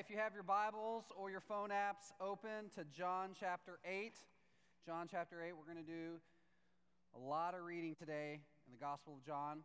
If 0.00 0.08
you 0.08 0.16
have 0.16 0.32
your 0.32 0.42
Bibles 0.42 1.04
or 1.14 1.30
your 1.30 1.42
phone 1.42 1.68
apps 1.68 2.08
open 2.22 2.72
to 2.74 2.86
John 2.88 3.36
chapter 3.38 3.78
8, 3.84 4.16
John 4.86 5.06
chapter 5.10 5.44
8, 5.44 5.52
we're 5.52 5.70
going 5.70 5.84
to 5.84 5.92
do 5.92 6.16
a 7.14 7.20
lot 7.20 7.52
of 7.52 7.66
reading 7.66 7.94
today 7.94 8.40
in 8.64 8.72
the 8.72 8.78
Gospel 8.78 9.12
of 9.12 9.26
John. 9.26 9.60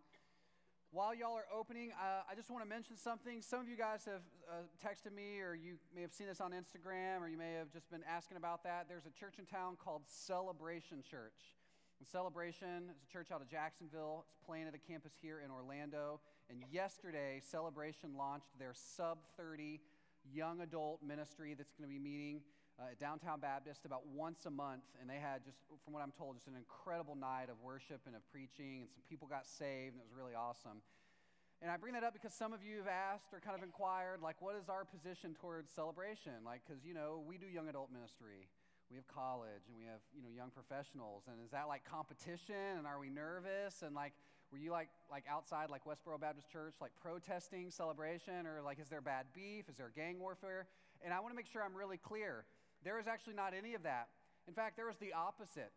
While 0.91 1.15
y'all 1.15 1.37
are 1.37 1.47
opening, 1.57 1.93
uh, 1.93 2.27
I 2.29 2.35
just 2.35 2.51
want 2.51 2.65
to 2.65 2.69
mention 2.69 2.97
something. 2.97 3.41
Some 3.41 3.61
of 3.61 3.69
you 3.69 3.77
guys 3.77 4.03
have 4.03 4.27
uh, 4.51 4.67
texted 4.83 5.15
me, 5.15 5.39
or 5.39 5.55
you 5.55 5.79
may 5.95 6.01
have 6.01 6.11
seen 6.11 6.27
this 6.27 6.41
on 6.41 6.51
Instagram, 6.51 7.21
or 7.21 7.29
you 7.29 7.37
may 7.37 7.53
have 7.53 7.71
just 7.71 7.89
been 7.89 8.03
asking 8.03 8.35
about 8.35 8.61
that. 8.65 8.87
There's 8.89 9.05
a 9.05 9.17
church 9.17 9.35
in 9.39 9.45
town 9.45 9.77
called 9.81 10.01
Celebration 10.05 11.01
Church. 11.09 11.55
And 11.99 12.05
Celebration 12.05 12.91
is 12.91 12.97
a 13.07 13.13
church 13.13 13.31
out 13.31 13.39
of 13.39 13.47
Jacksonville. 13.47 14.25
It's 14.27 14.45
playing 14.45 14.67
at 14.67 14.75
a 14.75 14.83
campus 14.83 15.13
here 15.21 15.39
in 15.39 15.49
Orlando. 15.49 16.19
And 16.49 16.61
yesterday, 16.69 17.39
Celebration 17.39 18.17
launched 18.17 18.51
their 18.59 18.73
sub 18.73 19.19
30 19.37 19.79
young 20.33 20.61
adult 20.61 21.01
ministry 21.03 21.53
that's 21.53 21.73
going 21.73 21.89
to 21.89 21.93
be 21.93 21.99
meeting 21.99 22.41
uh, 22.79 22.91
at 22.91 22.99
Downtown 22.99 23.39
Baptist 23.39 23.85
about 23.85 24.07
once 24.07 24.45
a 24.45 24.49
month. 24.49 24.83
And 24.99 25.09
they 25.09 25.19
had 25.19 25.43
just, 25.43 25.57
from 25.83 25.93
what 25.93 26.03
I'm 26.03 26.11
told, 26.11 26.35
just 26.35 26.47
an 26.47 26.55
incredible 26.55 27.15
night 27.15 27.47
of 27.49 27.61
worship 27.61 28.01
and 28.05 28.15
of 28.15 28.21
preaching, 28.31 28.83
and 28.83 28.89
some 28.91 29.03
people 29.09 29.27
got 29.27 29.45
saved, 29.45 29.93
and 29.93 30.01
it 30.01 30.07
was 30.07 30.15
really 30.15 30.35
awesome. 30.35 30.81
And 31.61 31.71
I 31.71 31.77
bring 31.77 31.93
that 31.93 32.03
up 32.03 32.13
because 32.13 32.33
some 32.33 32.51
of 32.51 32.63
you 32.63 32.77
have 32.83 32.91
asked 32.91 33.31
or 33.31 33.39
kind 33.39 33.55
of 33.55 33.63
inquired, 33.63 34.21
like, 34.21 34.41
what 34.41 34.55
is 34.55 34.67
our 34.67 34.83
position 34.83 35.33
towards 35.33 35.71
celebration? 35.71 36.43
Like, 36.43 36.61
because, 36.67 36.83
you 36.83 36.93
know, 36.93 37.23
we 37.25 37.37
do 37.37 37.47
young 37.47 37.69
adult 37.69 37.91
ministry 37.91 38.49
we 38.89 38.95
have 38.95 39.07
college 39.07 39.65
and 39.67 39.75
we 39.77 39.85
have 39.85 40.01
you 40.13 40.21
know 40.21 40.29
young 40.29 40.51
professionals 40.51 41.23
and 41.27 41.41
is 41.43 41.51
that 41.51 41.67
like 41.67 41.83
competition 41.83 42.77
and 42.77 42.85
are 42.85 42.99
we 42.99 43.09
nervous 43.09 43.81
and 43.81 43.95
like 43.95 44.13
were 44.55 44.63
you 44.63 44.71
like 44.71 44.87
like 45.11 45.25
outside 45.29 45.69
like 45.69 45.83
westboro 45.83 46.19
baptist 46.19 46.49
church 46.49 46.75
like 46.79 46.91
protesting 47.01 47.69
celebration 47.69 48.47
or 48.47 48.61
like 48.63 48.79
is 48.79 48.87
there 48.87 49.01
bad 49.01 49.25
beef? 49.35 49.67
Is 49.67 49.75
there 49.75 49.91
gang 49.93 50.17
warfare? 50.17 50.67
And 51.03 51.13
i 51.13 51.19
want 51.19 51.33
to 51.33 51.35
make 51.35 51.45
sure 51.45 51.61
i'm 51.61 51.75
really 51.75 51.97
clear. 51.97 52.45
There 52.83 52.97
is 52.97 53.05
actually 53.07 53.33
not 53.33 53.53
any 53.53 53.73
of 53.73 53.83
that. 53.83 54.07
In 54.47 54.53
fact 54.53 54.77
there 54.77 54.89
is 54.89 54.95
the 54.97 55.11
opposite. 55.11 55.71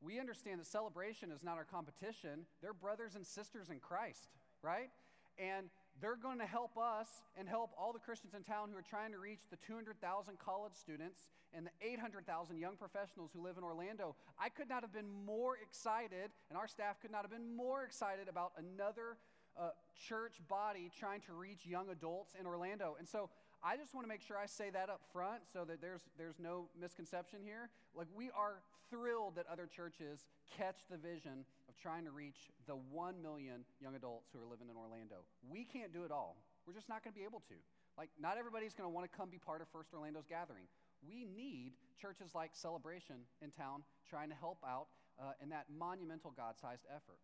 We 0.00 0.18
understand 0.18 0.60
that 0.60 0.66
celebration 0.66 1.30
is 1.30 1.42
not 1.44 1.58
our 1.58 1.64
competition. 1.64 2.46
They're 2.62 2.72
brothers 2.72 3.16
and 3.16 3.26
sisters 3.26 3.68
in 3.68 3.78
christ 3.78 4.28
right? 4.62 4.90
And 5.38 5.66
they're 6.02 6.18
going 6.18 6.40
to 6.40 6.46
help 6.46 6.76
us 6.76 7.06
and 7.38 7.48
help 7.48 7.70
all 7.78 7.92
the 7.92 8.00
Christians 8.00 8.34
in 8.34 8.42
town 8.42 8.70
who 8.72 8.76
are 8.76 8.82
trying 8.82 9.12
to 9.12 9.18
reach 9.18 9.46
the 9.50 9.56
200,000 9.64 9.94
college 10.36 10.74
students 10.74 11.30
and 11.54 11.64
the 11.64 11.70
800,000 11.80 12.58
young 12.58 12.76
professionals 12.76 13.30
who 13.32 13.40
live 13.40 13.56
in 13.56 13.62
Orlando. 13.62 14.16
I 14.36 14.48
could 14.48 14.68
not 14.68 14.82
have 14.82 14.92
been 14.92 15.08
more 15.24 15.56
excited, 15.62 16.34
and 16.50 16.58
our 16.58 16.66
staff 16.66 17.00
could 17.00 17.12
not 17.12 17.22
have 17.22 17.30
been 17.30 17.54
more 17.54 17.84
excited 17.84 18.28
about 18.28 18.50
another 18.58 19.16
uh, 19.56 19.70
church 20.08 20.42
body 20.48 20.90
trying 20.98 21.20
to 21.20 21.34
reach 21.34 21.64
young 21.64 21.88
adults 21.90 22.34
in 22.38 22.46
Orlando. 22.46 22.96
And 22.98 23.08
so 23.08 23.30
I 23.62 23.76
just 23.76 23.94
want 23.94 24.04
to 24.04 24.08
make 24.08 24.22
sure 24.22 24.36
I 24.36 24.46
say 24.46 24.70
that 24.70 24.90
up 24.90 25.02
front 25.12 25.42
so 25.52 25.64
that 25.64 25.80
there's, 25.80 26.02
there's 26.18 26.40
no 26.40 26.66
misconception 26.80 27.38
here. 27.44 27.70
Like, 27.94 28.08
we 28.12 28.30
are 28.36 28.58
thrilled 28.90 29.36
that 29.36 29.46
other 29.50 29.68
churches 29.70 30.26
catch 30.58 30.78
the 30.90 30.96
vision 30.96 31.44
of 31.72 31.80
trying 31.80 32.04
to 32.04 32.12
reach 32.12 32.52
the 32.68 32.76
1 32.76 33.22
million 33.22 33.64
young 33.80 33.96
adults 33.96 34.28
who 34.32 34.38
are 34.40 34.44
living 34.44 34.68
in 34.68 34.76
Orlando. 34.76 35.24
We 35.48 35.64
can't 35.64 35.92
do 35.92 36.04
it 36.04 36.12
all, 36.12 36.36
we're 36.66 36.76
just 36.76 36.88
not 36.88 37.02
going 37.02 37.14
to 37.14 37.18
be 37.18 37.24
able 37.24 37.40
to. 37.48 37.56
Like, 37.96 38.10
not 38.20 38.36
everybody's 38.36 38.72
going 38.72 38.88
to 38.88 38.92
want 38.92 39.10
to 39.10 39.12
come 39.12 39.28
be 39.28 39.38
part 39.38 39.60
of 39.60 39.68
First 39.68 39.92
Orlando's 39.92 40.28
gathering. 40.28 40.64
We 41.04 41.24
need 41.24 41.72
churches 42.00 42.32
like 42.34 42.52
Celebration 42.52 43.24
in 43.40 43.50
town 43.50 43.82
trying 44.08 44.28
to 44.28 44.34
help 44.36 44.60
out 44.64 44.88
uh, 45.20 45.32
in 45.42 45.48
that 45.50 45.66
monumental 45.68 46.32
God 46.32 46.56
sized 46.60 46.84
effort. 46.88 47.20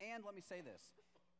And 0.00 0.24
let 0.24 0.34
me 0.34 0.42
say 0.42 0.60
this 0.60 0.82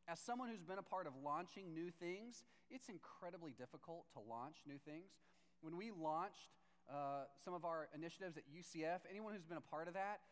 as 0.07 0.19
someone 0.19 0.47
who's 0.47 0.63
been 0.63 0.79
a 0.79 0.85
part 0.85 1.07
of 1.07 1.13
launching 1.23 1.73
new 1.73 1.91
things, 1.91 2.43
it's 2.71 2.87
incredibly 2.87 3.51
difficult 3.51 4.05
to 4.13 4.19
launch 4.19 4.63
new 4.65 4.79
things. 4.85 5.11
When 5.59 5.75
we 5.75 5.91
launched 5.91 6.55
uh, 6.87 7.27
some 7.43 7.53
of 7.53 7.65
our 7.65 7.89
initiatives 7.93 8.37
at 8.37 8.43
UCF, 8.47 9.03
anyone 9.09 9.33
who's 9.33 9.43
been 9.43 9.57
a 9.57 9.69
part 9.69 9.89
of 9.89 9.95
that, 9.95 10.23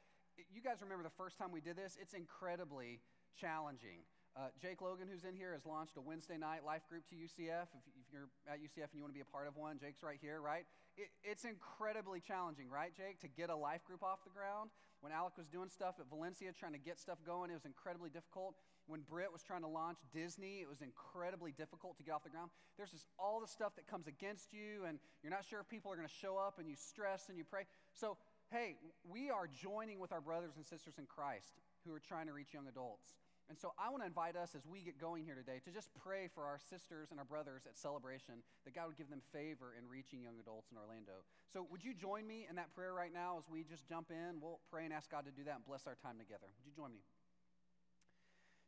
you 0.54 0.62
guys 0.62 0.82
remember 0.82 1.04
the 1.04 1.18
first 1.18 1.38
time 1.38 1.52
we 1.52 1.62
did 1.62 1.76
this? 1.76 1.98
It's 2.00 2.14
incredibly 2.14 3.00
challenging. 3.40 4.04
Uh, 4.36 4.52
Jake 4.60 4.82
Logan, 4.82 5.08
who's 5.08 5.24
in 5.24 5.32
here, 5.32 5.56
has 5.56 5.66
launched 5.66 5.96
a 5.96 6.04
Wednesday 6.04 6.36
night 6.36 6.68
life 6.68 6.84
group 6.92 7.08
to 7.08 7.16
UCF. 7.16 7.72
If, 7.72 7.84
if, 7.96 8.08
you're 8.12 8.28
at 8.52 8.60
UCF 8.60 8.92
and 8.92 9.00
you 9.00 9.02
want 9.02 9.16
to 9.16 9.18
be 9.18 9.24
a 9.24 9.32
part 9.32 9.48
of 9.48 9.56
one, 9.56 9.80
Jake's 9.80 10.04
right 10.04 10.20
here, 10.20 10.42
right? 10.44 10.68
It, 10.98 11.08
it's 11.24 11.46
incredibly 11.48 12.20
challenging, 12.20 12.68
right, 12.68 12.92
Jake, 12.92 13.24
to 13.24 13.30
get 13.32 13.50
a 13.50 13.56
life 13.56 13.86
group 13.88 14.04
off 14.04 14.28
the 14.28 14.36
ground. 14.36 14.72
When 15.00 15.14
Alec 15.16 15.38
was 15.38 15.48
doing 15.48 15.70
stuff 15.70 15.96
at 16.04 16.10
Valencia, 16.12 16.52
trying 16.52 16.74
to 16.74 16.84
get 16.84 17.00
stuff 17.00 17.20
going, 17.26 17.50
it 17.50 17.54
was 17.54 17.64
incredibly 17.64 18.10
difficult. 18.10 18.56
When 18.88 19.02
Britt 19.08 19.32
was 19.32 19.42
trying 19.42 19.62
to 19.62 19.72
launch 19.72 20.00
Disney, 20.12 20.60
it 20.60 20.68
was 20.68 20.82
incredibly 20.82 21.52
difficult 21.52 21.96
to 21.98 22.04
get 22.04 22.12
off 22.12 22.24
the 22.24 22.30
ground. 22.30 22.52
There's 22.76 22.92
just 22.92 23.08
all 23.18 23.40
the 23.40 23.48
stuff 23.48 23.76
that 23.78 23.88
comes 23.88 24.08
against 24.08 24.52
you, 24.52 24.84
and 24.84 25.00
you're 25.24 25.32
not 25.32 25.46
sure 25.48 25.60
if 25.62 25.70
people 25.70 25.92
are 25.92 25.96
going 25.96 26.08
to 26.08 26.20
show 26.20 26.36
up, 26.38 26.60
and 26.60 26.68
you 26.68 26.76
stress 26.76 27.30
and 27.30 27.38
you 27.38 27.46
pray. 27.48 27.64
So, 27.94 28.18
hey, 28.52 28.76
we 29.04 29.30
are 29.30 29.48
joining 29.48 30.00
with 30.00 30.12
our 30.12 30.22
brothers 30.22 30.54
and 30.56 30.66
sisters 30.66 30.96
in 30.98 31.06
Christ 31.06 31.62
who 31.86 31.94
are 31.94 32.00
trying 32.00 32.28
to 32.28 32.34
reach 32.34 32.54
young 32.54 32.68
adults. 32.68 33.18
And 33.48 33.58
so 33.58 33.74
I 33.78 33.90
want 33.94 34.02
to 34.02 34.08
invite 34.08 34.36
us 34.36 34.56
as 34.56 34.66
we 34.66 34.82
get 34.82 35.00
going 35.00 35.24
here 35.24 35.36
today 35.36 35.62
to 35.66 35.72
just 35.72 35.94
pray 35.94 36.30
for 36.34 36.46
our 36.46 36.58
sisters 36.58 37.12
and 37.12 37.20
our 37.20 37.26
brothers 37.26 37.70
at 37.70 37.78
Celebration 37.78 38.42
that 38.66 38.74
God 38.74 38.88
would 38.88 38.98
give 38.98 39.10
them 39.10 39.22
favor 39.32 39.78
in 39.78 39.86
reaching 39.88 40.22
young 40.22 40.42
adults 40.42 40.72
in 40.72 40.78
Orlando. 40.78 41.22
So 41.54 41.68
would 41.70 41.84
you 41.84 41.94
join 41.94 42.26
me 42.26 42.48
in 42.50 42.56
that 42.56 42.74
prayer 42.74 42.94
right 42.94 43.14
now 43.14 43.38
as 43.38 43.46
we 43.50 43.64
just 43.64 43.86
jump 43.86 44.10
in? 44.10 44.42
We'll 44.42 44.60
pray 44.72 44.84
and 44.86 44.94
ask 44.94 45.12
God 45.12 45.26
to 45.26 45.32
do 45.32 45.44
that 45.46 45.62
and 45.62 45.66
bless 45.66 45.86
our 45.86 45.98
time 46.02 46.18
together. 46.18 46.50
Would 46.58 46.66
you 46.66 46.74
join 46.74 46.90
me? 46.90 47.06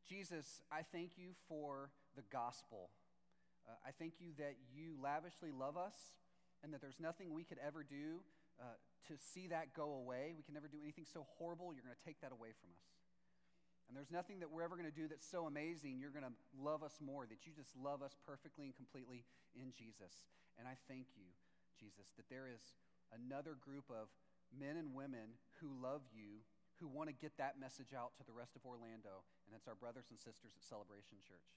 Jesus, 0.07 0.61
I 0.71 0.83
thank 0.83 1.17
you 1.17 1.33
for 1.49 1.89
the 2.15 2.23
gospel. 2.31 2.89
Uh, 3.67 3.73
I 3.85 3.91
thank 3.97 4.21
you 4.21 4.29
that 4.37 4.55
you 4.71 4.93
lavishly 5.01 5.49
love 5.51 5.75
us 5.75 5.97
and 6.63 6.71
that 6.73 6.81
there's 6.81 6.99
nothing 6.99 7.33
we 7.33 7.43
could 7.43 7.59
ever 7.65 7.83
do 7.83 8.21
uh, 8.59 8.77
to 9.07 9.13
see 9.33 9.47
that 9.47 9.73
go 9.73 9.95
away. 10.01 10.33
We 10.35 10.43
can 10.43 10.53
never 10.53 10.67
do 10.67 10.81
anything 10.81 11.05
so 11.05 11.25
horrible. 11.37 11.73
You're 11.73 11.85
going 11.85 11.95
to 11.95 12.05
take 12.05 12.19
that 12.21 12.31
away 12.33 12.51
from 12.57 12.73
us. 12.73 12.85
And 13.87 13.95
there's 13.95 14.11
nothing 14.11 14.43
that 14.43 14.51
we're 14.51 14.67
ever 14.67 14.75
going 14.75 14.89
to 14.89 14.93
do 14.93 15.07
that's 15.07 15.23
so 15.23 15.47
amazing, 15.47 15.95
you're 15.95 16.11
going 16.11 16.27
to 16.27 16.35
love 16.59 16.83
us 16.83 16.99
more, 16.99 17.23
that 17.23 17.47
you 17.47 17.55
just 17.55 17.71
love 17.79 18.03
us 18.03 18.19
perfectly 18.27 18.67
and 18.67 18.75
completely 18.75 19.23
in 19.55 19.71
Jesus. 19.71 20.27
And 20.59 20.67
I 20.67 20.75
thank 20.91 21.15
you, 21.15 21.31
Jesus, 21.79 22.11
that 22.19 22.27
there 22.27 22.51
is 22.51 22.75
another 23.15 23.55
group 23.55 23.87
of 23.87 24.11
men 24.51 24.75
and 24.75 24.91
women 24.91 25.39
who 25.63 25.71
love 25.79 26.03
you, 26.11 26.43
who 26.83 26.91
want 26.91 27.07
to 27.07 27.15
get 27.15 27.39
that 27.39 27.55
message 27.55 27.95
out 27.95 28.11
to 28.19 28.27
the 28.27 28.35
rest 28.35 28.59
of 28.59 28.67
Orlando, 28.67 29.23
and 29.47 29.55
that's 29.55 29.71
our 29.71 29.79
brothers 29.79 30.11
and 30.11 30.19
sisters 30.19 30.51
at 30.51 30.67
Celebration 30.67 31.23
Church. 31.23 31.47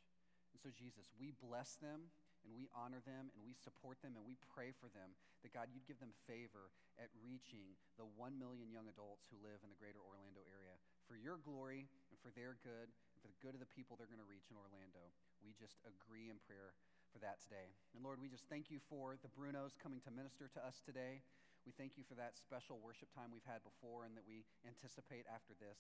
And 0.55 0.63
so, 0.63 0.71
Jesus, 0.71 1.11
we 1.19 1.35
bless 1.35 1.83
them 1.83 2.15
and 2.45 2.53
we 2.57 2.69
honor 2.73 3.01
them 3.05 3.29
and 3.33 3.41
we 3.45 3.53
support 3.53 4.01
them 4.01 4.17
and 4.17 4.25
we 4.25 4.37
pray 4.55 4.73
for 4.77 4.89
them 4.93 5.13
that 5.45 5.53
God, 5.53 5.73
you'd 5.73 5.89
give 5.89 6.01
them 6.01 6.13
favor 6.29 6.73
at 7.01 7.13
reaching 7.21 7.77
the 7.97 8.09
one 8.17 8.37
million 8.37 8.69
young 8.69 8.89
adults 8.89 9.29
who 9.29 9.41
live 9.41 9.61
in 9.65 9.73
the 9.73 9.81
greater 9.81 10.01
Orlando 10.01 10.45
area. 10.49 10.77
For 11.09 11.17
your 11.17 11.41
glory 11.41 11.89
and 12.13 12.17
for 12.21 12.33
their 12.33 12.61
good 12.61 12.89
and 12.89 13.19
for 13.21 13.29
the 13.29 13.41
good 13.41 13.57
of 13.57 13.63
the 13.63 13.69
people 13.73 13.97
they're 13.97 14.11
going 14.11 14.23
to 14.23 14.29
reach 14.29 14.53
in 14.53 14.57
Orlando, 14.61 15.11
we 15.41 15.57
just 15.57 15.81
agree 15.83 16.29
in 16.29 16.39
prayer 16.45 16.77
for 17.11 17.19
that 17.25 17.43
today. 17.43 17.75
And 17.97 18.07
Lord, 18.07 18.23
we 18.23 18.31
just 18.31 18.47
thank 18.47 18.71
you 18.71 18.79
for 18.87 19.19
the 19.19 19.33
Brunos 19.33 19.75
coming 19.75 19.99
to 20.07 20.11
minister 20.15 20.47
to 20.55 20.61
us 20.63 20.79
today. 20.85 21.25
We 21.67 21.75
thank 21.75 21.99
you 21.99 22.05
for 22.07 22.17
that 22.17 22.39
special 22.39 22.81
worship 22.81 23.13
time 23.13 23.35
we've 23.35 23.45
had 23.45 23.61
before 23.67 24.07
and 24.07 24.17
that 24.17 24.25
we 24.25 24.47
anticipate 24.65 25.29
after 25.29 25.53
this. 25.59 25.77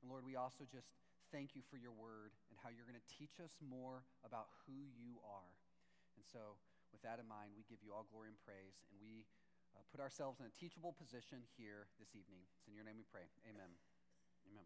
And 0.00 0.10
Lord, 0.10 0.26
we 0.26 0.34
also 0.34 0.66
just 0.66 0.90
thank 1.30 1.54
you 1.54 1.62
for 1.70 1.78
your 1.78 1.94
word 1.94 2.34
and 2.50 2.58
how 2.58 2.72
you're 2.72 2.88
going 2.88 2.98
to 2.98 3.10
teach 3.12 3.38
us 3.38 3.54
more 3.62 4.02
about 4.26 4.50
who 4.66 4.90
you 4.98 5.22
are. 5.22 5.52
And 6.22 6.30
so, 6.30 6.54
with 6.94 7.02
that 7.02 7.18
in 7.18 7.26
mind, 7.26 7.50
we 7.58 7.66
give 7.66 7.82
you 7.82 7.90
all 7.90 8.06
glory 8.06 8.30
and 8.30 8.38
praise, 8.46 8.78
and 8.86 8.94
we 9.02 9.26
uh, 9.74 9.82
put 9.90 9.98
ourselves 9.98 10.38
in 10.38 10.46
a 10.46 10.54
teachable 10.54 10.94
position 10.94 11.42
here 11.58 11.90
this 11.98 12.14
evening. 12.14 12.46
It's 12.62 12.70
in 12.70 12.78
your 12.78 12.86
name 12.86 12.94
we 12.94 13.02
pray. 13.10 13.26
Amen. 13.42 13.74
Amen. 14.46 14.62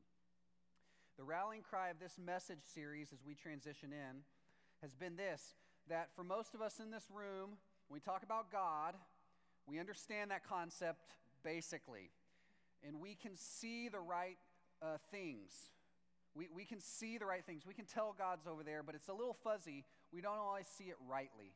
The 1.17 1.25
rallying 1.25 1.65
cry 1.65 1.89
of 1.89 1.97
this 1.97 2.21
message 2.21 2.61
series 2.61 3.09
as 3.09 3.25
we 3.25 3.33
transition 3.33 3.89
in 3.89 4.21
has 4.85 4.93
been 4.93 5.17
this 5.17 5.57
that 5.89 6.13
for 6.13 6.21
most 6.21 6.53
of 6.53 6.61
us 6.61 6.77
in 6.77 6.93
this 6.93 7.09
room, 7.09 7.57
when 7.89 7.97
we 7.97 8.01
talk 8.01 8.21
about 8.21 8.53
God, 8.53 8.93
we 9.65 9.81
understand 9.81 10.31
that 10.33 10.45
concept 10.45 11.09
basically, 11.41 12.13
and 12.85 13.01
we 13.01 13.15
can 13.15 13.33
see 13.33 13.89
the 13.89 14.01
right 14.01 14.37
uh, 14.83 15.01
things. 15.11 15.73
We, 16.35 16.49
we 16.55 16.67
can 16.67 16.81
see 16.81 17.17
the 17.17 17.25
right 17.25 17.47
things. 17.47 17.65
We 17.65 17.73
can 17.73 17.87
tell 17.87 18.13
God's 18.13 18.47
over 18.47 18.63
there, 18.63 18.83
but 18.83 18.95
it's 18.95 19.09
a 19.09 19.15
little 19.15 19.39
fuzzy. 19.43 19.87
We 20.17 20.23
don't 20.23 20.39
always 20.39 20.67
see 20.67 20.85
it 20.85 20.97
rightly. 21.07 21.53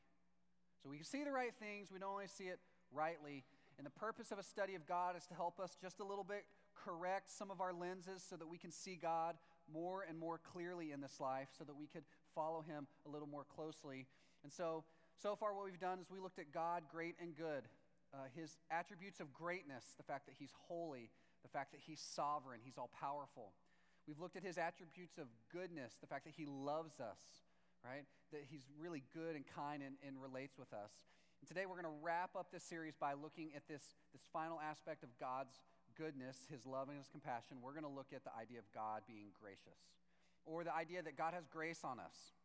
So 0.83 0.91
we 0.91 0.97
can 0.97 1.07
see 1.07 1.25
the 1.25 1.33
right 1.33 1.55
things, 1.59 1.89
we 1.91 1.99
don't 1.99 2.11
always 2.11 2.31
see 2.31 2.45
it 2.45 2.61
rightly. 2.93 3.43
And 3.79 3.87
the 3.87 3.91
purpose 3.91 4.33
of 4.33 4.39
a 4.39 4.43
study 4.43 4.75
of 4.75 4.87
God 4.87 5.17
is 5.17 5.25
to 5.29 5.35
help 5.35 5.59
us 5.59 5.79
just 5.81 5.99
a 6.01 6.05
little 6.05 6.25
bit 6.25 6.45
correct 6.85 7.31
some 7.31 7.51
of 7.51 7.62
our 7.62 7.73
lenses 7.73 8.23
so 8.29 8.37
that 8.37 8.47
we 8.47 8.59
can 8.59 8.71
see 8.71 8.99
God 9.01 9.37
more 9.73 10.05
and 10.07 10.19
more 10.19 10.39
clearly 10.53 10.93
in 10.93 11.01
this 11.01 11.21
life, 11.21 11.49
so 11.57 11.65
that 11.65 11.75
we 11.75 11.87
could 11.87 12.05
follow 12.35 12.61
Him 12.61 12.87
a 13.07 13.09
little 13.09 13.27
more 13.27 13.45
closely. 13.45 14.07
And 14.45 14.53
so, 14.53 14.85
so 15.17 15.35
far, 15.35 15.55
what 15.55 15.65
we've 15.65 15.81
done 15.81 15.99
is 15.99 16.11
we 16.11 16.19
looked 16.19 16.39
at 16.39 16.53
God, 16.53 16.83
great 16.93 17.15
and 17.19 17.35
good, 17.35 17.65
uh, 18.12 18.29
His 18.37 18.59
attributes 18.71 19.21
of 19.21 19.33
greatness, 19.33 19.95
the 19.97 20.03
fact 20.05 20.27
that 20.27 20.35
He's 20.39 20.53
holy, 20.69 21.09
the 21.43 21.49
fact 21.49 21.73
that 21.73 21.81
He's 21.81 22.01
sovereign, 22.01 22.61
He's 22.62 22.77
all 22.77 22.91
powerful. 23.01 23.53
We've 24.07 24.19
looked 24.19 24.37
at 24.37 24.43
his 24.43 24.59
attributes 24.59 25.19
of 25.19 25.29
goodness, 25.53 25.95
the 26.01 26.07
fact 26.07 26.25
that 26.25 26.35
he 26.37 26.45
loves 26.45 26.99
us, 26.99 27.21
right? 27.85 28.05
That 28.32 28.43
he's 28.50 28.65
really 28.79 29.03
good 29.15 29.37
and 29.37 29.44
kind 29.47 29.82
and, 29.82 29.97
and 30.06 30.21
relates 30.21 30.59
with 30.59 30.73
us. 30.73 30.93
And 31.41 31.49
today 31.49 31.65
we're 31.65 31.81
going 31.81 31.88
to 31.88 32.00
wrap 32.03 32.37
up 32.37 32.53
this 32.53 32.65
series 32.65 32.94
by 33.00 33.15
looking 33.15 33.50
at 33.56 33.67
this, 33.67 33.82
this 34.12 34.23
final 34.32 34.61
aspect 34.61 35.03
of 35.03 35.09
God's 35.19 35.56
goodness, 35.97 36.37
his 36.50 36.67
love, 36.67 36.88
and 36.88 36.99
his 36.99 37.09
compassion. 37.09 37.59
We're 37.62 37.73
going 37.73 37.88
to 37.88 37.93
look 37.93 38.12
at 38.15 38.25
the 38.25 38.35
idea 38.37 38.59
of 38.59 38.69
God 38.75 39.03
being 39.09 39.32
gracious, 39.41 39.81
or 40.44 40.65
the 40.65 40.75
idea 40.75 41.03
that 41.03 41.17
God 41.17 41.35
has 41.35 41.47
grace 41.47 41.81
on 41.85 41.99
us. 41.99 42.37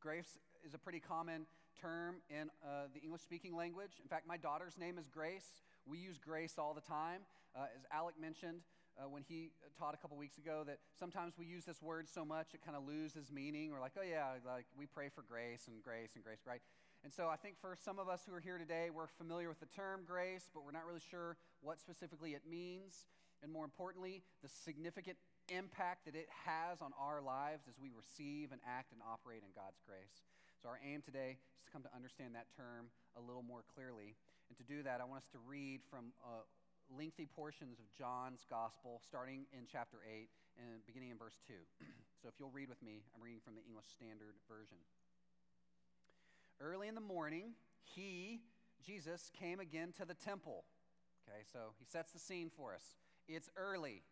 Grace 0.00 0.38
is 0.66 0.74
a 0.74 0.78
pretty 0.78 1.00
common 1.00 1.46
term 1.80 2.16
in 2.28 2.50
uh, 2.62 2.90
the 2.92 3.00
English 3.00 3.22
speaking 3.22 3.54
language. 3.54 4.02
In 4.02 4.08
fact, 4.08 4.26
my 4.26 4.36
daughter's 4.36 4.76
name 4.78 4.98
is 4.98 5.08
Grace. 5.08 5.62
We 5.86 5.98
use 5.98 6.18
grace 6.18 6.54
all 6.58 6.74
the 6.74 6.82
time. 6.82 7.22
Uh, 7.54 7.66
as 7.74 7.84
Alec 7.92 8.14
mentioned 8.20 8.62
uh, 8.98 9.08
when 9.08 9.22
he 9.22 9.50
taught 9.78 9.94
a 9.94 9.96
couple 9.96 10.16
weeks 10.16 10.38
ago, 10.38 10.62
that 10.66 10.78
sometimes 10.98 11.34
we 11.38 11.46
use 11.46 11.64
this 11.64 11.80
word 11.80 12.08
so 12.08 12.24
much 12.24 12.54
it 12.54 12.64
kind 12.64 12.76
of 12.76 12.86
loses 12.86 13.30
meaning. 13.30 13.70
We're 13.70 13.80
like, 13.80 13.96
oh, 13.98 14.04
yeah, 14.04 14.36
like 14.46 14.66
we 14.76 14.86
pray 14.86 15.08
for 15.08 15.22
grace 15.22 15.68
and 15.68 15.82
grace 15.82 16.12
and 16.14 16.24
grace, 16.24 16.40
right? 16.46 16.60
And 17.04 17.12
so 17.12 17.28
I 17.28 17.36
think 17.36 17.58
for 17.60 17.74
some 17.74 17.98
of 17.98 18.08
us 18.08 18.22
who 18.28 18.34
are 18.34 18.40
here 18.40 18.58
today, 18.58 18.90
we're 18.94 19.10
familiar 19.18 19.48
with 19.48 19.58
the 19.58 19.66
term 19.66 20.02
grace, 20.06 20.50
but 20.54 20.64
we're 20.64 20.76
not 20.76 20.86
really 20.86 21.02
sure 21.10 21.36
what 21.60 21.80
specifically 21.80 22.34
it 22.34 22.42
means. 22.48 23.06
And 23.42 23.50
more 23.50 23.64
importantly, 23.64 24.22
the 24.42 24.48
significant 24.48 25.18
impact 25.50 26.06
that 26.06 26.14
it 26.14 26.28
has 26.46 26.80
on 26.80 26.94
our 26.94 27.20
lives 27.20 27.66
as 27.66 27.74
we 27.74 27.90
receive 27.90 28.52
and 28.52 28.60
act 28.62 28.92
and 28.92 29.02
operate 29.02 29.42
in 29.42 29.50
God's 29.50 29.82
grace. 29.82 30.22
So, 30.62 30.70
our 30.70 30.78
aim 30.78 31.02
today 31.02 31.42
is 31.58 31.58
to 31.66 31.70
come 31.74 31.82
to 31.82 31.90
understand 31.90 32.38
that 32.38 32.46
term 32.54 32.86
a 33.18 33.20
little 33.20 33.42
more 33.42 33.66
clearly. 33.74 34.14
And 34.46 34.54
to 34.54 34.62
do 34.62 34.86
that, 34.86 35.02
I 35.02 35.04
want 35.04 35.26
us 35.26 35.30
to 35.34 35.42
read 35.42 35.82
from 35.90 36.14
uh, 36.22 36.46
lengthy 36.90 37.26
portions 37.26 37.78
of 37.78 37.86
John's 37.96 38.46
gospel, 38.48 39.00
starting 39.06 39.46
in 39.52 39.66
chapter 39.70 39.98
8 40.06 40.28
and 40.58 40.84
beginning 40.86 41.10
in 41.10 41.18
verse 41.18 41.38
2. 41.46 41.54
so, 42.22 42.28
if 42.28 42.34
you'll 42.38 42.50
read 42.50 42.68
with 42.68 42.82
me, 42.82 43.02
I'm 43.14 43.22
reading 43.22 43.40
from 43.44 43.54
the 43.54 43.62
English 43.66 43.86
Standard 43.86 44.34
Version. 44.48 44.78
Early 46.60 46.88
in 46.88 46.94
the 46.94 47.00
morning, 47.00 47.54
he, 47.82 48.40
Jesus, 48.84 49.30
came 49.38 49.60
again 49.60 49.92
to 49.98 50.04
the 50.04 50.14
temple. 50.14 50.64
Okay, 51.28 51.42
so 51.52 51.74
he 51.78 51.84
sets 51.84 52.12
the 52.12 52.18
scene 52.18 52.50
for 52.54 52.74
us. 52.74 52.84
It's 53.28 53.50
early. 53.56 54.02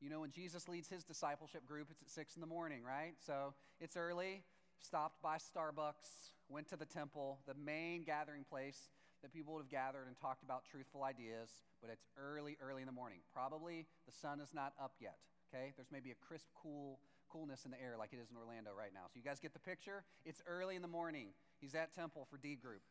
You 0.00 0.10
know, 0.10 0.20
when 0.20 0.30
Jesus 0.30 0.68
leads 0.68 0.88
his 0.88 1.04
discipleship 1.04 1.66
group, 1.66 1.88
it's 1.90 2.02
at 2.02 2.08
6 2.08 2.36
in 2.36 2.40
the 2.40 2.46
morning, 2.46 2.82
right? 2.82 3.14
So 3.24 3.54
it's 3.80 3.96
early 3.96 4.42
stopped 4.78 5.22
by 5.22 5.36
Starbucks, 5.36 6.32
went 6.48 6.68
to 6.68 6.76
the 6.76 6.86
temple, 6.86 7.38
the 7.46 7.54
main 7.54 8.02
gathering 8.02 8.44
place 8.48 8.88
that 9.22 9.32
people 9.32 9.54
would 9.54 9.60
have 9.60 9.70
gathered 9.70 10.06
and 10.06 10.16
talked 10.16 10.42
about 10.42 10.64
truthful 10.64 11.04
ideas, 11.04 11.50
but 11.80 11.90
it's 11.90 12.06
early, 12.16 12.56
early 12.60 12.82
in 12.82 12.86
the 12.86 12.92
morning. 12.92 13.18
Probably 13.32 13.86
the 14.06 14.12
sun 14.12 14.40
is 14.40 14.54
not 14.54 14.72
up 14.80 14.94
yet, 15.00 15.18
okay? 15.48 15.72
There's 15.76 15.92
maybe 15.92 16.10
a 16.10 16.18
crisp, 16.26 16.48
cool 16.54 17.00
coolness 17.30 17.64
in 17.64 17.70
the 17.70 17.80
air 17.80 17.94
like 17.96 18.12
it 18.12 18.18
is 18.18 18.30
in 18.30 18.36
Orlando 18.36 18.70
right 18.76 18.90
now. 18.92 19.06
So 19.06 19.14
you 19.14 19.22
guys 19.22 19.38
get 19.38 19.52
the 19.52 19.62
picture? 19.62 20.04
It's 20.24 20.42
early 20.46 20.74
in 20.74 20.82
the 20.82 20.90
morning. 20.90 21.28
He's 21.60 21.74
at 21.74 21.94
temple 21.94 22.26
for 22.28 22.38
D 22.38 22.56
group. 22.56 22.82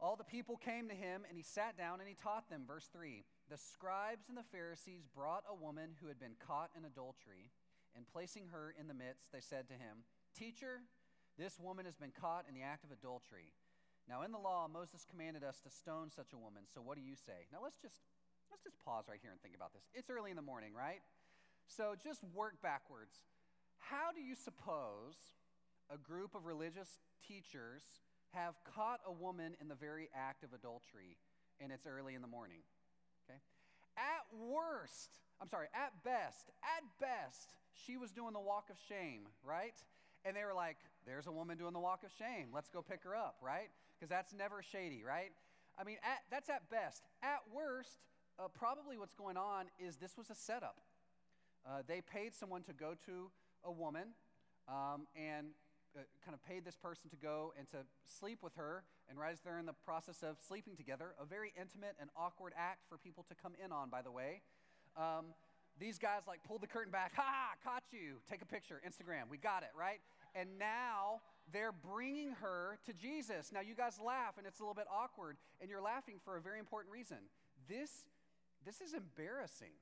All 0.00 0.14
the 0.14 0.24
people 0.24 0.56
came 0.56 0.88
to 0.88 0.94
him, 0.94 1.26
and 1.28 1.36
he 1.36 1.42
sat 1.42 1.76
down 1.76 1.98
and 1.98 2.08
he 2.08 2.14
taught 2.14 2.48
them. 2.48 2.62
Verse 2.66 2.88
3 2.92 3.24
The 3.50 3.58
scribes 3.58 4.28
and 4.28 4.38
the 4.38 4.46
Pharisees 4.52 5.08
brought 5.14 5.42
a 5.50 5.54
woman 5.54 5.90
who 6.00 6.06
had 6.06 6.20
been 6.20 6.38
caught 6.38 6.70
in 6.78 6.84
adultery, 6.84 7.50
and 7.96 8.06
placing 8.06 8.46
her 8.52 8.74
in 8.78 8.86
the 8.86 8.94
midst, 8.94 9.32
they 9.32 9.40
said 9.40 9.66
to 9.68 9.74
him, 9.74 10.06
Teacher, 10.38 10.82
this 11.36 11.58
woman 11.58 11.84
has 11.84 11.96
been 11.96 12.12
caught 12.14 12.44
in 12.48 12.54
the 12.54 12.62
act 12.62 12.84
of 12.84 12.92
adultery. 12.92 13.50
Now, 14.08 14.22
in 14.24 14.32
the 14.32 14.40
law, 14.40 14.66
Moses 14.72 15.04
commanded 15.04 15.44
us 15.44 15.60
to 15.60 15.70
stone 15.70 16.08
such 16.08 16.32
a 16.32 16.40
woman. 16.40 16.64
So, 16.72 16.80
what 16.80 16.96
do 16.96 17.04
you 17.04 17.14
say? 17.14 17.44
Now, 17.52 17.60
let's 17.62 17.76
just 17.76 18.00
let's 18.50 18.64
just 18.64 18.80
pause 18.80 19.04
right 19.04 19.20
here 19.20 19.30
and 19.30 19.40
think 19.40 19.54
about 19.54 19.76
this. 19.76 19.84
It's 19.92 20.08
early 20.08 20.30
in 20.30 20.36
the 20.36 20.46
morning, 20.46 20.72
right? 20.72 21.04
So, 21.68 21.92
just 22.02 22.24
work 22.34 22.62
backwards. 22.62 23.20
How 23.78 24.10
do 24.16 24.20
you 24.20 24.34
suppose 24.34 25.36
a 25.92 25.98
group 25.98 26.34
of 26.34 26.46
religious 26.46 26.88
teachers 27.20 27.84
have 28.32 28.54
caught 28.64 29.00
a 29.06 29.12
woman 29.12 29.56
in 29.60 29.68
the 29.68 29.76
very 29.76 30.08
act 30.16 30.42
of 30.42 30.52
adultery, 30.52 31.20
and 31.60 31.70
it's 31.70 31.86
early 31.86 32.14
in 32.14 32.22
the 32.22 32.32
morning? 32.32 32.64
Okay. 33.28 33.38
At 33.96 34.24
worst, 34.40 35.20
I'm 35.40 35.48
sorry, 35.48 35.68
at 35.74 35.92
best, 36.04 36.48
at 36.64 36.84
best, 37.00 37.52
she 37.84 37.96
was 37.96 38.10
doing 38.10 38.32
the 38.32 38.40
walk 38.40 38.70
of 38.70 38.76
shame, 38.88 39.28
right? 39.44 39.76
And 40.24 40.36
they 40.36 40.44
were 40.44 40.54
like, 40.54 40.76
there's 41.06 41.26
a 41.26 41.32
woman 41.32 41.58
doing 41.58 41.72
the 41.72 41.80
walk 41.80 42.04
of 42.04 42.10
shame. 42.18 42.48
Let's 42.54 42.68
go 42.68 42.80
pick 42.80 43.04
her 43.04 43.14
up, 43.14 43.36
right? 43.42 43.70
Because 43.98 44.08
that's 44.08 44.32
never 44.32 44.62
shady, 44.62 45.02
right? 45.02 45.32
I 45.78 45.84
mean, 45.84 45.96
at, 46.02 46.22
that's 46.30 46.48
at 46.48 46.70
best. 46.70 47.02
At 47.22 47.40
worst, 47.52 47.98
uh, 48.38 48.48
probably 48.48 48.96
what's 48.96 49.14
going 49.14 49.36
on 49.36 49.66
is 49.78 49.96
this 49.96 50.16
was 50.16 50.30
a 50.30 50.34
setup. 50.34 50.78
Uh, 51.66 51.82
they 51.86 52.00
paid 52.00 52.34
someone 52.34 52.62
to 52.62 52.72
go 52.72 52.94
to 53.06 53.30
a 53.64 53.72
woman 53.72 54.14
um, 54.68 55.06
and 55.16 55.48
uh, 55.96 56.00
kind 56.24 56.34
of 56.34 56.42
paid 56.46 56.64
this 56.64 56.76
person 56.76 57.10
to 57.10 57.16
go 57.16 57.52
and 57.58 57.68
to 57.70 57.78
sleep 58.18 58.38
with 58.42 58.54
her. 58.54 58.84
And 59.08 59.18
right 59.18 59.32
as 59.32 59.40
they're 59.40 59.58
in 59.58 59.66
the 59.66 59.72
process 59.84 60.22
of 60.22 60.36
sleeping 60.46 60.76
together, 60.76 61.14
a 61.20 61.24
very 61.24 61.52
intimate 61.58 61.96
and 62.00 62.10
awkward 62.16 62.52
act 62.56 62.84
for 62.88 62.98
people 62.98 63.24
to 63.28 63.34
come 63.34 63.52
in 63.62 63.72
on, 63.72 63.90
by 63.90 64.02
the 64.02 64.12
way. 64.12 64.42
Um, 64.96 65.34
these 65.80 65.98
guys 65.98 66.22
like 66.26 66.42
pulled 66.44 66.60
the 66.60 66.66
curtain 66.66 66.92
back. 66.92 67.12
Ha 67.16 67.24
ha, 67.24 67.54
caught 67.64 67.84
you. 67.90 68.18
Take 68.30 68.42
a 68.42 68.46
picture, 68.46 68.80
Instagram. 68.86 69.30
We 69.30 69.38
got 69.38 69.62
it, 69.62 69.70
right? 69.78 70.00
And 70.34 70.58
now 70.58 71.20
they're 71.52 71.72
bringing 71.72 72.32
her 72.40 72.78
to 72.86 72.92
Jesus. 72.92 73.52
Now 73.52 73.60
you 73.60 73.74
guys 73.74 73.98
laugh 74.04 74.38
and 74.38 74.46
it's 74.46 74.60
a 74.60 74.62
little 74.62 74.74
bit 74.74 74.86
awkward 74.92 75.36
and 75.60 75.70
you're 75.70 75.82
laughing 75.82 76.16
for 76.24 76.36
a 76.36 76.40
very 76.40 76.58
important 76.58 76.92
reason. 76.92 77.18
This 77.68 77.90
this 78.64 78.80
is 78.80 78.92
embarrassing. 78.92 79.72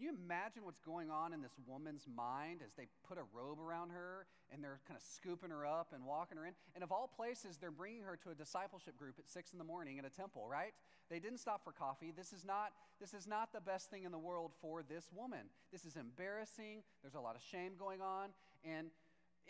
Can 0.00 0.04
you 0.04 0.16
imagine 0.24 0.64
what's 0.64 0.80
going 0.80 1.10
on 1.10 1.34
in 1.34 1.42
this 1.42 1.52
woman's 1.66 2.06
mind 2.08 2.60
as 2.64 2.72
they 2.72 2.86
put 3.06 3.18
a 3.18 3.22
robe 3.34 3.60
around 3.60 3.90
her 3.90 4.26
and 4.50 4.64
they're 4.64 4.80
kind 4.88 4.96
of 4.96 5.02
scooping 5.02 5.50
her 5.50 5.66
up 5.66 5.92
and 5.94 6.06
walking 6.06 6.38
her 6.38 6.46
in? 6.46 6.54
And 6.74 6.82
of 6.82 6.90
all 6.90 7.06
places, 7.14 7.58
they're 7.58 7.70
bringing 7.70 8.02
her 8.02 8.16
to 8.24 8.30
a 8.30 8.34
discipleship 8.34 8.96
group 8.96 9.16
at 9.18 9.28
six 9.28 9.52
in 9.52 9.58
the 9.58 9.64
morning 9.64 9.98
at 9.98 10.06
a 10.06 10.10
temple, 10.10 10.48
right? 10.48 10.72
They 11.10 11.18
didn't 11.18 11.38
stop 11.38 11.62
for 11.64 11.72
coffee. 11.72 12.12
This 12.16 12.32
is 12.32 12.46
not, 12.46 12.72
this 12.98 13.12
is 13.12 13.26
not 13.26 13.52
the 13.52 13.60
best 13.60 13.90
thing 13.90 14.04
in 14.04 14.12
the 14.12 14.18
world 14.18 14.52
for 14.62 14.82
this 14.82 15.10
woman. 15.14 15.50
This 15.70 15.84
is 15.84 15.96
embarrassing. 15.96 16.82
There's 17.02 17.14
a 17.14 17.20
lot 17.20 17.36
of 17.36 17.42
shame 17.42 17.72
going 17.78 18.00
on. 18.00 18.30
And 18.64 18.88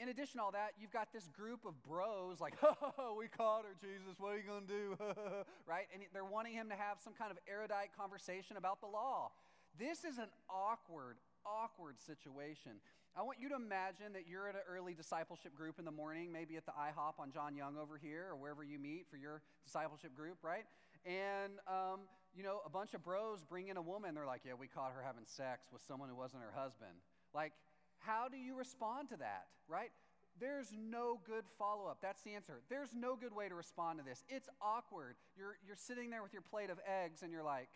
in 0.00 0.08
addition 0.08 0.38
to 0.38 0.44
all 0.44 0.52
that, 0.52 0.72
you've 0.80 0.92
got 0.92 1.12
this 1.12 1.28
group 1.28 1.66
of 1.66 1.74
bros 1.82 2.40
like, 2.40 2.54
oh, 2.98 3.14
we 3.18 3.28
caught 3.28 3.64
her, 3.64 3.76
Jesus. 3.80 4.18
What 4.18 4.32
are 4.32 4.38
you 4.38 4.48
going 4.48 4.66
to 4.66 4.72
do? 4.72 4.96
right? 5.68 5.84
And 5.92 6.02
they're 6.14 6.24
wanting 6.24 6.54
him 6.54 6.70
to 6.70 6.74
have 6.74 6.98
some 7.04 7.12
kind 7.12 7.30
of 7.30 7.38
erudite 7.46 7.90
conversation 7.98 8.56
about 8.56 8.80
the 8.80 8.86
law. 8.86 9.30
This 9.78 10.04
is 10.04 10.18
an 10.18 10.32
awkward, 10.48 11.16
awkward 11.44 12.00
situation. 12.00 12.80
I 13.16 13.22
want 13.22 13.38
you 13.40 13.48
to 13.50 13.56
imagine 13.56 14.14
that 14.14 14.24
you're 14.26 14.48
at 14.48 14.54
an 14.54 14.62
early 14.70 14.94
discipleship 14.94 15.54
group 15.54 15.78
in 15.78 15.84
the 15.84 15.90
morning, 15.90 16.32
maybe 16.32 16.56
at 16.56 16.64
the 16.64 16.72
IHOP 16.72 17.18
on 17.18 17.30
John 17.32 17.54
Young 17.54 17.76
over 17.76 17.98
here, 17.98 18.28
or 18.30 18.36
wherever 18.36 18.64
you 18.64 18.78
meet 18.78 19.06
for 19.10 19.16
your 19.16 19.42
discipleship 19.64 20.14
group, 20.16 20.38
right? 20.42 20.64
And, 21.04 21.58
um, 21.66 22.00
you 22.34 22.42
know, 22.42 22.60
a 22.64 22.70
bunch 22.70 22.94
of 22.94 23.02
bros 23.02 23.44
bring 23.44 23.68
in 23.68 23.76
a 23.76 23.82
woman. 23.82 24.14
They're 24.14 24.26
like, 24.26 24.42
yeah, 24.46 24.54
we 24.58 24.68
caught 24.68 24.92
her 24.94 25.02
having 25.04 25.24
sex 25.26 25.68
with 25.72 25.82
someone 25.86 26.08
who 26.08 26.14
wasn't 26.14 26.42
her 26.42 26.54
husband. 26.54 26.94
Like, 27.34 27.52
how 28.00 28.28
do 28.28 28.36
you 28.36 28.56
respond 28.56 29.08
to 29.10 29.16
that, 29.18 29.46
right? 29.68 29.90
There's 30.38 30.72
no 30.72 31.20
good 31.26 31.44
follow 31.58 31.86
up. 31.86 31.98
That's 32.00 32.22
the 32.22 32.34
answer. 32.34 32.60
There's 32.68 32.94
no 32.94 33.14
good 33.16 33.34
way 33.34 33.48
to 33.48 33.54
respond 33.54 33.98
to 33.98 34.04
this. 34.04 34.24
It's 34.28 34.48
awkward. 34.60 35.16
You're, 35.36 35.56
you're 35.66 35.76
sitting 35.76 36.10
there 36.10 36.22
with 36.22 36.32
your 36.32 36.42
plate 36.42 36.70
of 36.70 36.78
eggs 36.86 37.22
and 37.22 37.30
you're 37.32 37.42
like, 37.42 37.68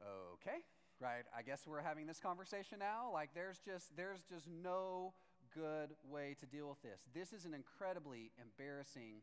okay, 0.00 0.64
right? 1.00 1.24
I 1.36 1.42
guess 1.42 1.66
we're 1.66 1.82
having 1.82 2.06
this 2.06 2.18
conversation 2.18 2.78
now. 2.78 3.10
Like 3.12 3.30
there's 3.34 3.58
just 3.58 3.96
there's 3.96 4.20
just 4.28 4.46
no 4.48 5.12
good 5.54 5.90
way 6.10 6.36
to 6.40 6.46
deal 6.46 6.68
with 6.68 6.82
this. 6.82 7.00
This 7.14 7.32
is 7.32 7.44
an 7.44 7.54
incredibly 7.54 8.32
embarrassing, 8.40 9.22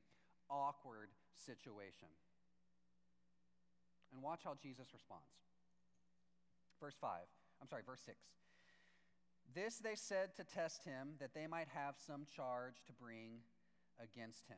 awkward 0.49 1.09
situation. 1.45 2.07
And 4.13 4.21
watch 4.21 4.41
how 4.43 4.55
Jesus 4.61 4.87
responds. 4.93 5.23
Verse 6.79 6.95
5. 6.99 7.19
I'm 7.61 7.67
sorry, 7.67 7.83
verse 7.85 8.01
6. 8.05 8.17
This 9.53 9.77
they 9.77 9.95
said 9.95 10.35
to 10.37 10.43
test 10.43 10.83
him 10.83 11.15
that 11.19 11.33
they 11.33 11.47
might 11.47 11.67
have 11.73 11.95
some 11.97 12.25
charge 12.35 12.83
to 12.87 12.93
bring 12.93 13.41
against 14.01 14.47
him. 14.47 14.57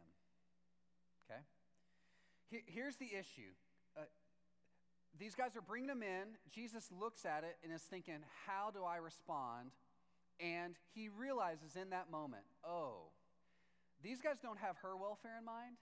Okay? 1.25 1.41
Here's 2.67 2.97
the 2.97 3.09
issue 3.17 3.53
uh, 3.97 4.01
these 5.17 5.35
guys 5.35 5.55
are 5.55 5.61
bringing 5.61 5.87
them 5.87 6.03
in. 6.03 6.37
Jesus 6.51 6.89
looks 6.91 7.25
at 7.25 7.43
it 7.43 7.57
and 7.63 7.71
is 7.71 7.81
thinking, 7.81 8.19
How 8.45 8.71
do 8.71 8.83
I 8.83 8.97
respond? 8.97 9.71
And 10.39 10.75
he 10.93 11.09
realizes 11.09 11.75
in 11.75 11.91
that 11.91 12.09
moment, 12.11 12.43
Oh, 12.67 13.13
these 14.03 14.21
guys 14.21 14.37
don't 14.41 14.59
have 14.59 14.77
her 14.81 14.97
welfare 14.97 15.37
in 15.39 15.45
mind. 15.45 15.77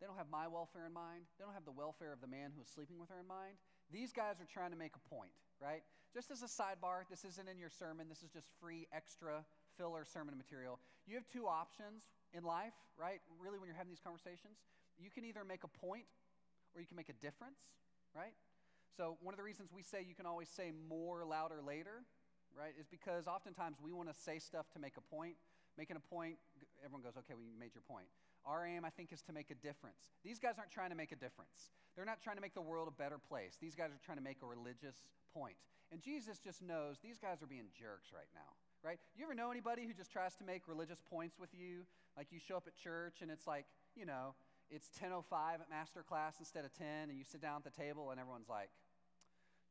They 0.00 0.06
don't 0.06 0.16
have 0.16 0.28
my 0.30 0.46
welfare 0.46 0.84
in 0.84 0.92
mind. 0.92 1.24
They 1.38 1.44
don't 1.44 1.54
have 1.54 1.64
the 1.64 1.72
welfare 1.72 2.12
of 2.12 2.20
the 2.20 2.26
man 2.26 2.52
who 2.54 2.60
is 2.60 2.68
sleeping 2.68 3.00
with 3.00 3.08
her 3.08 3.20
in 3.20 3.26
mind. 3.26 3.56
These 3.90 4.12
guys 4.12 4.40
are 4.40 4.48
trying 4.52 4.70
to 4.70 4.76
make 4.76 4.92
a 4.94 5.08
point, 5.08 5.32
right? 5.60 5.82
Just 6.16 6.30
as 6.30 6.40
a 6.40 6.48
sidebar, 6.48 7.04
this 7.12 7.28
isn't 7.28 7.44
in 7.44 7.60
your 7.60 7.68
sermon. 7.68 8.08
This 8.08 8.24
is 8.24 8.32
just 8.32 8.48
free, 8.56 8.88
extra 8.88 9.44
filler 9.76 10.08
sermon 10.08 10.32
material. 10.32 10.80
You 11.04 11.12
have 11.20 11.28
two 11.28 11.44
options 11.44 12.08
in 12.32 12.40
life, 12.40 12.72
right? 12.96 13.20
Really, 13.36 13.60
when 13.60 13.68
you're 13.68 13.76
having 13.76 13.92
these 13.92 14.00
conversations, 14.00 14.64
you 14.96 15.12
can 15.12 15.28
either 15.28 15.44
make 15.44 15.60
a 15.60 15.68
point 15.68 16.08
or 16.72 16.80
you 16.80 16.88
can 16.88 16.96
make 16.96 17.12
a 17.12 17.18
difference, 17.20 17.60
right? 18.16 18.32
So, 18.96 19.20
one 19.20 19.34
of 19.34 19.36
the 19.36 19.44
reasons 19.44 19.68
we 19.76 19.84
say 19.84 20.08
you 20.08 20.16
can 20.16 20.24
always 20.24 20.48
say 20.48 20.72
more, 20.88 21.20
louder, 21.28 21.60
later, 21.60 22.00
right, 22.56 22.72
is 22.80 22.88
because 22.88 23.28
oftentimes 23.28 23.76
we 23.84 23.92
want 23.92 24.08
to 24.08 24.16
say 24.16 24.38
stuff 24.40 24.72
to 24.72 24.80
make 24.80 24.96
a 24.96 25.04
point. 25.12 25.36
Making 25.76 26.00
a 26.00 26.04
point, 26.08 26.40
everyone 26.80 27.04
goes, 27.04 27.20
okay, 27.20 27.36
well, 27.36 27.44
you 27.44 27.60
made 27.60 27.76
your 27.76 27.84
point. 27.84 28.08
Our 28.48 28.64
aim, 28.64 28.86
I 28.86 28.90
think, 28.90 29.12
is 29.12 29.20
to 29.28 29.36
make 29.36 29.50
a 29.50 29.58
difference. 29.60 30.08
These 30.24 30.38
guys 30.38 30.54
aren't 30.56 30.72
trying 30.72 30.88
to 30.88 30.96
make 30.96 31.12
a 31.12 31.20
difference. 31.20 31.76
They're 31.92 32.08
not 32.08 32.24
trying 32.24 32.36
to 32.36 32.42
make 32.42 32.54
the 32.54 32.64
world 32.64 32.88
a 32.88 32.96
better 32.96 33.18
place. 33.20 33.60
These 33.60 33.74
guys 33.74 33.92
are 33.92 34.00
trying 34.00 34.16
to 34.16 34.24
make 34.24 34.40
a 34.40 34.46
religious 34.46 34.96
point. 35.36 35.56
And 35.92 36.00
Jesus 36.00 36.40
just 36.40 36.62
knows 36.64 36.96
these 37.04 37.20
guys 37.20 37.42
are 37.44 37.46
being 37.46 37.68
jerks 37.76 38.08
right 38.10 38.28
now, 38.34 38.56
right? 38.82 38.98
You 39.14 39.24
ever 39.24 39.34
know 39.34 39.52
anybody 39.52 39.86
who 39.86 39.92
just 39.92 40.10
tries 40.10 40.34
to 40.36 40.44
make 40.44 40.66
religious 40.66 40.98
points 41.04 41.38
with 41.38 41.52
you? 41.52 41.84
Like 42.16 42.32
you 42.32 42.40
show 42.40 42.56
up 42.56 42.64
at 42.66 42.74
church 42.74 43.20
and 43.20 43.30
it's 43.30 43.46
like, 43.46 43.66
you 43.94 44.06
know, 44.06 44.34
it's 44.70 44.88
10:05 44.98 45.60
at 45.60 45.70
master 45.70 46.02
class 46.02 46.36
instead 46.40 46.64
of 46.64 46.72
10 46.74 47.12
and 47.12 47.18
you 47.18 47.22
sit 47.22 47.40
down 47.40 47.62
at 47.62 47.64
the 47.68 47.76
table 47.76 48.10
and 48.10 48.18
everyone's 48.18 48.48
like, 48.48 48.70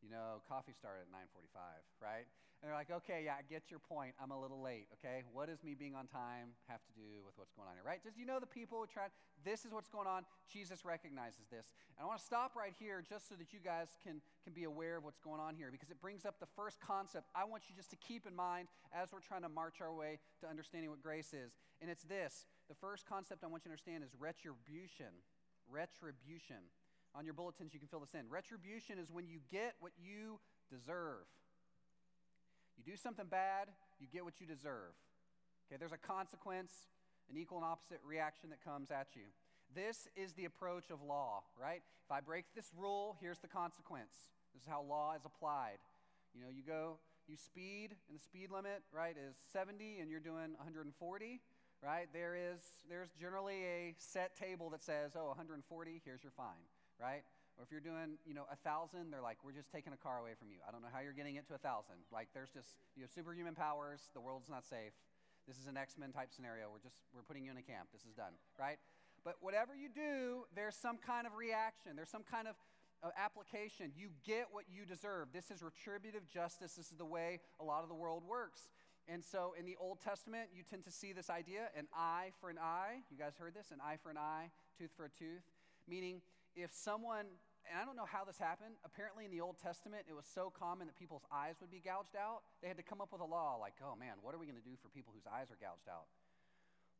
you 0.01 0.09
know, 0.09 0.39
coffee 0.47 0.71
started 0.71 1.09
at 1.09 1.11
9:45, 1.11 1.83
right? 1.99 2.27
And 2.61 2.71
they're 2.71 2.77
like, 2.77 2.89
okay, 2.89 3.21
yeah, 3.25 3.37
I 3.37 3.43
get 3.45 3.69
your 3.69 3.79
point. 3.79 4.15
I'm 4.21 4.31
a 4.31 4.39
little 4.39 4.61
late, 4.61 4.87
okay? 4.97 5.23
What 5.31 5.49
does 5.49 5.63
me 5.63 5.75
being 5.75 5.93
on 5.93 6.07
time 6.07 6.55
have 6.67 6.81
to 6.85 6.93
do 6.97 7.21
with 7.21 7.37
what's 7.37 7.53
going 7.53 7.67
on 7.67 7.75
here, 7.75 7.85
right? 7.85 8.01
Just, 8.01 8.17
you 8.17 8.25
know 8.25 8.39
the 8.39 8.49
people 8.49 8.79
who 8.79 8.87
try, 8.87 9.13
this 9.43 9.65
is 9.65 9.71
what's 9.71 9.89
going 9.89 10.07
on. 10.07 10.25
Jesus 10.49 10.83
recognizes 10.83 11.45
this. 11.51 11.69
And 11.93 12.01
I 12.01 12.07
want 12.07 12.19
to 12.19 12.25
stop 12.25 12.55
right 12.55 12.73
here 12.79 13.03
just 13.05 13.29
so 13.29 13.35
that 13.35 13.53
you 13.53 13.59
guys 13.59 13.93
can, 14.01 14.21
can 14.43 14.53
be 14.53 14.63
aware 14.63 14.97
of 14.97 15.03
what's 15.03 15.19
going 15.19 15.39
on 15.39 15.53
here 15.53 15.69
because 15.69 15.91
it 15.91 16.01
brings 16.01 16.25
up 16.25 16.39
the 16.39 16.49
first 16.55 16.79
concept 16.79 17.29
I 17.35 17.43
want 17.43 17.63
you 17.69 17.75
just 17.75 17.91
to 17.91 17.97
keep 17.97 18.25
in 18.25 18.35
mind 18.35 18.67
as 18.93 19.13
we're 19.13 19.21
trying 19.21 19.43
to 19.43 19.49
march 19.49 19.77
our 19.81 19.93
way 19.93 20.17
to 20.41 20.47
understanding 20.47 20.89
what 20.89 21.03
grace 21.03 21.33
is. 21.33 21.53
And 21.81 21.91
it's 21.91 22.03
this 22.03 22.45
the 22.67 22.75
first 22.75 23.05
concept 23.05 23.43
I 23.43 23.47
want 23.47 23.63
you 23.63 23.69
to 23.69 23.73
understand 23.73 24.03
is 24.03 24.15
retribution. 24.17 25.13
Retribution. 25.69 26.65
On 27.15 27.25
your 27.25 27.33
bulletins, 27.33 27.73
you 27.73 27.79
can 27.79 27.87
fill 27.87 28.01
this 28.01 28.13
in. 28.13 28.27
Retribution 28.29 28.99
is 28.99 29.11
when 29.11 29.27
you 29.27 29.39
get 29.51 29.75
what 29.79 29.93
you 29.97 30.39
deserve. 30.69 31.23
You 32.77 32.83
do 32.83 32.97
something 32.97 33.27
bad, 33.27 33.69
you 33.99 34.07
get 34.11 34.23
what 34.23 34.39
you 34.39 34.47
deserve. 34.47 34.93
Okay, 35.67 35.77
there's 35.79 35.91
a 35.91 35.97
consequence, 35.97 36.71
an 37.29 37.37
equal 37.37 37.57
and 37.57 37.65
opposite 37.65 37.99
reaction 38.05 38.49
that 38.51 38.63
comes 38.63 38.91
at 38.91 39.15
you. 39.15 39.23
This 39.73 40.07
is 40.15 40.33
the 40.33 40.45
approach 40.45 40.91
of 40.91 41.01
law, 41.01 41.43
right? 41.59 41.81
If 42.05 42.11
I 42.11 42.21
break 42.21 42.45
this 42.55 42.69
rule, 42.77 43.17
here's 43.19 43.39
the 43.39 43.47
consequence. 43.47 44.13
This 44.53 44.61
is 44.61 44.67
how 44.69 44.83
law 44.83 45.15
is 45.15 45.25
applied. 45.25 45.79
You 46.35 46.41
know, 46.41 46.49
you 46.53 46.61
go, 46.61 46.97
you 47.27 47.35
speed, 47.35 47.95
and 48.07 48.17
the 48.17 48.21
speed 48.21 48.51
limit, 48.51 48.83
right, 48.93 49.15
is 49.17 49.35
70 49.51 49.99
and 49.99 50.09
you're 50.11 50.19
doing 50.19 50.53
140, 50.57 51.41
right? 51.81 52.07
There 52.13 52.35
is, 52.35 52.59
there's 52.89 53.09
generally 53.19 53.63
a 53.63 53.95
set 53.97 54.37
table 54.37 54.69
that 54.69 54.83
says, 54.83 55.11
oh, 55.15 55.27
140, 55.27 56.01
here's 56.05 56.23
your 56.23 56.31
fine, 56.31 56.61
right? 57.01 57.23
Or 57.57 57.63
if 57.63 57.71
you're 57.71 57.83
doing, 57.83 58.19
you 58.27 58.35
know, 58.35 58.43
a 58.51 58.55
thousand, 58.55 59.11
they're 59.11 59.23
like, 59.23 59.39
we're 59.43 59.55
just 59.55 59.71
taking 59.71 59.93
a 59.93 59.97
car 59.97 60.19
away 60.19 60.35
from 60.37 60.51
you. 60.51 60.59
I 60.67 60.71
don't 60.71 60.81
know 60.81 60.91
how 60.91 60.99
you're 60.99 61.15
getting 61.15 61.35
it 61.35 61.47
to 61.47 61.55
a 61.55 61.61
thousand. 61.61 61.95
Like, 62.11 62.27
there's 62.33 62.51
just, 62.51 62.75
you 62.95 63.03
have 63.03 63.11
superhuman 63.11 63.55
powers. 63.55 64.11
The 64.13 64.19
world's 64.19 64.49
not 64.49 64.65
safe. 64.65 64.91
This 65.47 65.57
is 65.57 65.67
an 65.67 65.77
X 65.77 65.95
Men 65.97 66.11
type 66.11 66.33
scenario. 66.35 66.67
We're 66.71 66.83
just, 66.83 66.99
we're 67.13 67.23
putting 67.23 67.45
you 67.45 67.51
in 67.51 67.57
a 67.57 67.63
camp. 67.63 67.89
This 67.93 68.03
is 68.03 68.13
done, 68.13 68.33
right? 68.59 68.77
But 69.23 69.35
whatever 69.39 69.75
you 69.75 69.89
do, 69.89 70.45
there's 70.55 70.75
some 70.75 70.97
kind 70.97 71.25
of 71.25 71.35
reaction. 71.35 71.95
There's 71.95 72.09
some 72.09 72.23
kind 72.23 72.47
of 72.47 72.55
uh, 73.03 73.09
application. 73.17 73.91
You 73.95 74.09
get 74.25 74.47
what 74.51 74.65
you 74.67 74.85
deserve. 74.85 75.29
This 75.33 75.51
is 75.51 75.63
retributive 75.63 76.27
justice. 76.27 76.73
This 76.73 76.91
is 76.91 76.97
the 76.97 77.05
way 77.05 77.39
a 77.59 77.63
lot 77.63 77.83
of 77.83 77.89
the 77.89 77.95
world 77.95 78.23
works. 78.27 78.69
And 79.07 79.23
so 79.23 79.53
in 79.57 79.65
the 79.65 79.77
Old 79.79 80.01
Testament, 80.01 80.49
you 80.55 80.63
tend 80.67 80.83
to 80.85 80.91
see 80.91 81.13
this 81.13 81.29
idea 81.29 81.69
an 81.77 81.87
eye 81.95 82.31
for 82.41 82.49
an 82.49 82.57
eye. 82.57 83.01
You 83.11 83.17
guys 83.17 83.33
heard 83.37 83.53
this? 83.53 83.71
An 83.71 83.77
eye 83.83 83.97
for 84.01 84.09
an 84.09 84.17
eye, 84.17 84.49
tooth 84.77 84.91
for 84.97 85.05
a 85.05 85.09
tooth. 85.09 85.45
Meaning, 85.87 86.21
if 86.55 86.73
someone, 86.73 87.25
and 87.69 87.79
I 87.79 87.85
don't 87.85 87.95
know 87.95 88.07
how 88.07 88.23
this 88.23 88.37
happened, 88.37 88.75
apparently 88.85 89.25
in 89.25 89.31
the 89.31 89.41
Old 89.41 89.57
Testament, 89.57 90.05
it 90.07 90.15
was 90.15 90.25
so 90.25 90.51
common 90.53 90.87
that 90.87 90.97
people's 90.97 91.25
eyes 91.31 91.55
would 91.61 91.71
be 91.71 91.81
gouged 91.81 92.15
out, 92.15 92.41
they 92.61 92.67
had 92.67 92.77
to 92.77 92.83
come 92.83 93.01
up 93.01 93.11
with 93.11 93.21
a 93.21 93.27
law 93.27 93.57
like, 93.59 93.73
oh 93.83 93.95
man, 93.95 94.21
what 94.21 94.33
are 94.33 94.37
we 94.37 94.45
going 94.45 94.59
to 94.59 94.63
do 94.63 94.77
for 94.81 94.89
people 94.89 95.13
whose 95.13 95.27
eyes 95.27 95.49
are 95.49 95.59
gouged 95.59 95.89
out? 95.89 96.07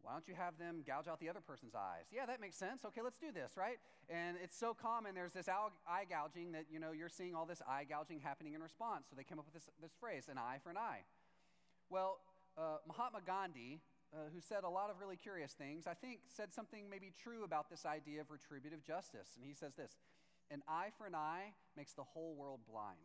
Why 0.05 0.13
don't 0.13 0.27
you 0.27 0.35
have 0.35 0.57
them 0.61 0.83
gouge 0.85 1.07
out 1.07 1.19
the 1.19 1.29
other 1.29 1.41
person's 1.41 1.73
eyes? 1.73 2.05
Yeah, 2.13 2.27
that 2.27 2.39
makes 2.39 2.55
sense. 2.55 2.85
Okay, 2.85 3.01
let's 3.01 3.17
do 3.17 3.31
this, 3.33 3.57
right? 3.57 3.81
And 4.07 4.37
it's 4.37 4.55
so 4.55 4.73
common. 4.73 5.15
There's 5.15 5.33
this 5.33 5.49
eye 5.49 6.05
gouging 6.07 6.51
that, 6.51 6.65
you 6.69 6.79
know, 6.79 6.91
you're 6.91 7.09
seeing 7.09 7.33
all 7.33 7.47
this 7.47 7.61
eye 7.67 7.85
gouging 7.89 8.19
happening 8.19 8.53
in 8.53 8.61
response. 8.61 9.07
So 9.09 9.15
they 9.15 9.23
came 9.23 9.39
up 9.39 9.45
with 9.45 9.55
this, 9.55 9.67
this 9.81 9.93
phrase, 9.99 10.29
an 10.29 10.37
eye 10.37 10.59
for 10.61 10.69
an 10.69 10.77
eye. 10.77 11.01
Well, 11.89 12.19
uh, 12.55 12.77
Mahatma 12.87 13.21
Gandhi, 13.25 13.81
uh, 14.13 14.29
who 14.31 14.39
said 14.39 14.63
a 14.63 14.69
lot 14.69 14.91
of 14.91 14.99
really 14.99 15.17
curious 15.17 15.53
things, 15.53 15.87
I 15.87 15.95
think 15.95 16.19
said 16.27 16.53
something 16.53 16.87
maybe 16.87 17.11
true 17.11 17.43
about 17.43 17.69
this 17.69 17.85
idea 17.85 18.21
of 18.21 18.29
retributive 18.29 18.83
justice. 18.83 19.33
And 19.35 19.43
he 19.43 19.53
says 19.53 19.73
this 19.73 19.97
An 20.51 20.61
eye 20.67 20.89
for 20.97 21.07
an 21.07 21.15
eye 21.15 21.53
makes 21.75 21.93
the 21.93 22.03
whole 22.03 22.35
world 22.35 22.59
blind, 22.69 22.97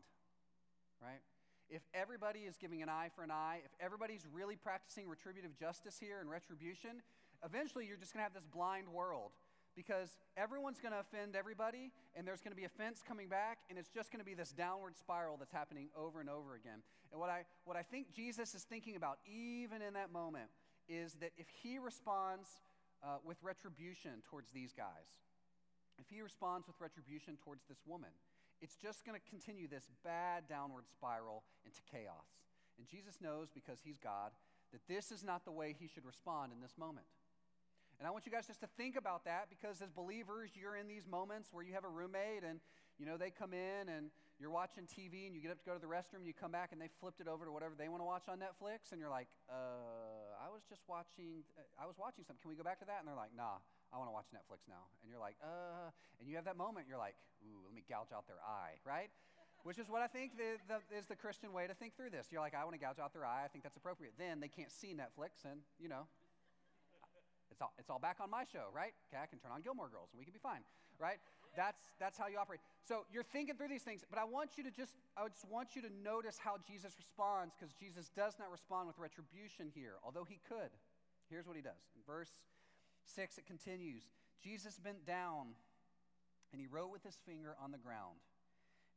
right? 1.01 1.21
If 1.69 1.83
everybody 1.95 2.41
is 2.41 2.57
giving 2.57 2.83
an 2.83 2.89
eye 2.89 3.11
for 3.15 3.23
an 3.23 3.31
eye, 3.31 3.61
if 3.65 3.71
everybody's 3.81 4.27
really 4.33 4.57
practicing 4.57 5.09
retributive 5.09 5.57
justice 5.57 5.97
here 5.99 6.21
and 6.21 6.29
retribution, 6.29 7.03
eventually 7.45 7.87
you're 7.87 7.97
just 7.97 8.13
going 8.13 8.21
to 8.21 8.25
have 8.25 8.35
this 8.35 8.47
blind 8.53 8.89
world 8.89 9.31
because 9.77 10.19
everyone's 10.37 10.81
going 10.81 10.93
to 10.93 11.01
offend 11.01 11.37
everybody 11.37 11.93
and 12.17 12.27
there's 12.27 12.41
going 12.41 12.51
to 12.51 12.57
be 12.57 12.65
offense 12.65 13.03
coming 13.07 13.29
back 13.29 13.59
and 13.71 13.79
it's 13.79 13.89
just 13.89 14.11
going 14.11 14.19
to 14.19 14.27
be 14.27 14.35
this 14.35 14.51
downward 14.51 14.97
spiral 14.97 15.37
that's 15.39 15.53
happening 15.53 15.89
over 15.97 16.21
and 16.21 16.29
over 16.29 16.57
again 16.57 16.83
and 17.13 17.21
what 17.21 17.31
i 17.31 17.45
what 17.65 17.77
i 17.77 17.83
think 17.83 18.13
jesus 18.13 18.53
is 18.53 18.65
thinking 18.65 18.97
about 18.97 19.19
even 19.31 19.81
in 19.81 19.95
that 19.95 20.13
moment 20.13 20.51
is 20.91 21.15
that 21.21 21.31
if 21.39 21.47
he 21.63 21.79
responds 21.79 22.49
uh, 23.03 23.17
with 23.25 23.39
retribution 23.43 24.23
towards 24.29 24.51
these 24.51 24.73
guys, 24.73 25.23
if 26.01 26.09
he 26.09 26.23
responds 26.23 26.67
with 26.67 26.77
retribution 26.81 27.37
towards 27.37 27.65
this 27.69 27.79
woman, 27.87 28.11
it's 28.61 28.77
just 28.77 29.05
going 29.05 29.19
to 29.19 29.25
continue 29.29 29.69
this 29.69 29.89
bad 30.05 30.49
downward 30.49 30.85
spiral 30.89 31.45
into 31.65 31.81
chaos. 31.91 32.45
And 32.77 32.87
Jesus 32.87 33.21
knows, 33.21 33.49
because 33.53 33.79
he's 33.85 33.99
God, 33.99 34.33
that 34.73 34.81
this 34.89 35.11
is 35.13 35.25
not 35.25 35.45
the 35.45 35.53
way 35.53 35.75
he 35.79 35.89
should 35.89 36.05
respond 36.05 36.53
in 36.53 36.61
this 36.61 36.77
moment. 36.79 37.07
And 38.01 38.09
I 38.09 38.11
want 38.11 38.25
you 38.25 38.33
guys 38.33 38.47
just 38.49 38.65
to 38.65 38.71
think 38.81 38.97
about 38.97 39.29
that 39.29 39.53
because 39.53 39.83
as 39.85 39.93
believers, 39.93 40.57
you're 40.57 40.77
in 40.77 40.89
these 40.89 41.05
moments 41.05 41.53
where 41.53 41.61
you 41.61 41.75
have 41.77 41.85
a 41.85 41.93
roommate 41.93 42.45
and 42.49 42.61
you 42.97 43.05
know 43.05 43.21
they 43.21 43.29
come 43.29 43.53
in 43.53 43.93
and 43.93 44.09
you're 44.41 44.51
watching 44.51 44.89
TV 44.89 45.29
and 45.29 45.37
you 45.37 45.45
get 45.45 45.53
up 45.53 45.61
to 45.61 45.69
go 45.69 45.77
to 45.77 45.81
the 45.81 45.89
restroom, 45.89 46.25
and 46.25 46.27
you 46.27 46.33
come 46.33 46.49
back 46.49 46.73
and 46.73 46.81
they 46.81 46.89
flipped 46.97 47.21
it 47.21 47.29
over 47.29 47.45
to 47.45 47.53
whatever 47.53 47.77
they 47.77 47.93
want 47.93 48.01
to 48.01 48.09
watch 48.09 48.25
on 48.25 48.41
Netflix, 48.41 48.97
and 48.97 49.01
you're 49.01 49.13
like, 49.13 49.29
uh, 49.53 50.33
I 50.41 50.49
was 50.49 50.65
just 50.65 50.81
watching, 50.89 51.45
I 51.77 51.85
was 51.85 52.01
watching 52.01 52.25
something. 52.25 52.41
Can 52.41 52.49
we 52.49 52.57
go 52.57 52.65
back 52.65 52.81
to 52.81 52.89
that? 52.89 53.05
And 53.05 53.09
they're 53.09 53.21
like, 53.21 53.37
Nah, 53.37 53.61
I 53.93 53.99
want 53.99 54.09
to 54.09 54.15
watch 54.15 54.31
Netflix 54.31 54.67
now. 54.69 54.87
And 55.03 55.11
you're 55.11 55.21
like, 55.21 55.37
Uh, 55.43 55.91
and 56.19 56.29
you 56.29 56.37
have 56.37 56.45
that 56.45 56.57
moment, 56.57 56.87
you're 56.89 57.01
like, 57.01 57.15
Ooh, 57.43 57.61
let 57.65 57.75
me 57.75 57.83
gouge 57.89 58.13
out 58.13 58.27
their 58.27 58.41
eye, 58.45 58.79
right? 58.85 59.11
Which 59.63 59.79
is 59.79 59.91
what 59.91 60.01
I 60.01 60.07
think 60.07 60.39
the, 60.39 60.57
the, 60.69 60.81
is 60.97 61.07
the 61.07 61.17
Christian 61.17 61.53
way 61.53 61.67
to 61.67 61.75
think 61.75 61.97
through 61.97 62.11
this. 62.11 62.29
You're 62.33 62.41
like, 62.41 62.55
I 62.55 62.65
want 62.65 62.75
to 62.75 62.81
gouge 62.81 62.99
out 62.99 63.13
their 63.13 63.27
eye. 63.27 63.45
I 63.45 63.49
think 63.49 63.63
that's 63.63 63.77
appropriate. 63.77 64.15
Then 64.17 64.41
they 64.41 64.49
can't 64.49 64.73
see 64.73 64.97
Netflix, 64.97 65.45
and 65.45 65.61
you 65.79 65.89
know, 65.89 66.09
it's 67.51 67.61
all, 67.61 67.73
it's 67.79 67.91
all 67.91 67.99
back 67.99 68.17
on 68.25 68.31
my 68.31 68.45
show, 68.49 68.73
right? 68.73 68.97
Okay, 69.13 69.21
I 69.21 69.27
can 69.27 69.39
turn 69.39 69.53
on 69.53 69.61
Gilmore 69.61 69.91
Girls 69.93 70.09
and 70.13 70.19
we 70.19 70.25
can 70.25 70.33
be 70.33 70.41
fine, 70.41 70.65
right? 70.97 71.21
That's, 71.57 71.93
that's 71.99 72.17
how 72.17 72.29
you 72.29 72.39
operate. 72.39 72.61
So 72.89 73.05
you're 73.13 73.27
thinking 73.27 73.57
through 73.57 73.69
these 73.69 73.83
things, 73.83 74.01
but 74.09 74.19
I 74.19 74.25
want 74.25 74.57
you 74.57 74.65
to 74.65 74.71
just, 74.71 74.97
I 75.13 75.29
just 75.29 75.45
want 75.45 75.77
you 75.77 75.83
to 75.83 75.93
notice 76.03 76.39
how 76.39 76.57
Jesus 76.63 76.95
responds 76.97 77.53
because 77.53 77.75
Jesus 77.75 78.09
does 78.17 78.39
not 78.39 78.49
respond 78.51 78.87
with 78.87 78.97
retribution 78.97 79.69
here, 79.75 80.01
although 80.01 80.25
he 80.25 80.41
could. 80.49 80.73
Here's 81.29 81.47
what 81.47 81.57
he 81.57 81.63
does. 81.63 81.85
In 81.95 82.03
verse 82.07 82.31
6, 83.15 83.39
it 83.39 83.47
continues 83.47 84.05
Jesus 84.43 84.79
bent 84.79 85.07
down 85.07 85.55
and 86.53 86.61
he 86.61 86.67
wrote 86.67 86.91
with 86.91 87.05
his 87.05 87.19
finger 87.27 87.55
on 87.63 87.71
the 87.71 87.79
ground. 87.79 88.19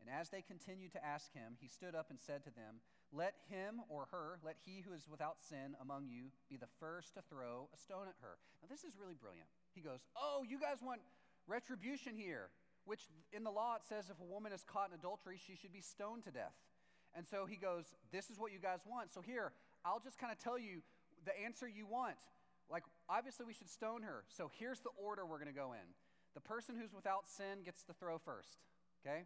And 0.01 0.09
as 0.09 0.29
they 0.29 0.41
continued 0.41 0.91
to 0.93 1.05
ask 1.05 1.31
him, 1.33 1.55
he 1.61 1.67
stood 1.67 1.95
up 1.95 2.09
and 2.09 2.19
said 2.19 2.43
to 2.43 2.51
them, 2.51 2.81
Let 3.13 3.35
him 3.47 3.81
or 3.87 4.07
her, 4.11 4.39
let 4.43 4.57
he 4.65 4.81
who 4.81 4.93
is 4.93 5.07
without 5.09 5.39
sin 5.39 5.75
among 5.79 6.07
you 6.07 6.27
be 6.49 6.57
the 6.57 6.71
first 6.79 7.13
to 7.13 7.21
throw 7.29 7.69
a 7.73 7.77
stone 7.77 8.07
at 8.09 8.19
her. 8.19 8.35
Now, 8.61 8.67
this 8.69 8.83
is 8.83 8.99
really 8.99 9.15
brilliant. 9.15 9.47
He 9.73 9.81
goes, 9.81 10.03
Oh, 10.17 10.43
you 10.47 10.59
guys 10.59 10.83
want 10.83 10.99
retribution 11.47 12.17
here, 12.17 12.49
which 12.85 13.07
in 13.31 13.43
the 13.43 13.51
law 13.51 13.75
it 13.75 13.83
says 13.87 14.09
if 14.09 14.19
a 14.19 14.27
woman 14.27 14.51
is 14.51 14.65
caught 14.67 14.89
in 14.89 14.95
adultery, 14.95 15.39
she 15.39 15.55
should 15.55 15.71
be 15.71 15.81
stoned 15.81 16.23
to 16.25 16.31
death. 16.31 16.55
And 17.15 17.25
so 17.25 17.45
he 17.45 17.55
goes, 17.55 17.93
This 18.11 18.29
is 18.29 18.39
what 18.39 18.51
you 18.51 18.59
guys 18.59 18.79
want. 18.85 19.13
So 19.13 19.21
here, 19.21 19.53
I'll 19.85 20.01
just 20.03 20.19
kind 20.19 20.33
of 20.33 20.39
tell 20.39 20.59
you 20.59 20.81
the 21.23 21.31
answer 21.45 21.67
you 21.67 21.85
want. 21.85 22.19
Like, 22.69 22.83
obviously, 23.13 23.45
we 23.45 23.53
should 23.53 23.69
stone 23.69 24.01
her. 24.01 24.23
So 24.27 24.49
here's 24.57 24.79
the 24.79 24.89
order 24.97 25.25
we're 25.25 25.37
going 25.37 25.53
to 25.53 25.59
go 25.59 25.73
in 25.73 25.87
the 26.33 26.41
person 26.41 26.75
who's 26.75 26.93
without 26.93 27.27
sin 27.27 27.61
gets 27.63 27.83
to 27.83 27.93
throw 27.93 28.17
first, 28.17 28.57
okay? 29.05 29.25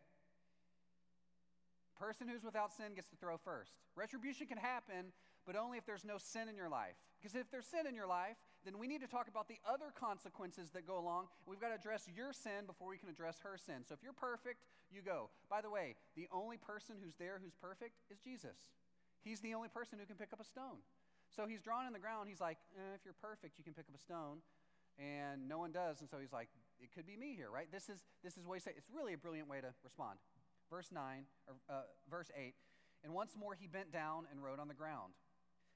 Person 1.98 2.28
who's 2.28 2.44
without 2.44 2.74
sin 2.74 2.94
gets 2.96 3.10
to 3.10 3.16
throw 3.16 3.38
first. 3.38 3.72
Retribution 3.96 4.46
can 4.46 4.58
happen, 4.58 5.14
but 5.46 5.56
only 5.56 5.78
if 5.78 5.86
there's 5.86 6.06
no 6.06 6.18
sin 6.18 6.50
in 6.50 6.56
your 6.56 6.70
life. 6.70 6.96
Because 7.18 7.34
if 7.34 7.50
there's 7.50 7.66
sin 7.66 7.88
in 7.88 7.96
your 7.96 8.08
life, 8.08 8.38
then 8.66 8.78
we 8.78 8.88
need 8.88 9.02
to 9.02 9.08
talk 9.08 9.28
about 9.28 9.48
the 9.48 9.58
other 9.66 9.96
consequences 9.98 10.70
that 10.72 10.86
go 10.86 11.00
along. 11.00 11.28
We've 11.48 11.60
got 11.60 11.70
to 11.70 11.76
address 11.76 12.06
your 12.14 12.34
sin 12.34 12.68
before 12.68 12.90
we 12.90 12.98
can 12.98 13.10
address 13.10 13.40
her 13.42 13.58
sin. 13.58 13.82
So 13.88 13.96
if 13.96 14.04
you're 14.04 14.14
perfect, 14.14 14.66
you 14.92 15.02
go. 15.02 15.30
By 15.50 15.62
the 15.62 15.70
way, 15.70 15.96
the 16.16 16.28
only 16.32 16.58
person 16.58 16.96
who's 17.02 17.16
there 17.16 17.40
who's 17.42 17.56
perfect 17.56 17.96
is 18.12 18.20
Jesus. 18.20 18.76
He's 19.24 19.40
the 19.40 19.56
only 19.56 19.70
person 19.70 19.98
who 19.98 20.06
can 20.06 20.18
pick 20.18 20.34
up 20.34 20.40
a 20.40 20.46
stone. 20.46 20.84
So 21.36 21.46
he's 21.46 21.62
drawn 21.62 21.86
in 21.86 21.94
the 21.94 22.00
ground. 22.00 22.30
He's 22.30 22.42
like, 22.42 22.58
eh, 22.76 22.96
if 22.96 23.02
you're 23.06 23.18
perfect, 23.22 23.58
you 23.58 23.64
can 23.64 23.74
pick 23.74 23.86
up 23.90 23.96
a 23.96 24.02
stone. 24.02 24.42
And 24.98 25.48
no 25.48 25.60
one 25.60 25.72
does. 25.72 26.02
And 26.02 26.10
so 26.10 26.18
he's 26.18 26.34
like, 26.34 26.50
it 26.82 26.90
could 26.94 27.06
be 27.06 27.16
me 27.16 27.36
here, 27.36 27.50
right? 27.52 27.70
This 27.72 27.90
is, 27.90 28.02
this 28.24 28.38
is 28.38 28.46
what 28.48 28.56
he 28.56 28.62
said. 28.62 28.74
It's 28.78 28.90
really 28.90 29.14
a 29.14 29.18
brilliant 29.18 29.48
way 29.48 29.62
to 29.62 29.70
respond. 29.84 30.18
Verse 30.70 30.92
9, 30.92 31.24
or 31.48 31.56
uh, 31.70 31.82
verse 32.10 32.32
8. 32.36 32.54
And 33.04 33.14
once 33.14 33.36
more 33.38 33.54
he 33.54 33.68
bent 33.68 33.94
down 33.94 34.26
and 34.32 34.44
wrote 34.44 34.60
on 34.60 34.68
the 34.68 34.74
ground. 34.74 35.14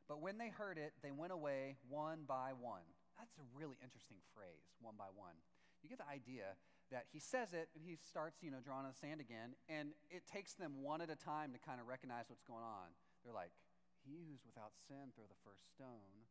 But 0.09 0.21
when 0.21 0.37
they 0.37 0.49
heard 0.49 0.77
it, 0.77 0.93
they 1.03 1.11
went 1.11 1.31
away 1.31 1.77
one 1.87 2.25
by 2.27 2.51
one. 2.57 2.83
That's 3.17 3.37
a 3.37 3.45
really 3.53 3.77
interesting 3.83 4.17
phrase, 4.33 4.65
one 4.81 4.95
by 4.97 5.07
one. 5.13 5.37
You 5.83 5.89
get 5.89 5.99
the 5.99 6.09
idea 6.09 6.57
that 6.91 7.05
he 7.13 7.19
says 7.19 7.53
it 7.53 7.69
and 7.73 7.85
he 7.85 7.95
starts, 7.95 8.43
you 8.43 8.51
know, 8.51 8.59
drawing 8.59 8.85
on 8.85 8.91
the 8.91 8.99
sand 8.99 9.21
again, 9.21 9.55
and 9.69 9.95
it 10.11 10.27
takes 10.27 10.53
them 10.53 10.83
one 10.83 10.99
at 10.99 11.09
a 11.09 11.15
time 11.15 11.53
to 11.53 11.59
kind 11.59 11.79
of 11.79 11.87
recognize 11.87 12.25
what's 12.27 12.43
going 12.43 12.65
on. 12.65 12.91
They're 13.23 13.33
like, 13.33 13.55
He 14.03 14.25
who's 14.27 14.43
without 14.45 14.73
sin, 14.87 15.13
throw 15.15 15.25
the 15.29 15.41
first 15.45 15.65
stone. 15.73 16.27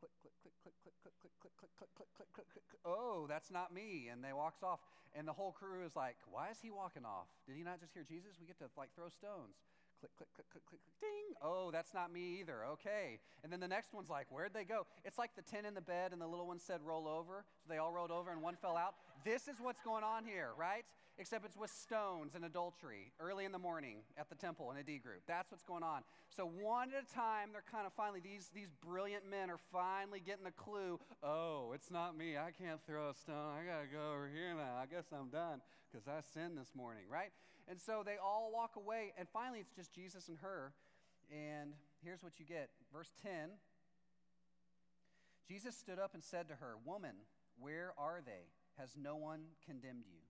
Click, 0.00 0.12
click, 0.18 0.34
click, 0.42 0.56
click, 0.62 0.76
click, 0.82 0.96
click, 0.98 1.14
click, 1.20 1.34
click, 1.38 1.54
click, 1.58 1.72
click, 1.78 1.92
click, 1.94 2.30
click, 2.34 2.48
click, 2.52 2.66
click. 2.66 2.82
Oh, 2.84 3.26
that's 3.30 3.50
not 3.50 3.70
me. 3.70 4.08
And 4.10 4.24
they 4.24 4.32
walks 4.32 4.62
off. 4.62 4.80
And 5.14 5.28
the 5.28 5.32
whole 5.32 5.52
crew 5.52 5.84
is 5.84 5.94
like, 5.94 6.16
Why 6.26 6.50
is 6.50 6.58
he 6.58 6.70
walking 6.70 7.04
off? 7.04 7.28
Did 7.46 7.56
he 7.56 7.62
not 7.62 7.78
just 7.78 7.94
hear 7.94 8.02
Jesus? 8.02 8.40
We 8.40 8.46
get 8.46 8.58
to 8.58 8.70
like 8.76 8.90
throw 8.96 9.08
stones 9.08 9.54
click, 10.02 10.10
click, 10.18 10.34
click, 10.34 10.46
click, 10.50 10.64
click, 10.66 10.80
click, 10.82 11.00
ding. 11.00 11.36
Oh, 11.40 11.70
that's 11.70 11.94
not 11.94 12.12
me 12.12 12.40
either. 12.40 12.64
Okay. 12.74 13.20
And 13.44 13.52
then 13.52 13.60
the 13.60 13.68
next 13.68 13.94
one's 13.94 14.10
like, 14.10 14.26
where'd 14.30 14.52
they 14.52 14.64
go? 14.64 14.86
It's 15.04 15.18
like 15.18 15.36
the 15.36 15.42
10 15.42 15.64
in 15.64 15.74
the 15.74 15.80
bed 15.80 16.12
and 16.12 16.20
the 16.20 16.26
little 16.26 16.46
one 16.46 16.58
said 16.58 16.80
roll 16.84 17.06
over. 17.06 17.44
So 17.62 17.68
they 17.68 17.78
all 17.78 17.92
rolled 17.92 18.10
over 18.10 18.32
and 18.32 18.42
one 18.42 18.56
fell 18.56 18.76
out. 18.76 18.94
This 19.24 19.46
is 19.46 19.56
what's 19.60 19.80
going 19.80 20.02
on 20.02 20.24
here, 20.24 20.50
right? 20.58 20.84
Except 21.18 21.44
it's 21.44 21.56
with 21.56 21.70
stones 21.70 22.34
and 22.34 22.44
adultery 22.44 23.12
early 23.20 23.44
in 23.44 23.52
the 23.52 23.58
morning 23.58 23.98
at 24.16 24.30
the 24.30 24.34
temple 24.34 24.70
in 24.70 24.78
a 24.78 24.82
D 24.82 24.98
group. 24.98 25.22
That's 25.26 25.50
what's 25.50 25.62
going 25.62 25.82
on. 25.82 26.02
So 26.30 26.46
one 26.46 26.88
at 26.88 27.04
a 27.04 27.14
time, 27.14 27.50
they're 27.52 27.64
kind 27.70 27.86
of 27.86 27.92
finally, 27.92 28.20
these, 28.20 28.50
these 28.54 28.68
brilliant 28.84 29.28
men 29.28 29.50
are 29.50 29.60
finally 29.70 30.20
getting 30.20 30.44
the 30.44 30.52
clue 30.52 30.98
oh, 31.22 31.72
it's 31.74 31.90
not 31.90 32.16
me. 32.16 32.36
I 32.38 32.50
can't 32.50 32.80
throw 32.86 33.10
a 33.10 33.14
stone. 33.14 33.52
I 33.54 33.64
got 33.64 33.82
to 33.82 33.86
go 33.86 34.14
over 34.14 34.30
here 34.32 34.54
now. 34.54 34.76
I 34.80 34.86
guess 34.86 35.04
I'm 35.12 35.28
done 35.28 35.60
because 35.90 36.08
I 36.08 36.20
sinned 36.32 36.56
this 36.56 36.74
morning, 36.74 37.04
right? 37.10 37.30
And 37.68 37.80
so 37.80 38.02
they 38.04 38.16
all 38.16 38.50
walk 38.52 38.76
away, 38.76 39.12
and 39.18 39.28
finally 39.28 39.60
it's 39.60 39.74
just 39.76 39.92
Jesus 39.92 40.28
and 40.28 40.38
her. 40.38 40.72
And 41.30 41.72
here's 42.02 42.22
what 42.22 42.38
you 42.38 42.44
get 42.44 42.70
verse 42.92 43.12
10 43.22 43.50
Jesus 45.46 45.76
stood 45.76 45.98
up 45.98 46.14
and 46.14 46.22
said 46.22 46.48
to 46.48 46.54
her, 46.54 46.76
Woman, 46.84 47.14
where 47.58 47.92
are 47.98 48.20
they? 48.24 48.48
Has 48.78 48.96
no 48.96 49.16
one 49.16 49.42
condemned 49.66 50.04
you? 50.06 50.21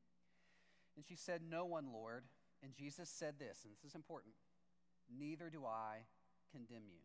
And 0.96 1.04
she 1.04 1.16
said, 1.16 1.40
No 1.48 1.64
one, 1.64 1.86
Lord. 1.92 2.24
And 2.62 2.74
Jesus 2.74 3.08
said 3.08 3.34
this, 3.38 3.64
and 3.64 3.72
this 3.74 3.82
is 3.82 3.94
important 3.96 4.34
Neither 5.18 5.50
do 5.50 5.66
I 5.66 6.06
condemn 6.52 6.86
you. 6.88 7.02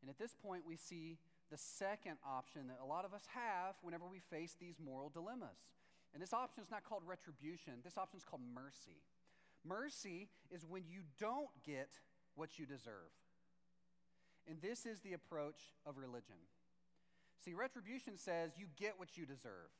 And 0.00 0.10
at 0.10 0.18
this 0.18 0.34
point, 0.34 0.64
we 0.66 0.76
see 0.76 1.18
the 1.50 1.56
second 1.56 2.16
option 2.26 2.66
that 2.68 2.78
a 2.82 2.86
lot 2.86 3.04
of 3.04 3.14
us 3.14 3.22
have 3.34 3.74
whenever 3.82 4.06
we 4.06 4.18
face 4.18 4.56
these 4.60 4.76
moral 4.84 5.08
dilemmas. 5.08 5.56
And 6.12 6.22
this 6.22 6.32
option 6.32 6.62
is 6.62 6.70
not 6.70 6.84
called 6.84 7.02
retribution, 7.06 7.74
this 7.84 7.96
option 7.96 8.18
is 8.18 8.24
called 8.24 8.42
mercy. 8.54 9.00
Mercy 9.64 10.28
is 10.50 10.66
when 10.68 10.82
you 10.88 11.00
don't 11.20 11.48
get 11.64 11.88
what 12.34 12.58
you 12.58 12.66
deserve. 12.66 13.14
And 14.48 14.60
this 14.60 14.84
is 14.84 15.00
the 15.00 15.12
approach 15.12 15.60
of 15.86 15.96
religion. 15.96 16.36
See, 17.44 17.54
retribution 17.54 18.16
says 18.16 18.52
you 18.56 18.66
get 18.76 18.94
what 18.98 19.16
you 19.16 19.24
deserve. 19.24 19.70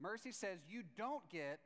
Mercy 0.00 0.30
says 0.30 0.58
you 0.68 0.82
don't 0.96 1.28
get 1.28 1.58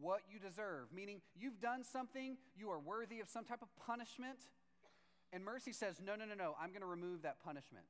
what 0.00 0.20
you 0.30 0.38
deserve, 0.38 0.92
meaning 0.94 1.20
you've 1.38 1.60
done 1.60 1.84
something, 1.84 2.36
you 2.56 2.70
are 2.70 2.78
worthy 2.78 3.20
of 3.20 3.28
some 3.28 3.44
type 3.44 3.62
of 3.62 3.68
punishment. 3.76 4.38
And 5.32 5.44
mercy 5.44 5.72
says, 5.72 5.96
no, 6.04 6.14
no, 6.14 6.24
no, 6.24 6.34
no, 6.34 6.54
I'm 6.60 6.70
going 6.70 6.82
to 6.82 6.86
remove 6.86 7.22
that 7.22 7.42
punishment. 7.42 7.86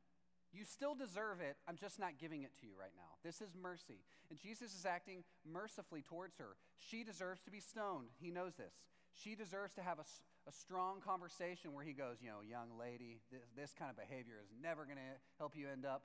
You 0.53 0.65
still 0.65 0.95
deserve 0.95 1.41
it. 1.41 1.57
I'm 1.67 1.77
just 1.77 1.99
not 1.99 2.19
giving 2.21 2.43
it 2.43 2.53
to 2.61 2.67
you 2.67 2.73
right 2.79 2.93
now. 2.95 3.17
This 3.25 3.41
is 3.41 3.57
mercy. 3.61 4.05
And 4.29 4.39
Jesus 4.39 4.75
is 4.79 4.85
acting 4.85 5.25
mercifully 5.51 6.03
towards 6.03 6.37
her. 6.37 6.57
She 6.79 7.05
deserves 7.05 7.41
to 7.43 7.51
be 7.51 7.61
stoned. 7.61 8.09
He 8.21 8.31
knows 8.31 8.55
this. 8.57 8.75
She 9.15 9.35
deserves 9.35 9.75
to 9.75 9.83
have 9.83 9.99
a, 9.99 10.05
a 10.47 10.53
strong 10.53 11.01
conversation 11.01 11.73
where 11.73 11.85
he 11.85 11.93
goes, 11.93 12.19
you 12.21 12.29
know, 12.29 12.45
young 12.45 12.79
lady, 12.79 13.21
this, 13.31 13.43
this 13.57 13.73
kind 13.73 13.91
of 13.91 13.97
behavior 13.97 14.37
is 14.45 14.53
never 14.61 14.85
going 14.85 14.97
to 14.97 15.13
help 15.39 15.57
you 15.57 15.69
end 15.73 15.87
up, 15.87 16.05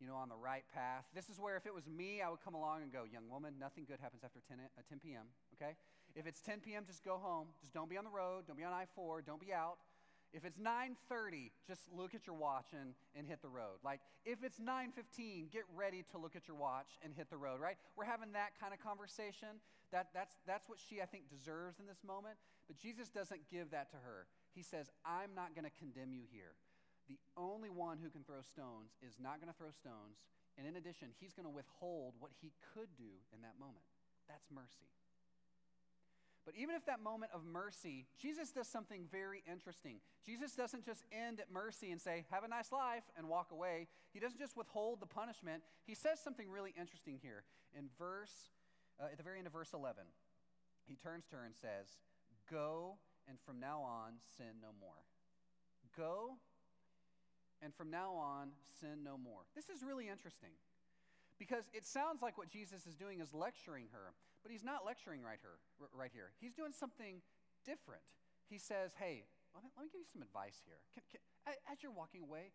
you 0.00 0.06
know, 0.06 0.14
on 0.14 0.28
the 0.28 0.36
right 0.36 0.64
path. 0.74 1.04
This 1.14 1.28
is 1.28 1.40
where 1.40 1.56
if 1.56 1.66
it 1.66 1.74
was 1.74 1.86
me, 1.86 2.20
I 2.20 2.28
would 2.28 2.40
come 2.44 2.54
along 2.54 2.82
and 2.82 2.92
go, 2.92 3.04
young 3.04 3.28
woman, 3.30 3.54
nothing 3.58 3.84
good 3.84 4.00
happens 4.00 4.22
after 4.24 4.40
10, 4.48 4.58
uh, 4.60 4.82
10 4.88 5.00
p.m., 5.00 5.26
okay? 5.54 5.74
If 6.14 6.26
it's 6.26 6.40
10 6.40 6.60
p.m., 6.60 6.84
just 6.86 7.04
go 7.04 7.16
home. 7.16 7.48
Just 7.60 7.72
don't 7.72 7.88
be 7.88 7.96
on 7.96 8.04
the 8.04 8.10
road. 8.10 8.46
Don't 8.46 8.56
be 8.56 8.64
on 8.64 8.72
I 8.72 8.86
4. 8.94 9.22
Don't 9.22 9.40
be 9.40 9.52
out. 9.52 9.76
If 10.32 10.44
it's 10.44 10.58
9:30, 10.58 11.50
just 11.66 11.82
look 11.96 12.14
at 12.14 12.26
your 12.26 12.36
watch 12.36 12.66
and, 12.72 12.94
and 13.14 13.26
hit 13.26 13.40
the 13.40 13.48
road. 13.48 13.78
Like 13.84 14.00
if 14.24 14.42
it's 14.42 14.58
9:15, 14.58 15.52
get 15.52 15.62
ready 15.74 16.04
to 16.10 16.18
look 16.18 16.34
at 16.34 16.48
your 16.48 16.56
watch 16.56 16.98
and 17.04 17.14
hit 17.14 17.30
the 17.30 17.36
road, 17.36 17.60
right? 17.60 17.76
We're 17.96 18.04
having 18.04 18.32
that 18.32 18.58
kind 18.60 18.74
of 18.74 18.80
conversation. 18.80 19.60
That, 19.92 20.08
that's, 20.12 20.34
that's 20.46 20.68
what 20.68 20.78
she, 20.78 21.00
I 21.00 21.06
think, 21.06 21.30
deserves 21.30 21.78
in 21.78 21.86
this 21.86 22.02
moment. 22.04 22.36
But 22.66 22.76
Jesus 22.76 23.08
doesn't 23.08 23.48
give 23.48 23.70
that 23.70 23.90
to 23.90 23.96
her. 23.96 24.26
He 24.52 24.62
says, 24.62 24.90
I'm 25.04 25.34
not 25.34 25.54
going 25.54 25.64
to 25.64 25.70
condemn 25.78 26.12
you 26.12 26.22
here. 26.32 26.58
The 27.08 27.18
only 27.36 27.70
one 27.70 27.98
who 28.02 28.10
can 28.10 28.24
throw 28.24 28.42
stones 28.42 28.96
is 29.02 29.18
not 29.22 29.40
going 29.40 29.52
to 29.52 29.58
throw 29.58 29.70
stones. 29.70 30.26
And 30.58 30.66
in 30.66 30.76
addition, 30.76 31.08
he's 31.20 31.34
going 31.34 31.46
to 31.46 31.52
withhold 31.52 32.14
what 32.18 32.32
he 32.40 32.52
could 32.74 32.88
do 32.96 33.22
in 33.34 33.42
that 33.42 33.60
moment. 33.60 33.84
That's 34.28 34.48
mercy. 34.50 34.90
But 36.46 36.54
even 36.54 36.76
if 36.76 36.86
that 36.86 37.02
moment 37.02 37.32
of 37.34 37.44
mercy, 37.44 38.06
Jesus 38.22 38.52
does 38.52 38.68
something 38.68 39.06
very 39.10 39.42
interesting. 39.50 39.98
Jesus 40.24 40.54
doesn't 40.54 40.84
just 40.84 41.02
end 41.10 41.40
at 41.40 41.50
mercy 41.50 41.90
and 41.90 42.00
say, 42.00 42.24
Have 42.30 42.44
a 42.44 42.48
nice 42.48 42.70
life, 42.70 43.02
and 43.18 43.28
walk 43.28 43.50
away. 43.50 43.88
He 44.12 44.20
doesn't 44.20 44.38
just 44.38 44.56
withhold 44.56 45.00
the 45.00 45.06
punishment. 45.06 45.64
He 45.84 45.94
says 45.94 46.20
something 46.22 46.48
really 46.48 46.72
interesting 46.78 47.18
here. 47.20 47.42
In 47.76 47.88
verse, 47.98 48.52
uh, 49.00 49.06
at 49.10 49.16
the 49.16 49.24
very 49.24 49.38
end 49.38 49.48
of 49.48 49.52
verse 49.52 49.72
11, 49.74 50.04
he 50.86 50.94
turns 50.94 51.26
to 51.26 51.36
her 51.36 51.44
and 51.44 51.54
says, 51.54 51.98
Go, 52.48 52.96
and 53.28 53.38
from 53.44 53.58
now 53.58 53.80
on, 53.82 54.14
sin 54.38 54.62
no 54.62 54.68
more. 54.78 55.02
Go, 55.96 56.36
and 57.62 57.74
from 57.74 57.90
now 57.90 58.12
on, 58.14 58.50
sin 58.80 59.02
no 59.04 59.16
more. 59.16 59.44
This 59.54 59.68
is 59.68 59.82
really 59.82 60.08
interesting 60.08 60.54
because 61.38 61.64
it 61.72 61.84
sounds 61.84 62.22
like 62.22 62.36
what 62.36 62.48
Jesus 62.48 62.86
is 62.86 62.96
doing 62.96 63.20
is 63.20 63.32
lecturing 63.32 63.88
her. 63.92 64.12
But 64.42 64.52
he's 64.52 64.64
not 64.64 64.86
lecturing 64.86 65.22
right, 65.26 65.42
her, 65.42 65.58
right 65.90 66.10
here. 66.14 66.30
He's 66.38 66.54
doing 66.54 66.70
something 66.70 67.18
different. 67.66 68.02
He 68.46 68.58
says, 68.58 68.94
Hey, 68.94 69.26
let 69.54 69.64
me, 69.64 69.70
let 69.74 69.82
me 69.84 69.90
give 69.90 70.06
you 70.06 70.10
some 70.12 70.22
advice 70.22 70.62
here. 70.62 70.78
Can, 70.94 71.02
can, 71.10 71.20
as 71.66 71.82
you're 71.82 71.90
walking 71.90 72.22
away, 72.22 72.54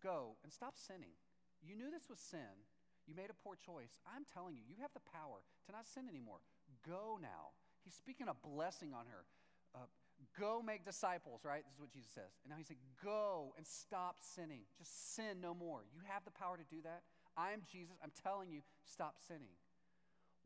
go 0.00 0.40
and 0.42 0.52
stop 0.52 0.74
sinning. 0.80 1.12
You 1.60 1.76
knew 1.76 1.92
this 1.92 2.08
was 2.08 2.18
sin. 2.18 2.64
You 3.06 3.14
made 3.14 3.28
a 3.28 3.36
poor 3.44 3.60
choice. 3.60 4.00
I'm 4.08 4.24
telling 4.24 4.54
you, 4.54 4.62
you 4.64 4.80
have 4.80 4.94
the 4.94 5.04
power 5.04 5.44
to 5.66 5.72
not 5.72 5.84
sin 5.84 6.08
anymore. 6.08 6.40
Go 6.86 7.18
now. 7.20 7.52
He's 7.84 7.94
speaking 7.94 8.30
a 8.30 8.36
blessing 8.40 8.94
on 8.94 9.04
her. 9.10 9.26
Uh, 9.74 9.90
go 10.38 10.62
make 10.62 10.84
disciples, 10.84 11.40
right? 11.44 11.62
This 11.64 11.74
is 11.74 11.80
what 11.80 11.92
Jesus 11.92 12.10
says. 12.14 12.32
And 12.44 12.50
now 12.50 12.56
he's 12.56 12.68
saying, 12.68 12.80
go 13.04 13.54
and 13.56 13.66
stop 13.66 14.16
sinning. 14.20 14.62
Just 14.78 15.14
sin 15.14 15.40
no 15.40 15.54
more. 15.54 15.84
You 15.92 16.00
have 16.08 16.24
the 16.24 16.30
power 16.30 16.56
to 16.56 16.74
do 16.74 16.82
that. 16.82 17.02
I'm 17.36 17.62
Jesus. 17.70 17.94
I'm 18.02 18.12
telling 18.22 18.50
you, 18.50 18.60
stop 18.84 19.16
sinning. 19.26 19.56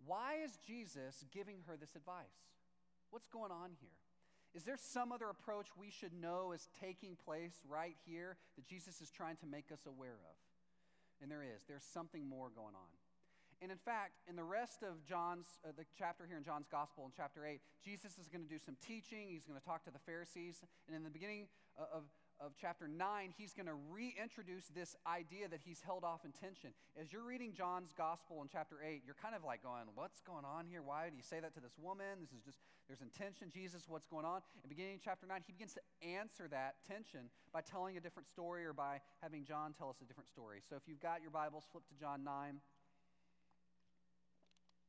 Why 0.05 0.37
is 0.45 0.59
Jesus 0.67 1.25
giving 1.33 1.63
her 1.67 1.77
this 1.77 1.97
advice? 1.97 2.53
What's 3.11 3.29
going 3.29 3.53
on 3.53 3.71
here? 3.81 3.97
Is 4.55 4.65
there 4.65 4.79
some 4.79 5.13
other 5.13 5.29
approach 5.29 5.67
we 5.77 5.91
should 5.91 6.13
know 6.13 6.53
is 6.53 6.69
taking 6.81 7.17
place 7.17 7.53
right 7.69 7.97
here 8.07 8.37
that 8.57 8.67
Jesus 8.67 9.01
is 9.01 9.11
trying 9.11 9.37
to 9.37 9.47
make 9.47 9.71
us 9.73 9.87
aware 9.87 10.17
of? 10.31 10.37
And 11.21 11.31
there 11.31 11.43
is. 11.43 11.65
There's 11.69 11.85
something 11.85 12.29
more 12.29 12.51
going 12.51 12.75
on. 12.75 12.93
And 13.63 13.73
in 13.73 13.79
fact, 13.79 14.21
in 14.29 14.37
the 14.37 14.45
rest 14.45 14.83
of 14.83 15.05
John's, 15.09 15.47
uh, 15.65 15.73
the 15.77 15.85
chapter 15.97 16.27
here 16.27 16.37
in 16.37 16.45
John's 16.45 16.69
Gospel 16.69 17.05
in 17.07 17.13
chapter 17.17 17.47
8, 17.47 17.61
Jesus 17.83 18.19
is 18.21 18.29
going 18.29 18.45
to 18.45 18.51
do 18.51 18.59
some 18.59 18.77
teaching. 18.85 19.29
He's 19.33 19.47
going 19.47 19.59
to 19.59 19.65
talk 19.65 19.85
to 19.85 19.91
the 19.91 20.03
Pharisees. 20.05 20.61
And 20.87 20.95
in 20.95 21.05
the 21.05 21.11
beginning 21.11 21.49
of, 21.79 22.05
of 22.37 22.53
chapter 22.61 22.87
9, 22.87 23.33
he's 23.33 23.55
going 23.55 23.67
to 23.67 23.77
reintroduce 23.89 24.69
this 24.69 24.95
idea 25.09 25.49
that 25.49 25.61
he's 25.65 25.81
held 25.81 26.05
off 26.05 26.25
in 26.29 26.33
tension. 26.33 26.77
As 27.01 27.13
you're 27.13 27.25
reading 27.25 27.57
John's 27.57 27.97
gospel 27.97 28.43
in 28.43 28.49
chapter 28.53 28.77
8, 28.85 29.03
you're 29.07 29.17
kind 29.17 29.35
of 29.35 29.41
like 29.41 29.63
going, 29.63 29.89
What's 29.95 30.21
going 30.21 30.45
on 30.45 30.67
here? 30.69 30.83
Why 30.85 31.09
did 31.09 31.17
he 31.17 31.25
say 31.25 31.41
that 31.41 31.55
to 31.55 31.61
this 31.61 31.81
woman? 31.81 32.21
This 32.21 32.37
is 32.37 32.45
just, 32.45 32.61
there's 32.89 33.01
intention. 33.01 33.49
Jesus, 33.49 33.89
what's 33.89 34.07
going 34.07 34.29
on? 34.29 34.45
In 34.63 34.69
beginning 34.69 35.01
of 35.01 35.03
chapter 35.03 35.25
9, 35.25 35.41
he 35.47 35.53
begins 35.57 35.73
to 35.81 35.85
answer 36.05 36.45
that 36.53 36.77
tension 36.85 37.33
by 37.57 37.65
telling 37.65 37.97
a 37.97 38.01
different 38.05 38.29
story 38.29 38.69
or 38.69 38.75
by 38.77 39.01
having 39.23 39.49
John 39.49 39.73
tell 39.73 39.89
us 39.89 39.97
a 40.03 40.05
different 40.05 40.29
story. 40.29 40.61
So 40.61 40.77
if 40.77 40.83
you've 40.85 41.01
got 41.01 41.23
your 41.23 41.33
Bibles, 41.33 41.65
flip 41.73 41.89
to 41.89 41.97
John 41.97 42.23
9. 42.23 42.61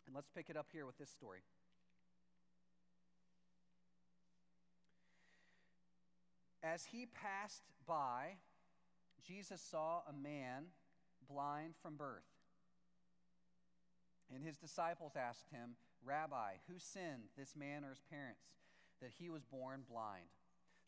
And 0.08 0.16
let's 0.16 0.30
pick 0.30 0.50
it 0.50 0.58
up 0.58 0.68
here 0.72 0.86
with 0.86 0.98
this 0.98 1.10
story. 1.10 1.40
As 6.64 6.86
he 6.86 7.06
passed 7.06 7.64
by, 7.86 8.38
Jesus 9.26 9.62
saw 9.62 10.02
a 10.08 10.14
man 10.14 10.66
blind 11.30 11.76
from 11.82 11.96
birth. 11.96 12.24
And 14.34 14.44
his 14.44 14.58
disciples 14.58 15.14
asked 15.16 15.50
him, 15.52 15.76
Rabbi, 16.04 16.60
who 16.68 16.80
sinned, 16.80 17.30
this 17.38 17.56
man 17.56 17.84
or 17.84 17.90
his 17.90 18.04
parents, 18.10 18.44
that 19.02 19.12
he 19.18 19.30
was 19.30 19.44
born 19.44 19.84
blind? 19.90 20.28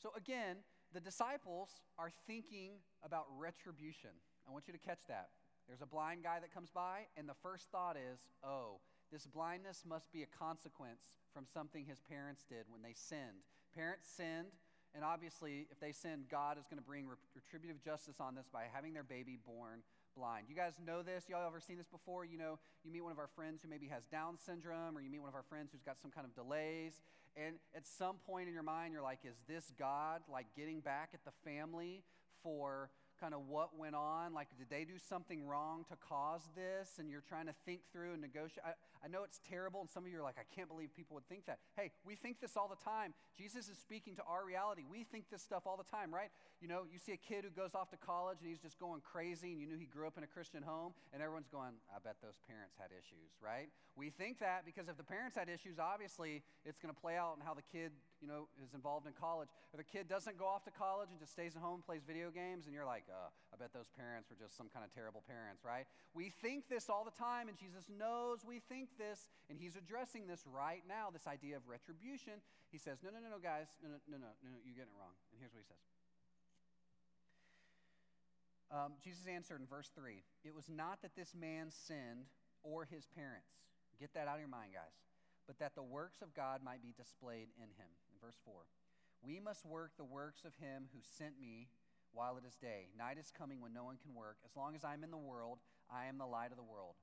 So 0.01 0.11
again, 0.17 0.57
the 0.93 0.99
disciples 0.99 1.69
are 1.97 2.11
thinking 2.25 2.71
about 3.03 3.25
retribution. 3.37 4.11
I 4.47 4.51
want 4.51 4.67
you 4.67 4.73
to 4.73 4.79
catch 4.79 5.05
that. 5.07 5.29
There's 5.67 5.81
a 5.81 5.85
blind 5.85 6.23
guy 6.23 6.39
that 6.39 6.53
comes 6.53 6.71
by, 6.71 7.01
and 7.15 7.29
the 7.29 7.37
first 7.43 7.69
thought 7.71 7.95
is, 7.95 8.19
oh, 8.43 8.79
this 9.11 9.25
blindness 9.25 9.83
must 9.87 10.11
be 10.11 10.23
a 10.23 10.27
consequence 10.27 11.09
from 11.33 11.45
something 11.45 11.85
his 11.85 11.99
parents 11.99 12.43
did 12.47 12.65
when 12.69 12.81
they 12.81 12.93
sinned. 12.93 13.45
Parents 13.75 14.07
sinned, 14.07 14.53
and 14.95 15.03
obviously, 15.03 15.67
if 15.71 15.79
they 15.79 15.91
sinned, 15.91 16.25
God 16.29 16.57
is 16.57 16.65
going 16.65 16.81
to 16.81 16.85
bring 16.85 17.05
retributive 17.35 17.81
justice 17.81 18.19
on 18.19 18.35
this 18.35 18.47
by 18.51 18.65
having 18.71 18.93
their 18.93 19.03
baby 19.03 19.37
born 19.45 19.81
blind. 20.15 20.47
You 20.49 20.55
guys 20.55 20.73
know 20.85 21.01
this? 21.03 21.29
Y'all 21.29 21.45
ever 21.45 21.59
seen 21.59 21.77
this 21.77 21.87
before? 21.87 22.25
You 22.25 22.37
know, 22.37 22.59
you 22.83 22.91
meet 22.91 23.01
one 23.01 23.11
of 23.11 23.19
our 23.19 23.29
friends 23.35 23.61
who 23.61 23.69
maybe 23.69 23.87
has 23.87 24.05
Down 24.05 24.37
syndrome, 24.37 24.97
or 24.97 25.01
you 25.01 25.09
meet 25.09 25.19
one 25.19 25.29
of 25.29 25.35
our 25.35 25.45
friends 25.47 25.71
who's 25.71 25.83
got 25.83 25.99
some 25.99 26.11
kind 26.11 26.25
of 26.25 26.33
delays, 26.33 27.01
and 27.35 27.55
at 27.75 27.85
some 27.85 28.17
point 28.25 28.47
in 28.47 28.53
your 28.53 28.63
mind, 28.63 28.93
you're 28.93 29.03
like, 29.03 29.19
is 29.23 29.37
this 29.47 29.71
God 29.77 30.21
like 30.31 30.47
getting 30.55 30.79
back 30.79 31.09
at 31.13 31.23
the 31.23 31.31
family 31.43 32.03
for 32.41 32.89
kind 33.19 33.33
of 33.33 33.47
what 33.47 33.77
went 33.77 33.95
on. 33.95 34.33
Like, 34.33 34.47
did 34.57 34.69
they 34.69 34.85
do 34.85 34.97
something 34.97 35.45
wrong 35.45 35.85
to 35.89 35.95
cause 35.97 36.41
this? 36.55 36.97
And 36.99 37.09
you're 37.09 37.23
trying 37.27 37.47
to 37.47 37.53
think 37.65 37.81
through 37.91 38.13
and 38.13 38.21
negotiate. 38.21 38.63
I, 38.65 38.73
I 39.03 39.07
know 39.07 39.23
it's 39.23 39.39
terrible, 39.49 39.81
and 39.81 39.89
some 39.89 40.05
of 40.05 40.11
you 40.11 40.19
are 40.19 40.23
like, 40.23 40.37
I 40.39 40.47
can't 40.55 40.67
believe 40.67 40.95
people 40.95 41.15
would 41.15 41.27
think 41.27 41.45
that. 41.45 41.59
Hey, 41.75 41.91
we 42.05 42.15
think 42.15 42.39
this 42.41 42.57
all 42.57 42.67
the 42.67 42.83
time. 42.83 43.13
Jesus 43.37 43.69
is 43.69 43.77
speaking 43.77 44.15
to 44.17 44.23
our 44.23 44.45
reality. 44.45 44.83
We 44.89 45.03
think 45.03 45.29
this 45.31 45.41
stuff 45.41 45.63
all 45.65 45.77
the 45.77 45.87
time, 45.87 46.13
right? 46.13 46.29
You 46.61 46.67
know, 46.67 46.83
you 46.91 46.99
see 46.99 47.13
a 47.13 47.17
kid 47.17 47.43
who 47.43 47.51
goes 47.51 47.75
off 47.75 47.89
to 47.91 47.97
college 47.97 48.39
and 48.41 48.49
he's 48.49 48.59
just 48.59 48.79
going 48.79 49.01
crazy, 49.01 49.51
and 49.51 49.59
you 49.61 49.67
knew 49.67 49.77
he 49.77 49.85
grew 49.85 50.07
up 50.07 50.17
in 50.17 50.23
a 50.23 50.27
Christian 50.27 50.63
home, 50.63 50.93
and 51.13 51.21
everyone's 51.21 51.49
going, 51.49 51.79
I 51.93 51.99
bet 52.03 52.17
those 52.21 52.39
parents 52.47 52.75
had 52.77 52.91
issues, 52.91 53.31
right? 53.41 53.69
We 53.95 54.09
think 54.09 54.39
that 54.39 54.65
because 54.65 54.87
if 54.87 54.97
the 54.97 55.03
parents 55.03 55.35
had 55.35 55.49
issues, 55.49 55.79
obviously 55.79 56.43
it's 56.65 56.79
going 56.79 56.93
to 56.93 56.99
play 56.99 57.15
out 57.15 57.35
in 57.39 57.45
how 57.45 57.53
the 57.53 57.65
kid, 57.71 57.91
you 58.21 58.27
know, 58.27 58.47
is 58.63 58.75
involved 58.75 59.07
in 59.07 59.13
college. 59.15 59.49
If 59.71 59.79
the 59.79 59.87
kid 59.87 60.07
doesn't 60.07 60.37
go 60.37 60.45
off 60.45 60.63
to 60.67 60.71
college 60.71 61.09
and 61.11 61.19
just 61.19 61.31
stays 61.31 61.55
at 61.55 61.61
home 61.61 61.81
plays 61.81 62.03
video 62.03 62.29
games, 62.31 62.67
and 62.67 62.75
you're 62.75 62.87
like, 62.87 63.07
uh, 63.07 63.31
I 63.51 63.55
bet 63.55 63.71
those 63.71 63.87
parents 63.95 64.29
were 64.29 64.35
just 64.35 64.55
some 64.59 64.67
kind 64.67 64.83
of 64.83 64.91
terrible 64.91 65.23
parents, 65.23 65.63
right? 65.63 65.87
We 66.13 66.29
think 66.29 66.67
this 66.67 66.89
all 66.89 67.07
the 67.07 67.15
time, 67.15 67.47
and 67.47 67.57
Jesus 67.57 67.87
knows 67.87 68.43
we 68.43 68.59
think 68.67 68.95
this, 68.99 69.31
and 69.49 69.55
he's 69.55 69.75
addressing 69.75 70.27
this 70.27 70.43
right 70.43 70.83
now, 70.87 71.09
this 71.11 71.27
idea 71.27 71.55
of 71.55 71.63
retribution. 71.67 72.43
He 72.71 72.77
says, 72.77 72.99
No, 72.99 73.09
no, 73.09 73.23
no, 73.23 73.31
no, 73.35 73.39
guys, 73.39 73.71
no, 73.79 73.89
no, 73.89 73.99
no, 74.05 74.17
no, 74.19 74.29
no, 74.43 74.59
you're 74.63 74.75
getting 74.75 74.91
it 74.91 74.99
wrong. 74.99 75.15
And 75.31 75.39
here's 75.39 75.55
what 75.55 75.63
he 75.63 75.69
says. 75.69 75.81
Um, 78.69 78.93
Jesus 79.01 79.25
answered 79.25 79.61
in 79.61 79.67
verse 79.67 79.89
3 79.95 80.21
It 80.45 80.53
was 80.53 80.69
not 80.69 81.01
that 81.01 81.15
this 81.15 81.33
man 81.33 81.71
sinned 81.71 82.29
or 82.61 82.85
his 82.85 83.07
parents. 83.15 83.49
Get 83.99 84.13
that 84.13 84.27
out 84.31 84.35
of 84.35 84.39
your 84.39 84.49
mind, 84.49 84.71
guys. 84.71 84.95
But 85.45 85.59
that 85.59 85.75
the 85.75 85.83
works 85.83 86.21
of 86.21 86.33
God 86.33 86.61
might 86.63 86.81
be 86.81 86.93
displayed 86.95 87.51
in 87.57 87.67
him. 87.75 87.91
Verse 88.21 88.37
4 88.45 88.53
We 89.21 89.39
must 89.39 89.65
work 89.65 89.91
the 89.97 90.05
works 90.05 90.43
of 90.45 90.55
him 90.55 90.87
who 90.93 90.99
sent 91.01 91.39
me 91.39 91.67
while 92.11 92.37
it 92.37 92.43
is 92.47 92.55
day. 92.55 92.89
Night 92.97 93.17
is 93.17 93.31
coming 93.35 93.61
when 93.61 93.73
no 93.73 93.83
one 93.83 93.97
can 94.01 94.15
work. 94.15 94.37
As 94.45 94.55
long 94.55 94.75
as 94.75 94.83
I 94.83 94.93
am 94.93 95.03
in 95.03 95.11
the 95.11 95.17
world, 95.17 95.59
I 95.91 96.05
am 96.05 96.17
the 96.17 96.25
light 96.25 96.51
of 96.51 96.57
the 96.57 96.63
world. 96.63 96.95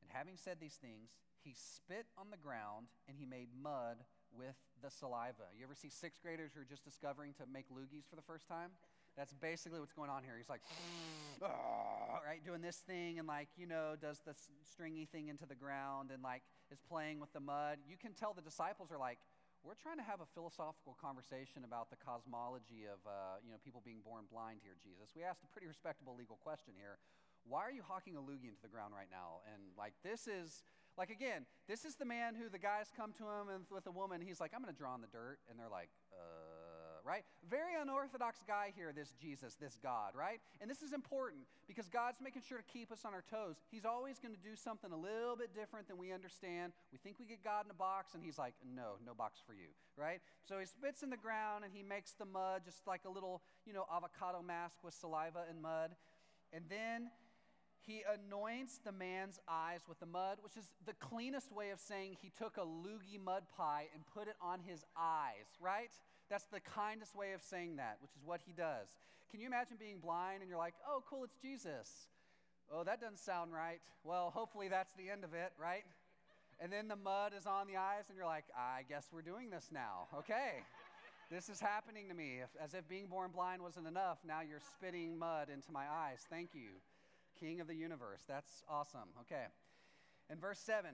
And 0.00 0.10
having 0.10 0.36
said 0.36 0.58
these 0.60 0.78
things, 0.80 1.16
he 1.42 1.54
spit 1.54 2.06
on 2.18 2.30
the 2.30 2.36
ground 2.36 2.86
and 3.08 3.16
he 3.16 3.26
made 3.26 3.48
mud 3.54 3.98
with 4.34 4.56
the 4.82 4.90
saliva. 4.90 5.50
You 5.56 5.64
ever 5.64 5.74
see 5.74 5.90
sixth 5.90 6.22
graders 6.22 6.52
who 6.54 6.60
are 6.62 6.68
just 6.68 6.84
discovering 6.84 7.34
to 7.34 7.44
make 7.52 7.66
loogies 7.70 8.08
for 8.08 8.16
the 8.16 8.22
first 8.22 8.48
time? 8.48 8.70
That's 9.16 9.32
basically 9.34 9.78
what's 9.78 9.92
going 9.92 10.08
on 10.08 10.22
here. 10.24 10.34
He's 10.38 10.48
like, 10.48 10.62
ah, 11.42 12.20
right, 12.24 12.42
doing 12.44 12.62
this 12.62 12.76
thing 12.76 13.18
and 13.18 13.28
like, 13.28 13.48
you 13.56 13.66
know, 13.66 13.94
does 14.00 14.20
the 14.24 14.34
stringy 14.64 15.04
thing 15.04 15.28
into 15.28 15.44
the 15.44 15.54
ground 15.54 16.10
and 16.12 16.22
like 16.22 16.42
is 16.70 16.80
playing 16.80 17.20
with 17.20 17.32
the 17.32 17.40
mud. 17.40 17.78
You 17.86 17.96
can 17.96 18.14
tell 18.14 18.32
the 18.32 18.42
disciples 18.42 18.90
are 18.90 18.98
like, 18.98 19.18
we're 19.62 19.78
trying 19.78 19.98
to 19.98 20.06
have 20.06 20.18
a 20.18 20.28
philosophical 20.34 20.98
conversation 20.98 21.62
about 21.62 21.90
the 21.90 21.98
cosmology 21.98 22.90
of 22.90 22.98
uh, 23.06 23.38
you 23.46 23.54
know 23.54 23.58
people 23.62 23.78
being 23.86 24.02
born 24.02 24.26
blind 24.26 24.58
here 24.62 24.74
jesus. 24.82 25.14
We 25.14 25.22
asked 25.22 25.46
a 25.46 25.50
pretty 25.54 25.70
respectable 25.70 26.18
legal 26.18 26.36
question 26.42 26.74
here. 26.74 26.98
Why 27.46 27.62
are 27.62 27.74
you 27.74 27.82
hawking 27.86 28.18
a 28.18 28.22
loogie 28.22 28.50
into 28.50 28.62
the 28.62 28.70
ground 28.70 28.94
right 28.94 29.10
now? 29.10 29.42
And 29.46 29.62
like 29.78 29.94
this 30.02 30.26
is 30.26 30.66
like 30.98 31.10
again 31.10 31.46
this 31.70 31.86
is 31.86 31.94
the 31.94 32.04
man 32.04 32.34
who 32.34 32.50
the 32.50 32.58
guys 32.58 32.90
come 32.90 33.14
to 33.22 33.24
him 33.24 33.48
and 33.54 33.64
with 33.70 33.86
a 33.86 33.94
woman 33.94 34.20
he's 34.20 34.44
like 34.44 34.52
i'm 34.52 34.60
going 34.60 34.74
to 34.74 34.76
draw 34.76 34.94
in 34.98 35.00
the 35.00 35.10
dirt. 35.14 35.38
And 35.46 35.58
they're 35.58 35.70
like 35.70 35.94
uh 36.10 36.41
right? 37.04 37.24
Very 37.50 37.74
unorthodox 37.80 38.38
guy 38.46 38.72
here, 38.76 38.92
this 38.94 39.14
Jesus, 39.20 39.54
this 39.60 39.78
God, 39.82 40.12
right? 40.14 40.40
And 40.60 40.70
this 40.70 40.82
is 40.82 40.92
important 40.92 41.42
because 41.66 41.88
God's 41.88 42.20
making 42.22 42.42
sure 42.48 42.58
to 42.58 42.64
keep 42.64 42.92
us 42.92 43.04
on 43.04 43.14
our 43.14 43.24
toes. 43.30 43.56
He's 43.70 43.84
always 43.84 44.18
going 44.18 44.34
to 44.34 44.40
do 44.40 44.56
something 44.56 44.92
a 44.92 44.96
little 44.96 45.36
bit 45.36 45.54
different 45.54 45.88
than 45.88 45.98
we 45.98 46.12
understand. 46.12 46.72
We 46.92 46.98
think 46.98 47.18
we 47.18 47.26
get 47.26 47.42
God 47.42 47.64
in 47.66 47.70
a 47.70 47.74
box, 47.74 48.14
and 48.14 48.22
He's 48.22 48.38
like, 48.38 48.54
no, 48.74 48.96
no 49.04 49.14
box 49.14 49.40
for 49.46 49.52
you, 49.52 49.68
right? 49.96 50.20
So 50.48 50.58
He 50.58 50.66
spits 50.66 51.02
in 51.02 51.10
the 51.10 51.16
ground 51.16 51.64
and 51.64 51.72
He 51.72 51.82
makes 51.82 52.12
the 52.12 52.26
mud 52.26 52.62
just 52.64 52.86
like 52.86 53.02
a 53.06 53.10
little, 53.10 53.42
you 53.66 53.72
know, 53.72 53.86
avocado 53.94 54.42
mask 54.42 54.76
with 54.84 54.94
saliva 54.94 55.44
and 55.48 55.60
mud. 55.60 55.90
And 56.52 56.64
then 56.68 57.10
he 57.84 58.02
anoints 58.06 58.78
the 58.84 58.92
man's 58.92 59.40
eyes 59.48 59.80
with 59.88 59.98
the 59.98 60.06
mud, 60.06 60.38
which 60.42 60.56
is 60.56 60.70
the 60.86 60.94
cleanest 60.94 61.50
way 61.50 61.70
of 61.70 61.80
saying 61.80 62.16
he 62.22 62.30
took 62.30 62.56
a 62.56 62.60
loogie 62.60 63.22
mud 63.22 63.42
pie 63.56 63.86
and 63.92 64.04
put 64.14 64.28
it 64.28 64.36
on 64.40 64.60
his 64.60 64.84
eyes, 64.96 65.46
right? 65.60 65.90
That's 66.32 66.48
the 66.48 66.60
kindest 66.60 67.14
way 67.14 67.32
of 67.34 67.42
saying 67.42 67.76
that, 67.76 67.98
which 68.00 68.12
is 68.16 68.24
what 68.24 68.40
he 68.46 68.54
does. 68.54 68.88
Can 69.30 69.38
you 69.38 69.46
imagine 69.46 69.76
being 69.78 69.98
blind 69.98 70.40
and 70.40 70.48
you're 70.48 70.56
like, 70.56 70.72
oh, 70.88 71.04
cool, 71.06 71.24
it's 71.24 71.36
Jesus? 71.36 72.08
Oh, 72.72 72.84
that 72.84 73.02
doesn't 73.02 73.18
sound 73.18 73.52
right. 73.52 73.80
Well, 74.02 74.30
hopefully 74.34 74.68
that's 74.68 74.94
the 74.94 75.10
end 75.10 75.24
of 75.24 75.34
it, 75.34 75.52
right? 75.60 75.84
And 76.58 76.72
then 76.72 76.88
the 76.88 76.96
mud 76.96 77.34
is 77.36 77.44
on 77.44 77.66
the 77.66 77.76
eyes, 77.76 78.04
and 78.08 78.16
you're 78.16 78.24
like, 78.24 78.46
I 78.56 78.80
guess 78.88 79.08
we're 79.12 79.20
doing 79.20 79.50
this 79.50 79.68
now. 79.70 80.08
Okay. 80.20 80.64
this 81.30 81.50
is 81.50 81.60
happening 81.60 82.08
to 82.08 82.14
me. 82.14 82.40
If, 82.42 82.48
as 82.58 82.72
if 82.72 82.88
being 82.88 83.08
born 83.08 83.30
blind 83.30 83.60
wasn't 83.60 83.86
enough, 83.86 84.16
now 84.26 84.40
you're 84.40 84.64
spitting 84.78 85.18
mud 85.18 85.48
into 85.52 85.70
my 85.70 85.84
eyes. 85.84 86.24
Thank 86.30 86.54
you, 86.54 86.80
King 87.38 87.60
of 87.60 87.66
the 87.66 87.74
universe. 87.74 88.22
That's 88.26 88.64
awesome. 88.70 89.12
Okay. 89.20 89.44
In 90.30 90.38
verse 90.38 90.60
7, 90.60 90.92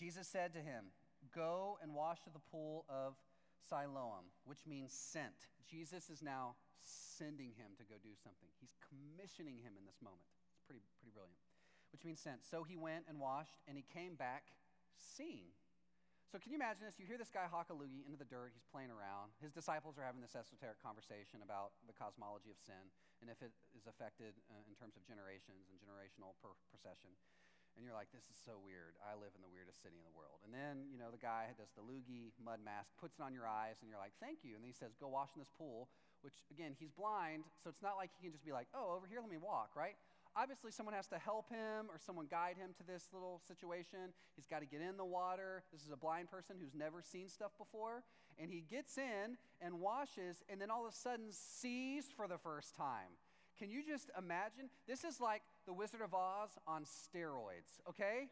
Jesus 0.00 0.26
said 0.26 0.52
to 0.54 0.58
him, 0.58 0.86
Go 1.32 1.78
and 1.80 1.94
wash 1.94 2.18
at 2.26 2.32
the 2.32 2.40
pool 2.50 2.84
of 2.88 3.14
Siloam, 3.58 4.30
which 4.44 4.66
means 4.66 4.92
sent. 4.92 5.48
Jesus 5.66 6.10
is 6.10 6.22
now 6.22 6.54
sending 6.82 7.50
him 7.56 7.74
to 7.80 7.84
go 7.84 7.96
do 7.98 8.14
something. 8.14 8.50
He's 8.60 8.76
commissioning 8.78 9.58
him 9.58 9.74
in 9.74 9.84
this 9.88 9.98
moment. 9.98 10.28
It's 10.54 10.62
pretty, 10.64 10.84
pretty 11.00 11.14
brilliant. 11.14 11.40
Which 11.90 12.04
means 12.04 12.20
sent. 12.20 12.44
So 12.44 12.62
he 12.62 12.76
went 12.76 13.08
and 13.08 13.18
washed, 13.18 13.62
and 13.66 13.74
he 13.74 13.84
came 13.86 14.14
back 14.14 14.54
seeing. 14.98 15.54
So 16.30 16.42
can 16.42 16.50
you 16.50 16.58
imagine 16.58 16.82
this? 16.82 16.98
You 16.98 17.06
hear 17.06 17.16
this 17.16 17.30
guy 17.30 17.46
hawk 17.46 17.70
a 17.70 17.76
loogie 17.76 18.02
into 18.02 18.18
the 18.18 18.26
dirt. 18.26 18.50
He's 18.52 18.66
playing 18.66 18.90
around. 18.90 19.32
His 19.38 19.54
disciples 19.54 19.94
are 19.96 20.04
having 20.04 20.20
this 20.20 20.34
esoteric 20.34 20.82
conversation 20.82 21.40
about 21.40 21.78
the 21.86 21.94
cosmology 21.94 22.50
of 22.50 22.58
sin 22.58 22.90
and 23.22 23.30
if 23.32 23.40
it 23.40 23.52
is 23.72 23.88
affected 23.88 24.36
uh, 24.52 24.60
in 24.68 24.74
terms 24.76 24.98
of 24.98 25.02
generations 25.06 25.70
and 25.72 25.80
generational 25.80 26.36
per- 26.42 26.58
procession 26.68 27.14
and 27.76 27.84
you're 27.84 27.94
like, 27.94 28.08
this 28.10 28.24
is 28.32 28.38
so 28.40 28.56
weird. 28.56 28.96
I 29.04 29.12
live 29.14 29.36
in 29.36 29.44
the 29.44 29.52
weirdest 29.52 29.84
city 29.84 30.00
in 30.00 30.06
the 30.08 30.16
world. 30.16 30.40
And 30.48 30.50
then, 30.50 30.88
you 30.88 30.96
know, 30.96 31.12
the 31.12 31.20
guy 31.20 31.52
does 31.60 31.68
the 31.76 31.84
loogie 31.84 32.32
mud 32.40 32.64
mask, 32.64 32.96
puts 32.96 33.20
it 33.20 33.22
on 33.22 33.36
your 33.36 33.44
eyes, 33.44 33.84
and 33.84 33.92
you're 33.92 34.00
like, 34.00 34.16
thank 34.16 34.40
you. 34.40 34.56
And 34.56 34.64
then 34.64 34.72
he 34.72 34.76
says, 34.76 34.96
go 34.96 35.12
wash 35.12 35.36
in 35.36 35.44
this 35.44 35.52
pool, 35.52 35.92
which, 36.24 36.40
again, 36.48 36.72
he's 36.72 36.90
blind, 36.90 37.44
so 37.60 37.68
it's 37.68 37.84
not 37.84 38.00
like 38.00 38.08
he 38.16 38.24
can 38.24 38.32
just 38.32 38.44
be 38.44 38.56
like, 38.56 38.66
oh, 38.72 38.96
over 38.96 39.04
here, 39.04 39.20
let 39.20 39.28
me 39.28 39.36
walk, 39.36 39.76
right? 39.76 39.94
Obviously, 40.36 40.72
someone 40.72 40.94
has 40.94 41.06
to 41.08 41.18
help 41.18 41.48
him 41.48 41.88
or 41.88 41.96
someone 41.96 42.26
guide 42.28 42.56
him 42.56 42.76
to 42.76 42.84
this 42.84 43.08
little 43.12 43.40
situation. 43.48 44.12
He's 44.36 44.44
got 44.44 44.60
to 44.60 44.66
get 44.66 44.80
in 44.80 44.96
the 44.96 45.04
water. 45.04 45.64
This 45.72 45.80
is 45.80 45.92
a 45.92 45.96
blind 45.96 46.28
person 46.28 46.56
who's 46.60 46.74
never 46.74 47.00
seen 47.00 47.28
stuff 47.28 47.52
before. 47.56 48.04
And 48.38 48.50
he 48.50 48.60
gets 48.60 48.98
in 48.98 49.38
and 49.62 49.80
washes, 49.80 50.44
and 50.48 50.60
then 50.60 50.70
all 50.70 50.84
of 50.86 50.92
a 50.92 50.96
sudden 50.96 51.28
sees 51.30 52.12
for 52.14 52.28
the 52.28 52.36
first 52.36 52.76
time. 52.76 53.16
Can 53.58 53.70
you 53.70 53.80
just 53.82 54.10
imagine? 54.18 54.68
This 54.86 55.04
is 55.04 55.20
like 55.20 55.40
the 55.66 55.72
Wizard 55.72 56.00
of 56.02 56.14
Oz 56.14 56.50
on 56.66 56.84
steroids, 56.84 57.80
okay? 57.88 58.28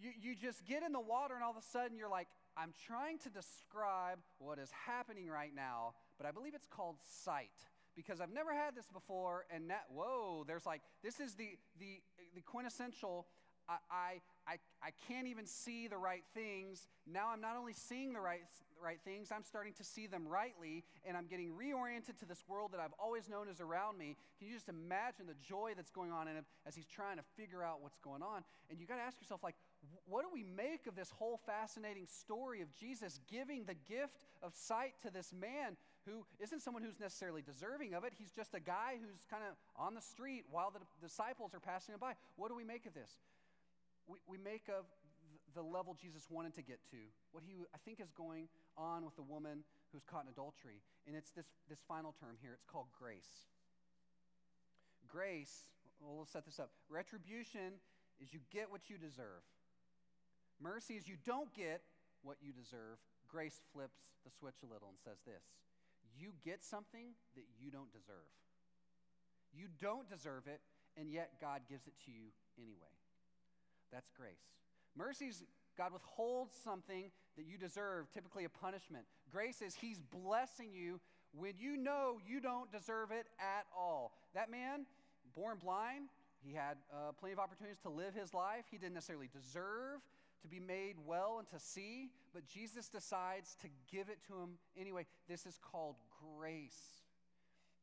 You, 0.00 0.10
you 0.20 0.34
just 0.34 0.64
get 0.66 0.82
in 0.82 0.92
the 0.92 1.00
water, 1.00 1.34
and 1.34 1.44
all 1.44 1.50
of 1.50 1.56
a 1.56 1.62
sudden 1.62 1.96
you're 1.96 2.08
like, 2.08 2.28
I'm 2.56 2.72
trying 2.86 3.18
to 3.18 3.30
describe 3.30 4.18
what 4.38 4.58
is 4.58 4.70
happening 4.86 5.28
right 5.28 5.54
now, 5.54 5.94
but 6.18 6.26
I 6.26 6.30
believe 6.30 6.54
it's 6.54 6.66
called 6.66 6.96
sight 7.24 7.48
because 7.96 8.20
I've 8.20 8.32
never 8.32 8.54
had 8.54 8.74
this 8.74 8.86
before. 8.92 9.46
And 9.54 9.70
that, 9.70 9.84
whoa, 9.92 10.44
there's 10.46 10.66
like, 10.66 10.82
this 11.02 11.20
is 11.20 11.34
the, 11.34 11.58
the, 11.78 12.00
the 12.34 12.40
quintessential 12.42 13.26
I, 13.90 14.20
I, 14.50 14.58
I 14.82 14.90
can't 15.06 15.28
even 15.28 15.46
see 15.46 15.86
the 15.86 15.96
right 15.96 16.24
things. 16.34 16.88
Now 17.06 17.28
I'm 17.32 17.40
not 17.40 17.56
only 17.56 17.72
seeing 17.72 18.12
the 18.12 18.20
right, 18.20 18.42
right 18.82 18.98
things, 19.04 19.30
I'm 19.30 19.44
starting 19.44 19.74
to 19.74 19.84
see 19.84 20.08
them 20.08 20.26
rightly, 20.26 20.82
and 21.06 21.16
I'm 21.16 21.26
getting 21.26 21.52
reoriented 21.52 22.18
to 22.18 22.26
this 22.26 22.42
world 22.48 22.72
that 22.72 22.80
I've 22.80 22.94
always 22.98 23.28
known 23.28 23.48
is 23.48 23.60
around 23.60 23.96
me. 23.96 24.16
Can 24.38 24.48
you 24.48 24.54
just 24.54 24.68
imagine 24.68 25.26
the 25.28 25.38
joy 25.46 25.74
that's 25.76 25.92
going 25.92 26.10
on 26.10 26.26
in 26.26 26.34
him 26.34 26.44
as 26.66 26.74
he's 26.74 26.86
trying 26.86 27.18
to 27.18 27.22
figure 27.36 27.62
out 27.62 27.80
what's 27.80 27.98
going 27.98 28.22
on? 28.22 28.42
And 28.68 28.80
you 28.80 28.86
got 28.86 28.96
to 28.96 29.02
ask 29.02 29.20
yourself, 29.20 29.44
like, 29.44 29.54
what 30.06 30.22
do 30.22 30.28
we 30.34 30.42
make 30.42 30.88
of 30.88 30.96
this 30.96 31.10
whole 31.10 31.38
fascinating 31.46 32.06
story 32.06 32.60
of 32.60 32.74
Jesus 32.74 33.20
giving 33.30 33.64
the 33.64 33.76
gift 33.88 34.26
of 34.42 34.52
sight 34.54 34.94
to 35.02 35.12
this 35.12 35.32
man 35.32 35.76
who 36.06 36.24
isn't 36.40 36.60
someone 36.60 36.82
who's 36.82 36.98
necessarily 36.98 37.42
deserving 37.42 37.94
of 37.94 38.02
it? 38.02 38.14
He's 38.18 38.32
just 38.32 38.52
a 38.54 38.60
guy 38.60 38.98
who's 39.00 39.24
kind 39.30 39.44
of 39.48 39.54
on 39.76 39.94
the 39.94 40.02
street 40.02 40.44
while 40.50 40.72
the 40.72 40.80
disciples 41.00 41.54
are 41.54 41.60
passing 41.60 41.94
him 41.94 42.00
by. 42.00 42.14
What 42.34 42.48
do 42.48 42.56
we 42.56 42.64
make 42.64 42.84
of 42.86 42.94
this? 42.94 43.10
We, 44.10 44.18
we 44.26 44.38
make 44.38 44.66
of 44.68 44.84
the 45.54 45.62
level 45.62 45.94
Jesus 45.94 46.26
wanted 46.30 46.54
to 46.54 46.62
get 46.62 46.78
to, 46.90 46.98
what 47.32 47.42
he, 47.46 47.54
I 47.74 47.78
think, 47.84 48.00
is 48.00 48.10
going 48.10 48.48
on 48.76 49.04
with 49.04 49.16
the 49.16 49.22
woman 49.22 49.62
who's 49.92 50.04
caught 50.04 50.24
in 50.24 50.30
adultery. 50.30 50.82
And 51.06 51.16
it's 51.16 51.30
this, 51.30 51.46
this 51.68 51.78
final 51.86 52.14
term 52.18 52.36
here. 52.40 52.52
It's 52.54 52.66
called 52.66 52.86
grace. 52.96 53.50
Grace, 55.08 55.70
well, 56.00 56.26
set 56.26 56.44
this 56.44 56.58
up. 56.58 56.70
Retribution 56.88 57.78
is 58.22 58.32
you 58.32 58.40
get 58.52 58.70
what 58.70 58.90
you 58.90 58.96
deserve. 58.96 59.42
Mercy 60.62 60.94
is 60.94 61.08
you 61.08 61.16
don't 61.24 61.52
get 61.54 61.82
what 62.22 62.36
you 62.40 62.52
deserve. 62.52 62.98
Grace 63.28 63.60
flips 63.72 64.18
the 64.24 64.30
switch 64.30 64.62
a 64.62 64.66
little 64.66 64.88
and 64.88 64.98
says 65.02 65.18
this 65.24 65.42
You 66.18 66.32
get 66.44 66.62
something 66.62 67.14
that 67.34 67.46
you 67.58 67.70
don't 67.70 67.90
deserve. 67.92 68.30
You 69.52 69.66
don't 69.80 70.08
deserve 70.08 70.46
it, 70.46 70.60
and 70.96 71.10
yet 71.10 71.40
God 71.40 71.62
gives 71.68 71.86
it 71.86 71.94
to 72.06 72.10
you 72.12 72.30
anyway. 72.58 72.99
That's 73.92 74.10
grace. 74.16 74.54
Mercy's 74.96 75.44
God 75.76 75.92
withholds 75.92 76.54
something 76.62 77.10
that 77.36 77.46
you 77.46 77.56
deserve, 77.56 78.10
typically 78.12 78.44
a 78.44 78.48
punishment. 78.48 79.04
Grace 79.30 79.62
is 79.62 79.74
He's 79.74 80.00
blessing 80.00 80.70
you 80.72 81.00
when 81.32 81.54
you 81.58 81.76
know 81.76 82.18
you 82.26 82.40
don't 82.40 82.70
deserve 82.72 83.10
it 83.12 83.26
at 83.38 83.66
all. 83.76 84.12
That 84.34 84.50
man, 84.50 84.84
born 85.34 85.58
blind, 85.62 86.08
he 86.44 86.54
had 86.54 86.76
uh, 86.92 87.12
plenty 87.18 87.32
of 87.32 87.38
opportunities 87.38 87.78
to 87.82 87.90
live 87.90 88.14
his 88.14 88.32
life. 88.32 88.64
He 88.70 88.78
didn't 88.78 88.94
necessarily 88.94 89.28
deserve 89.32 90.00
to 90.42 90.48
be 90.48 90.58
made 90.58 90.96
well 91.04 91.36
and 91.38 91.48
to 91.50 91.58
see, 91.58 92.10
but 92.32 92.46
Jesus 92.46 92.88
decides 92.88 93.56
to 93.60 93.68
give 93.92 94.08
it 94.08 94.18
to 94.28 94.34
him 94.40 94.56
anyway. 94.78 95.04
This 95.28 95.44
is 95.44 95.58
called 95.60 95.96
grace. 96.38 97.04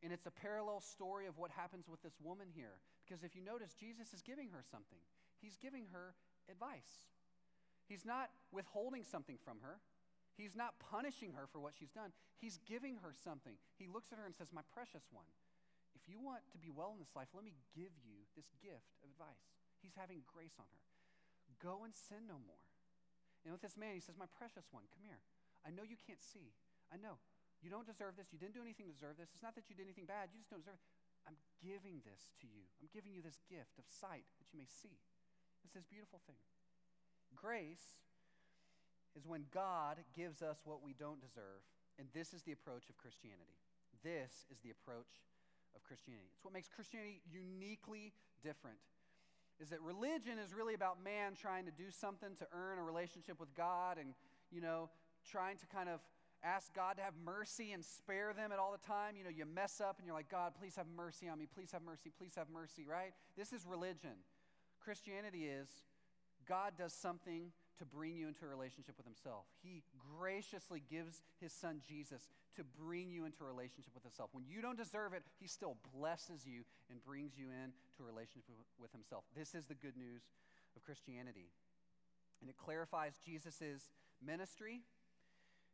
And 0.03 0.11
it's 0.11 0.25
a 0.25 0.31
parallel 0.31 0.81
story 0.81 1.27
of 1.27 1.37
what 1.37 1.51
happens 1.51 1.87
with 1.87 2.01
this 2.01 2.13
woman 2.21 2.47
here. 2.53 2.81
Because 3.05 3.23
if 3.23 3.35
you 3.35 3.41
notice, 3.43 3.73
Jesus 3.79 4.13
is 4.13 4.21
giving 4.21 4.49
her 4.49 4.63
something, 4.69 4.99
he's 5.41 5.58
giving 5.58 5.88
her 5.91 6.13
advice. 6.50 7.10
He's 7.88 8.06
not 8.06 8.30
withholding 8.52 9.04
something 9.04 9.38
from 9.39 9.63
her. 9.63 9.80
He's 10.36 10.54
not 10.54 10.78
punishing 10.78 11.34
her 11.34 11.50
for 11.50 11.58
what 11.58 11.73
she's 11.73 11.89
done. 11.89 12.13
He's 12.38 12.62
giving 12.69 13.02
her 13.02 13.15
something. 13.15 13.58
He 13.80 13.89
looks 13.89 14.13
at 14.13 14.21
her 14.21 14.26
and 14.28 14.36
says, 14.36 14.54
My 14.54 14.62
precious 14.69 15.10
one, 15.10 15.26
if 15.97 16.06
you 16.06 16.21
want 16.21 16.45
to 16.54 16.62
be 16.62 16.69
well 16.69 16.93
in 16.93 17.02
this 17.02 17.17
life, 17.17 17.34
let 17.34 17.41
me 17.41 17.58
give 17.73 17.89
you 18.06 18.30
this 18.38 18.54
gift 18.62 18.93
of 19.02 19.10
advice. 19.10 19.50
He's 19.82 19.97
having 19.97 20.21
grace 20.30 20.54
on 20.62 20.69
her. 20.69 20.84
Go 21.58 21.88
and 21.88 21.95
sin 21.95 22.30
no 22.30 22.38
more. 22.38 22.62
And 23.41 23.50
with 23.50 23.65
this 23.65 23.80
man, 23.80 23.97
he 23.97 24.04
says, 24.04 24.13
My 24.19 24.30
precious 24.30 24.69
one, 24.69 24.86
come 24.93 25.02
here. 25.02 25.23
I 25.65 25.73
know 25.73 25.82
you 25.82 25.97
can't 25.97 26.21
see. 26.21 26.54
I 26.93 27.02
know. 27.02 27.17
You 27.65 27.73
don't 27.73 27.89
deserve 27.89 28.13
this. 28.13 28.30
You 28.30 28.38
didn't 28.38 28.54
do 28.54 28.62
anything 28.62 28.86
to 28.86 28.93
deserve 28.93 29.17
this. 29.17 29.34
It's 29.34 29.41
not 29.41 29.58
that 29.58 29.65
you 29.65 29.73
did 29.73 29.89
anything 29.89 30.06
bad. 30.06 30.30
You 30.30 30.38
just 30.38 30.54
don't 30.54 30.62
deserve 30.62 30.78
it. 30.78 30.86
I'm 31.26 31.39
giving 31.58 32.06
this 32.06 32.30
to 32.39 32.47
you. 32.47 32.69
I'm 32.78 32.88
giving 32.93 33.12
you 33.12 33.26
this 33.26 33.41
gift 33.50 33.82
of 33.82 33.89
sight 33.89 34.30
that 34.38 34.47
you 34.54 34.62
may 34.62 34.69
see. 34.69 35.02
It's 35.67 35.75
this 35.75 35.91
beautiful 35.91 36.23
thing. 36.23 36.39
Grace 37.36 37.99
is 39.19 39.27
when 39.27 39.43
God 39.51 39.99
gives 40.15 40.41
us 40.41 40.63
what 40.63 40.80
we 40.80 40.95
don't 40.95 41.19
deserve. 41.19 41.60
And 41.99 42.08
this 42.15 42.32
is 42.32 42.41
the 42.47 42.56
approach 42.56 42.88
of 42.88 42.95
Christianity. 42.95 43.60
This 43.99 44.47
is 44.47 44.63
the 44.63 44.71
approach 44.71 45.27
of 45.75 45.84
Christianity. 45.84 46.32
It's 46.32 46.45
what 46.45 46.53
makes 46.53 46.71
Christianity 46.71 47.19
uniquely 47.27 48.13
different. 48.39 48.80
Is 49.60 49.75
that 49.75 49.82
religion 49.82 50.39
is 50.39 50.56
really 50.56 50.73
about 50.73 51.03
man 51.03 51.36
trying 51.36 51.65
to 51.65 51.75
do 51.75 51.91
something 51.91 52.32
to 52.39 52.47
earn 52.56 52.80
a 52.80 52.84
relationship 52.84 53.38
with 53.38 53.51
God 53.53 53.97
and, 53.99 54.15
you 54.56 54.62
know, 54.62 54.88
trying 55.30 55.58
to 55.58 55.67
kind 55.67 55.89
of 55.89 55.99
ask 56.45 56.73
God 56.73 56.95
to 56.95 57.03
have 57.03 57.17
mercy 57.25 57.73
and 57.73 57.84
spare 57.84 58.32
them 58.32 58.53
at 58.53 58.60
all 58.60 58.71
the 58.71 58.88
time. 58.88 59.17
You 59.17 59.25
know, 59.25 59.36
you 59.36 59.43
mess 59.43 59.82
up 59.82 59.97
and 59.97 60.08
you're 60.08 60.15
like, 60.15 60.32
God, 60.32 60.53
please 60.56 60.77
have 60.77 60.88
mercy 60.95 61.27
on 61.27 61.38
me. 61.38 61.47
Please 61.51 61.73
have 61.73 61.82
mercy. 61.84 62.10
Please 62.15 62.36
have 62.38 62.47
mercy, 62.47 62.86
right? 62.88 63.12
This 63.36 63.51
is 63.51 63.65
religion. 63.67 64.15
Christianity 64.88 65.52
is 65.52 65.67
God 66.47 66.71
does 66.78 66.93
something 66.93 67.52
to 67.78 67.84
bring 67.84 68.15
you 68.15 68.30
into 68.30 68.45
a 68.45 68.47
relationship 68.47 68.95
with 68.95 69.06
Himself. 69.06 69.43
He 69.62 69.84
graciously 70.15 70.82
gives 70.89 71.21
His 71.41 71.52
Son 71.52 71.82
Jesus 71.86 72.30
to 72.56 72.63
bring 72.63 73.12
you 73.12 73.26
into 73.26 73.43
a 73.43 73.47
relationship 73.47 73.91
with 73.93 74.04
Himself. 74.04 74.30
When 74.32 74.45
you 74.47 74.62
don't 74.62 74.78
deserve 74.78 75.12
it, 75.12 75.23
He 75.41 75.47
still 75.47 75.76
blesses 75.93 76.47
you 76.47 76.63
and 76.89 77.04
brings 77.04 77.34
you 77.38 77.47
into 77.52 78.00
a 78.00 78.08
relationship 78.08 78.56
with 78.80 78.93
Himself. 78.93 79.26
This 79.36 79.54
is 79.54 79.65
the 79.65 79.76
good 79.76 79.97
news 79.97 80.23
of 80.78 80.84
Christianity. 80.84 81.52
And 82.39 82.50
it 82.50 82.56
clarifies 82.56 83.19
Jesus' 83.26 83.91
ministry 84.26 84.84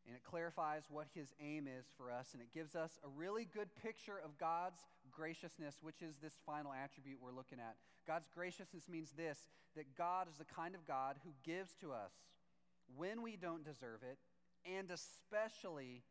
and 0.08 0.15
it 0.15 0.23
clarifies 0.23 0.84
what 0.89 1.08
his 1.13 1.34
aim 1.39 1.67
is 1.67 1.86
for 1.95 2.12
us, 2.12 2.34
and 2.34 2.41
it 2.41 2.52
gives 2.54 2.76
us 2.76 2.99
a 3.06 3.08
really 3.08 3.47
good 3.54 3.69
picture 3.82 4.19
of 4.23 4.38
God's 4.38 4.82
graciousness, 5.13 5.76
which 5.82 6.02
is 6.02 6.17
this 6.21 6.34
final 6.45 6.73
attribute 6.73 7.19
we're 7.21 7.32
looking 7.32 7.60
at. 7.60 7.76
God's 8.06 8.28
graciousness 8.34 8.89
means 8.89 9.12
this 9.15 9.38
that 9.76 9.97
God 9.97 10.28
is 10.30 10.38
the 10.38 10.45
kind 10.45 10.76
of 10.76 10.86
God 10.86 11.15
who 11.23 11.32
gives 11.43 11.73
to 11.82 11.91
us 11.91 12.12
when 12.95 13.21
we 13.21 13.36
don't 13.36 13.65
deserve 13.65 14.02
it, 14.04 14.17
and 14.69 14.91
especially 14.91 16.04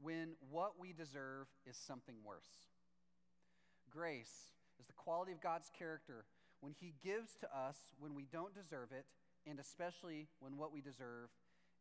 when 0.00 0.34
what 0.50 0.78
we 0.78 0.92
deserve 0.92 1.46
is 1.66 1.76
something 1.76 2.14
worse. 2.24 2.70
Grace 3.90 4.52
is 4.78 4.86
the 4.86 4.92
quality 4.92 5.32
of 5.32 5.40
God's 5.40 5.70
character 5.76 6.24
when 6.60 6.74
he 6.78 6.94
gives 7.02 7.34
to 7.40 7.46
us 7.46 7.76
when 7.98 8.14
we 8.14 8.26
don't 8.30 8.54
deserve 8.54 8.92
it, 8.92 9.06
and 9.48 9.58
especially 9.58 10.28
when 10.40 10.56
what 10.56 10.72
we 10.72 10.80
deserve 10.80 11.30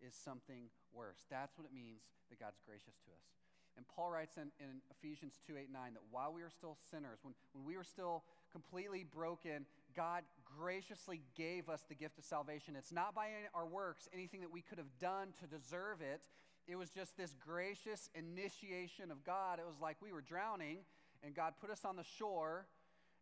is 0.01 0.13
something 0.13 0.69
worse. 0.93 1.25
That's 1.29 1.57
what 1.57 1.65
it 1.65 1.73
means 1.73 2.01
that 2.29 2.39
God's 2.39 2.61
gracious 2.65 2.97
to 3.05 3.11
us. 3.11 3.46
And 3.77 3.85
Paul 3.87 4.09
writes 4.09 4.37
in, 4.37 4.49
in 4.59 4.81
Ephesians 4.91 5.39
2 5.45 5.55
8 5.55 5.71
9 5.71 5.93
that 5.93 6.01
while 6.11 6.33
we 6.33 6.41
were 6.41 6.49
still 6.49 6.77
sinners, 6.89 7.19
when, 7.21 7.33
when 7.53 7.63
we 7.63 7.77
were 7.77 7.83
still 7.83 8.23
completely 8.51 9.03
broken, 9.03 9.65
God 9.95 10.23
graciously 10.43 11.21
gave 11.35 11.69
us 11.69 11.83
the 11.87 11.95
gift 11.95 12.17
of 12.17 12.25
salvation. 12.25 12.75
It's 12.75 12.91
not 12.91 13.13
by 13.13 13.29
our 13.53 13.65
works, 13.65 14.09
anything 14.13 14.41
that 14.41 14.51
we 14.51 14.61
could 14.61 14.79
have 14.79 14.97
done 14.99 15.29
to 15.41 15.47
deserve 15.47 16.01
it. 16.01 16.21
It 16.67 16.75
was 16.75 16.89
just 16.89 17.15
this 17.15 17.35
gracious 17.39 18.09
initiation 18.15 19.11
of 19.11 19.23
God. 19.23 19.59
It 19.59 19.65
was 19.65 19.79
like 19.81 19.97
we 20.01 20.11
were 20.11 20.21
drowning, 20.21 20.79
and 21.23 21.33
God 21.33 21.53
put 21.61 21.69
us 21.69 21.85
on 21.85 21.95
the 21.95 22.03
shore 22.03 22.65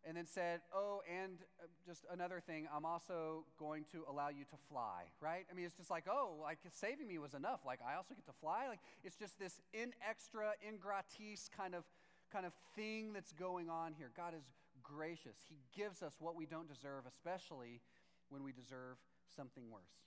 and 0.06 0.16
then 0.16 0.26
said, 0.26 0.60
Oh, 0.74 1.02
and 1.10 1.38
uh, 1.60 1.66
just 1.84 2.04
another 2.12 2.40
thing, 2.40 2.68
I'm 2.74 2.84
also 2.84 3.44
going 3.58 3.84
to 3.92 4.04
allow 4.08 4.28
you 4.28 4.44
to 4.44 4.56
fly, 4.70 5.04
right? 5.20 5.44
I 5.50 5.54
mean, 5.54 5.66
it's 5.66 5.76
just 5.76 5.90
like, 5.90 6.04
oh, 6.08 6.38
like 6.40 6.58
saving 6.72 7.08
me 7.08 7.18
was 7.18 7.34
enough. 7.34 7.60
Like, 7.66 7.80
I 7.86 7.96
also 7.96 8.14
get 8.14 8.24
to 8.26 8.38
fly. 8.40 8.68
Like, 8.68 8.80
it's 9.04 9.16
just 9.16 9.38
this 9.38 9.60
in 9.74 9.92
extra, 10.08 10.52
in 10.66 10.78
gratis 10.78 11.50
kind 11.56 11.74
of, 11.74 11.84
kind 12.32 12.46
of 12.46 12.52
thing 12.76 13.12
that's 13.12 13.32
going 13.32 13.68
on 13.68 13.92
here. 13.92 14.10
God 14.16 14.34
is 14.34 14.44
gracious. 14.82 15.36
He 15.48 15.58
gives 15.74 16.02
us 16.02 16.14
what 16.20 16.36
we 16.36 16.46
don't 16.46 16.68
deserve, 16.68 17.04
especially 17.06 17.80
when 18.28 18.42
we 18.42 18.52
deserve 18.52 18.96
something 19.34 19.70
worse. 19.70 20.06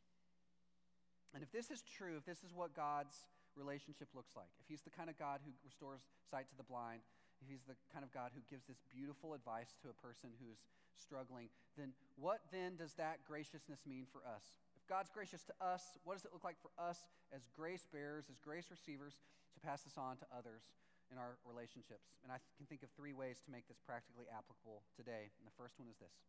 And 1.34 1.44
if 1.44 1.52
this 1.52 1.70
is 1.70 1.84
true, 1.84 2.18
if 2.18 2.26
this 2.26 2.44
is 2.44 2.56
what 2.56 2.74
God's 2.74 3.16
relationship 3.56 4.08
looks 4.16 4.36
like, 4.36 4.50
if 4.60 4.68
He's 4.68 4.82
the 4.82 4.90
kind 4.90 5.10
of 5.10 5.20
God 5.20 5.42
who 5.46 5.52
restores 5.64 6.02
sight 6.32 6.50
to 6.50 6.58
the 6.58 6.64
blind, 6.64 7.02
he's 7.48 7.64
the 7.64 7.78
kind 7.94 8.04
of 8.04 8.12
God 8.12 8.36
who 8.36 8.44
gives 8.52 8.68
this 8.68 8.82
beautiful 8.92 9.32
advice 9.32 9.72
to 9.86 9.88
a 9.88 9.96
person 9.96 10.36
who's 10.44 10.60
struggling, 11.00 11.48
then 11.80 11.96
what 12.20 12.44
then 12.52 12.76
does 12.76 12.94
that 13.00 13.24
graciousness 13.24 13.86
mean 13.88 14.04
for 14.12 14.20
us? 14.28 14.44
If 14.76 14.84
God's 14.90 15.08
gracious 15.14 15.48
to 15.48 15.56
us, 15.64 15.96
what 16.04 16.20
does 16.20 16.26
it 16.26 16.36
look 16.36 16.44
like 16.44 16.60
for 16.60 16.74
us 16.76 17.00
as 17.32 17.48
grace 17.56 17.88
bearers, 17.88 18.28
as 18.28 18.40
grace 18.40 18.68
receivers, 18.68 19.16
to 19.56 19.60
pass 19.64 19.88
this 19.88 19.96
on 19.96 20.18
to 20.20 20.28
others 20.36 20.68
in 21.08 21.18
our 21.18 21.40
relationships? 21.48 22.12
And 22.24 22.32
I 22.34 22.44
can 22.60 22.68
think 22.68 22.84
of 22.84 22.92
three 22.98 23.14
ways 23.14 23.40
to 23.46 23.50
make 23.52 23.68
this 23.72 23.80
practically 23.80 24.28
applicable 24.28 24.84
today. 24.98 25.32
And 25.40 25.48
the 25.48 25.56
first 25.56 25.80
one 25.80 25.88
is 25.88 25.98
this 26.02 26.20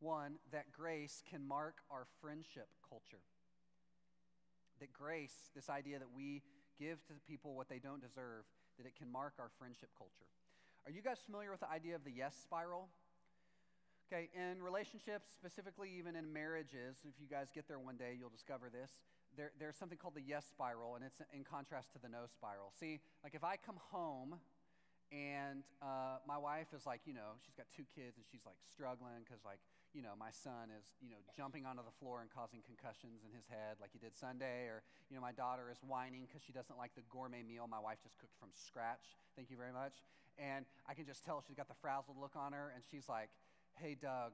one, 0.00 0.40
that 0.50 0.72
grace 0.72 1.22
can 1.28 1.44
mark 1.46 1.76
our 1.90 2.06
friendship 2.20 2.68
culture. 2.88 3.20
That 4.80 4.92
grace, 4.92 5.52
this 5.54 5.68
idea 5.68 5.98
that 5.98 6.08
we 6.16 6.40
give 6.80 7.04
to 7.06 7.12
people 7.28 7.54
what 7.54 7.68
they 7.68 7.78
don't 7.78 8.00
deserve, 8.00 8.48
that 8.80 8.88
it 8.88 8.96
can 8.96 9.12
mark 9.12 9.34
our 9.38 9.50
friendship 9.58 9.90
culture. 9.92 10.24
Are 10.86 10.90
you 10.90 11.02
guys 11.02 11.20
familiar 11.20 11.50
with 11.52 11.60
the 11.60 11.68
idea 11.68 11.94
of 11.94 12.04
the 12.04 12.10
yes 12.10 12.34
spiral? 12.40 12.88
Okay, 14.08 14.32
in 14.32 14.62
relationships, 14.62 15.28
specifically 15.30 15.92
even 15.98 16.16
in 16.16 16.32
marriages, 16.32 17.04
if 17.04 17.14
you 17.20 17.28
guys 17.28 17.52
get 17.54 17.68
there 17.68 17.78
one 17.78 17.96
day, 17.96 18.16
you'll 18.18 18.32
discover 18.32 18.72
this. 18.72 18.90
There, 19.36 19.52
there's 19.60 19.76
something 19.76 19.98
called 19.98 20.16
the 20.16 20.24
yes 20.24 20.46
spiral, 20.48 20.96
and 20.96 21.04
it's 21.04 21.20
in 21.36 21.44
contrast 21.44 21.92
to 21.92 21.98
the 22.00 22.08
no 22.08 22.24
spiral. 22.32 22.72
See, 22.80 22.98
like 23.22 23.36
if 23.36 23.44
I 23.44 23.54
come 23.60 23.76
home 23.92 24.40
and 25.12 25.62
uh, 25.82 26.24
my 26.26 26.38
wife 26.38 26.72
is 26.74 26.86
like, 26.86 27.02
you 27.04 27.14
know, 27.14 27.36
she's 27.44 27.54
got 27.54 27.66
two 27.76 27.84
kids 27.94 28.16
and 28.16 28.24
she's 28.30 28.42
like 28.46 28.58
struggling 28.72 29.22
because, 29.22 29.44
like, 29.44 29.60
you 29.94 30.02
know, 30.02 30.14
my 30.14 30.30
son 30.30 30.70
is, 30.70 30.86
you 31.02 31.10
know, 31.10 31.18
jumping 31.34 31.66
onto 31.66 31.82
the 31.82 31.94
floor 31.98 32.22
and 32.22 32.30
causing 32.30 32.62
concussions 32.62 33.26
in 33.26 33.34
his 33.34 33.46
head 33.50 33.82
like 33.82 33.90
he 33.90 33.98
did 33.98 34.14
Sunday. 34.14 34.70
Or, 34.70 34.82
you 35.10 35.16
know, 35.18 35.22
my 35.22 35.32
daughter 35.34 35.66
is 35.70 35.82
whining 35.82 36.26
because 36.26 36.42
she 36.42 36.54
doesn't 36.54 36.78
like 36.78 36.94
the 36.94 37.02
gourmet 37.10 37.42
meal 37.42 37.66
my 37.66 37.82
wife 37.82 37.98
just 38.02 38.18
cooked 38.18 38.38
from 38.38 38.54
scratch. 38.54 39.18
Thank 39.34 39.50
you 39.50 39.58
very 39.58 39.74
much. 39.74 40.06
And 40.38 40.64
I 40.86 40.94
can 40.94 41.04
just 41.06 41.26
tell 41.26 41.42
she's 41.42 41.58
got 41.58 41.68
the 41.68 41.78
frazzled 41.82 42.16
look 42.16 42.38
on 42.38 42.52
her. 42.54 42.70
And 42.74 42.86
she's 42.86 43.10
like, 43.10 43.30
hey, 43.74 43.98
Doug, 43.98 44.32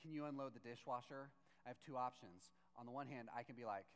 can 0.00 0.12
you 0.12 0.28
unload 0.28 0.52
the 0.52 0.62
dishwasher? 0.62 1.32
I 1.64 1.72
have 1.72 1.80
two 1.80 1.96
options. 1.96 2.52
On 2.76 2.84
the 2.84 2.92
one 2.92 3.08
hand, 3.08 3.28
I 3.34 3.42
can 3.42 3.56
be 3.56 3.64
like, 3.64 3.88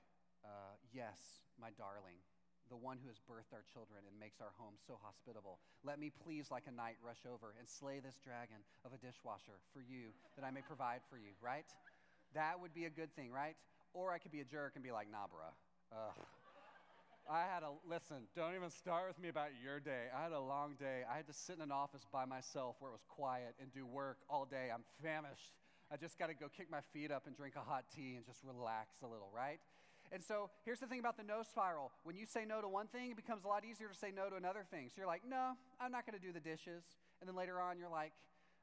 uh, 0.44 0.74
yes, 0.90 1.44
my 1.60 1.70
darling 1.76 2.18
the 2.72 2.80
one 2.80 2.96
who 2.96 3.12
has 3.12 3.20
birthed 3.28 3.52
our 3.52 3.60
children 3.68 4.00
and 4.08 4.16
makes 4.16 4.40
our 4.40 4.56
home 4.56 4.80
so 4.88 4.96
hospitable. 5.04 5.60
Let 5.84 6.00
me 6.00 6.08
please, 6.08 6.48
like 6.48 6.64
a 6.64 6.72
knight, 6.72 6.96
rush 7.04 7.28
over 7.28 7.52
and 7.60 7.68
slay 7.68 8.00
this 8.00 8.16
dragon 8.24 8.64
of 8.88 8.96
a 8.96 8.98
dishwasher 9.04 9.60
for 9.76 9.84
you, 9.84 10.16
that 10.40 10.48
I 10.48 10.48
may 10.48 10.64
provide 10.64 11.04
for 11.12 11.20
you, 11.20 11.36
right? 11.44 11.68
That 12.32 12.56
would 12.56 12.72
be 12.72 12.88
a 12.88 12.90
good 12.90 13.12
thing, 13.12 13.28
right? 13.28 13.60
Or 13.92 14.08
I 14.08 14.16
could 14.16 14.32
be 14.32 14.40
a 14.40 14.48
jerk 14.48 14.72
and 14.72 14.80
be 14.80 14.88
like, 14.88 15.12
nah, 15.12 15.28
bruh. 15.28 15.52
Ugh. 15.92 16.16
I 17.28 17.44
had 17.44 17.62
a, 17.62 17.76
listen, 17.84 18.24
don't 18.34 18.56
even 18.56 18.72
start 18.72 19.06
with 19.06 19.20
me 19.20 19.28
about 19.28 19.52
your 19.62 19.78
day. 19.78 20.08
I 20.08 20.24
had 20.24 20.32
a 20.32 20.40
long 20.40 20.74
day. 20.80 21.04
I 21.04 21.20
had 21.20 21.28
to 21.28 21.36
sit 21.36 21.56
in 21.56 21.62
an 21.62 21.70
office 21.70 22.08
by 22.08 22.24
myself 22.24 22.76
where 22.80 22.88
it 22.88 22.96
was 22.96 23.04
quiet 23.06 23.54
and 23.60 23.68
do 23.70 23.84
work 23.84 24.16
all 24.32 24.48
day. 24.48 24.72
I'm 24.72 24.82
famished. 25.04 25.52
I 25.92 26.00
just 26.00 26.18
got 26.18 26.32
to 26.32 26.34
go 26.34 26.48
kick 26.48 26.72
my 26.72 26.80
feet 26.96 27.12
up 27.12 27.28
and 27.28 27.36
drink 27.36 27.54
a 27.54 27.60
hot 27.60 27.84
tea 27.94 28.16
and 28.16 28.24
just 28.24 28.40
relax 28.42 29.04
a 29.04 29.06
little, 29.06 29.28
right? 29.28 29.60
And 30.12 30.22
so 30.22 30.50
here's 30.64 30.78
the 30.78 30.86
thing 30.86 31.00
about 31.00 31.16
the 31.16 31.24
no 31.24 31.42
spiral. 31.42 31.90
When 32.04 32.16
you 32.16 32.26
say 32.26 32.44
no 32.44 32.60
to 32.60 32.68
one 32.68 32.86
thing, 32.86 33.10
it 33.10 33.16
becomes 33.16 33.44
a 33.44 33.48
lot 33.48 33.64
easier 33.64 33.88
to 33.88 33.94
say 33.94 34.12
no 34.14 34.28
to 34.28 34.36
another 34.36 34.64
thing. 34.70 34.88
So 34.88 34.94
you're 34.98 35.06
like, 35.06 35.22
no, 35.26 35.56
I'm 35.80 35.90
not 35.90 36.04
going 36.04 36.18
to 36.20 36.24
do 36.24 36.32
the 36.32 36.40
dishes. 36.40 36.84
And 37.20 37.28
then 37.28 37.34
later 37.34 37.60
on, 37.60 37.78
you're 37.78 37.88
like, 37.88 38.12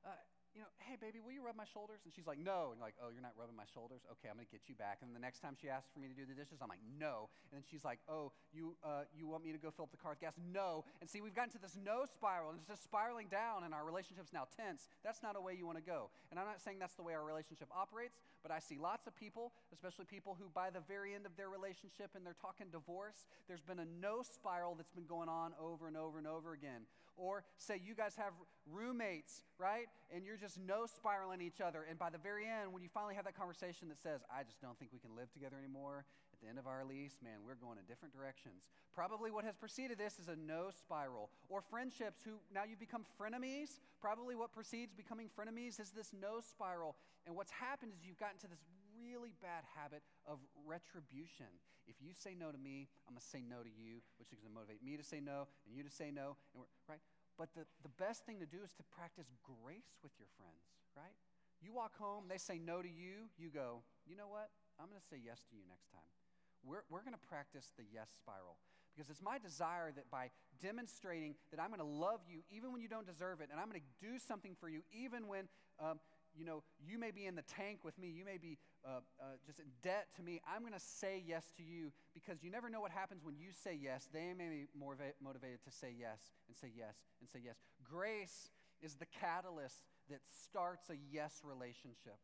uh, 0.06 0.10
you 0.58 0.66
know, 0.66 0.72
hey, 0.82 0.98
baby, 0.98 1.22
will 1.22 1.32
you 1.32 1.46
rub 1.46 1.54
my 1.54 1.68
shoulders? 1.70 2.02
And 2.04 2.10
she's 2.10 2.26
like, 2.26 2.42
no. 2.42 2.74
And 2.74 2.82
like, 2.82 2.98
oh, 2.98 3.14
you're 3.14 3.22
not 3.22 3.38
rubbing 3.38 3.56
my 3.56 3.70
shoulders? 3.70 4.02
Okay, 4.18 4.28
I'm 4.28 4.36
going 4.42 4.50
to 4.50 4.54
get 4.54 4.66
you 4.66 4.74
back. 4.74 5.06
And 5.06 5.14
the 5.14 5.22
next 5.22 5.46
time 5.46 5.54
she 5.54 5.70
asks 5.70 5.94
for 5.94 6.02
me 6.02 6.10
to 6.10 6.18
do 6.18 6.26
the 6.26 6.34
dishes, 6.34 6.58
I'm 6.62 6.70
like, 6.70 6.82
no. 6.98 7.30
And 7.50 7.62
then 7.62 7.64
she's 7.70 7.86
like, 7.86 8.02
oh, 8.10 8.34
you, 8.50 8.74
uh, 8.82 9.06
you 9.14 9.30
want 9.30 9.46
me 9.46 9.54
to 9.54 9.62
go 9.62 9.70
fill 9.70 9.86
up 9.86 9.94
the 9.94 10.02
car 10.02 10.18
with 10.18 10.22
gas? 10.26 10.34
No. 10.42 10.86
And 11.02 11.10
see, 11.10 11.22
we've 11.22 11.38
gotten 11.38 11.54
to 11.54 11.62
this 11.62 11.78
no 11.78 12.10
spiral, 12.10 12.50
and 12.50 12.58
it's 12.58 12.68
just 12.68 12.84
spiraling 12.84 13.30
down, 13.30 13.64
and 13.64 13.74
our 13.74 13.86
relationship's 13.86 14.34
now 14.34 14.50
tense. 14.50 14.90
That's 15.06 15.22
not 15.22 15.38
a 15.38 15.42
way 15.42 15.54
you 15.54 15.70
want 15.70 15.78
to 15.78 15.86
go. 15.86 16.10
And 16.34 16.42
I'm 16.42 16.50
not 16.50 16.62
saying 16.62 16.82
that's 16.82 16.98
the 16.98 17.06
way 17.06 17.14
our 17.14 17.26
relationship 17.26 17.70
operates, 17.70 18.18
but 18.42 18.50
I 18.50 18.58
see 18.58 18.82
lots 18.82 19.06
of 19.06 19.14
people, 19.14 19.54
especially 19.74 20.06
people 20.06 20.34
who, 20.34 20.50
by 20.50 20.74
the 20.74 20.82
very 20.90 21.14
end 21.14 21.30
of 21.30 21.38
their 21.38 21.50
relationship 21.50 22.18
and 22.18 22.26
they're 22.26 22.38
talking 22.42 22.68
divorce, 22.72 23.28
there's 23.48 23.62
been 23.62 23.80
a 23.80 23.88
no 24.02 24.24
spiral 24.24 24.74
that's 24.74 24.92
been 24.92 25.06
going 25.06 25.30
on 25.30 25.54
over 25.62 25.88
and 25.88 25.98
over 25.98 26.18
and 26.18 26.28
over 26.28 26.54
again. 26.54 26.90
Or 27.20 27.44
say 27.58 27.82
you 27.84 27.94
guys 27.94 28.16
have 28.16 28.32
roommates, 28.72 29.44
right? 29.60 29.92
And 30.16 30.24
you're 30.24 30.38
just 30.40 30.58
no 30.58 30.86
spiraling 30.88 31.42
each 31.42 31.60
other. 31.60 31.86
And 31.90 32.00
by 32.00 32.10
the 32.10 32.18
very 32.18 32.48
end, 32.48 32.72
when 32.72 32.82
you 32.82 32.88
finally 32.88 33.14
have 33.16 33.26
that 33.26 33.36
conversation 33.36 33.90
that 33.90 34.00
says, 34.00 34.22
I 34.32 34.44
just 34.44 34.62
don't 34.62 34.80
think 34.80 34.92
we 34.94 35.00
can 35.00 35.16
live 35.16 35.32
together 35.34 35.58
anymore, 35.60 36.06
at 36.32 36.40
the 36.40 36.48
end 36.48 36.58
of 36.58 36.68
our 36.68 36.86
lease, 36.88 37.20
man, 37.22 37.44
we're 37.46 37.60
going 37.60 37.78
in 37.78 37.84
different 37.84 38.16
directions. 38.16 38.64
Probably 38.96 39.30
what 39.30 39.44
has 39.44 39.56
preceded 39.60 39.98
this 39.98 40.18
is 40.18 40.30
a 40.30 40.38
no 40.40 40.72
spiral. 40.72 41.30
Or 41.50 41.60
friendships 41.60 42.22
who 42.24 42.40
now 42.56 42.64
you've 42.64 42.80
become 42.80 43.04
frenemies. 43.20 43.84
Probably 44.00 44.36
what 44.36 44.54
precedes 44.54 44.94
becoming 44.96 45.28
frenemies 45.28 45.80
is 45.80 45.92
this 45.92 46.12
no 46.16 46.40
spiral. 46.40 46.96
And 47.28 47.36
what's 47.36 47.52
happened 47.52 47.92
is 47.92 48.08
you've 48.08 48.20
gotten 48.20 48.40
to 48.40 48.48
this 48.48 48.64
really 49.10 49.34
bad 49.42 49.66
habit 49.74 50.06
of 50.30 50.38
retribution. 50.62 51.50
If 51.90 51.98
you 51.98 52.14
say 52.14 52.38
no 52.38 52.54
to 52.54 52.62
me, 52.62 52.86
I'm 53.10 53.18
going 53.18 53.26
to 53.26 53.34
say 53.34 53.42
no 53.42 53.66
to 53.66 53.74
you, 53.74 54.06
which 54.22 54.30
is 54.30 54.38
going 54.38 54.54
to 54.54 54.58
motivate 54.62 54.86
me 54.86 54.94
to 54.94 55.02
say 55.02 55.18
no 55.18 55.50
and 55.66 55.74
you 55.74 55.82
to 55.82 55.90
say 55.90 56.14
no. 56.14 56.38
And 56.54 56.62
we're, 56.62 56.70
right? 56.86 57.02
But 57.34 57.50
the, 57.58 57.66
the 57.82 57.90
best 57.98 58.30
thing 58.30 58.38
to 58.38 58.46
do 58.46 58.62
is 58.62 58.78
to 58.78 58.86
practice 58.94 59.34
grace 59.42 59.98
with 60.06 60.14
your 60.22 60.30
friends, 60.38 60.70
right? 60.94 61.18
You 61.66 61.74
walk 61.74 61.98
home, 61.98 62.30
they 62.30 62.38
say 62.38 62.62
no 62.62 62.86
to 62.86 62.88
you, 62.88 63.34
you 63.42 63.50
go, 63.50 63.82
you 64.06 64.14
know 64.14 64.30
what? 64.30 64.54
I'm 64.78 64.88
going 64.88 65.02
to 65.02 65.10
say 65.10 65.18
yes 65.18 65.42
to 65.50 65.58
you 65.58 65.66
next 65.66 65.90
time. 65.90 66.14
We're, 66.62 66.86
we're 66.94 67.02
going 67.02 67.18
to 67.18 67.28
practice 67.28 67.74
the 67.74 67.90
yes 67.90 68.14
spiral 68.14 68.62
because 68.94 69.10
it's 69.10 69.24
my 69.24 69.40
desire 69.40 69.92
that 69.96 70.12
by 70.12 70.30
demonstrating 70.62 71.36
that 71.52 71.60
I'm 71.60 71.72
going 71.72 71.80
to 71.80 71.88
love 71.88 72.20
you 72.28 72.44
even 72.52 72.72
when 72.72 72.82
you 72.84 72.92
don't 72.92 73.08
deserve 73.08 73.40
it, 73.40 73.50
and 73.52 73.60
I'm 73.60 73.72
going 73.72 73.80
to 73.80 73.92
do 74.04 74.20
something 74.20 74.56
for 74.60 74.68
you 74.68 74.84
even 74.92 75.28
when 75.28 75.48
um, 75.80 76.00
you 76.38 76.46
know, 76.46 76.64
you 76.80 76.98
may 76.98 77.12
be 77.12 77.26
in 77.26 77.36
the 77.36 77.44
tank 77.44 77.80
with 77.84 77.98
me, 77.98 78.08
you 78.08 78.26
may 78.26 78.38
be 78.38 78.58
uh, 78.86 79.02
uh, 79.20 79.24
just 79.46 79.60
in 79.60 79.66
debt 79.84 80.08
to 80.16 80.24
me. 80.24 80.42
I'm 80.48 80.62
going 80.62 80.74
to 80.74 80.80
say 80.80 81.22
yes 81.26 81.52
to 81.58 81.64
you 81.64 81.92
because 82.14 82.44
you 82.44 82.52
never 82.52 82.70
know 82.70 82.82
what 82.82 82.92
happens 82.92 83.24
when 83.24 83.36
you 83.38 83.52
say 83.52 83.78
yes. 83.80 84.08
They 84.12 84.34
may 84.38 84.50
be 84.50 84.68
more 84.78 84.98
motivated 85.22 85.64
to 85.66 85.72
say 85.72 85.94
yes 85.98 86.20
and 86.48 86.56
say 86.56 86.72
yes 86.76 86.96
and 87.20 87.30
say 87.30 87.40
yes. 87.44 87.56
Grace 87.84 88.52
is 88.82 88.96
the 88.96 89.08
catalyst 89.08 89.82
that 90.10 90.22
starts 90.30 90.90
a 90.90 90.96
yes 91.12 91.42
relationship. 91.44 92.18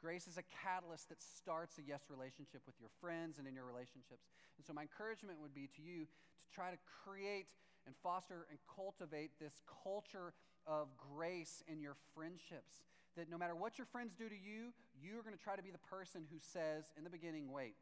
Grace 0.00 0.26
is 0.26 0.36
a 0.36 0.42
catalyst 0.50 1.08
that 1.08 1.22
starts 1.22 1.78
a 1.78 1.82
yes 1.82 2.10
relationship 2.10 2.60
with 2.66 2.74
your 2.80 2.90
friends 3.00 3.38
and 3.38 3.46
in 3.46 3.54
your 3.54 3.64
relationships. 3.64 4.26
And 4.58 4.66
so, 4.66 4.72
my 4.72 4.82
encouragement 4.82 5.38
would 5.40 5.54
be 5.54 5.70
to 5.78 5.82
you 5.82 6.04
to 6.04 6.48
try 6.52 6.70
to 6.70 6.78
create 7.04 7.46
and 7.86 7.94
foster 8.02 8.46
and 8.50 8.58
cultivate 8.66 9.38
this 9.38 9.62
culture 9.84 10.34
of 10.66 10.88
grace 10.98 11.62
in 11.66 11.80
your 11.80 11.96
friendships 12.14 12.82
that 13.16 13.28
no 13.28 13.36
matter 13.36 13.54
what 13.54 13.76
your 13.76 13.86
friends 13.86 14.14
do 14.16 14.28
to 14.28 14.34
you, 14.34 14.72
you 14.96 15.18
are 15.18 15.22
going 15.22 15.36
to 15.36 15.42
try 15.42 15.56
to 15.56 15.62
be 15.62 15.70
the 15.70 15.86
person 15.90 16.24
who 16.30 16.40
says 16.40 16.90
in 16.96 17.04
the 17.04 17.12
beginning, 17.12 17.52
wait, 17.52 17.76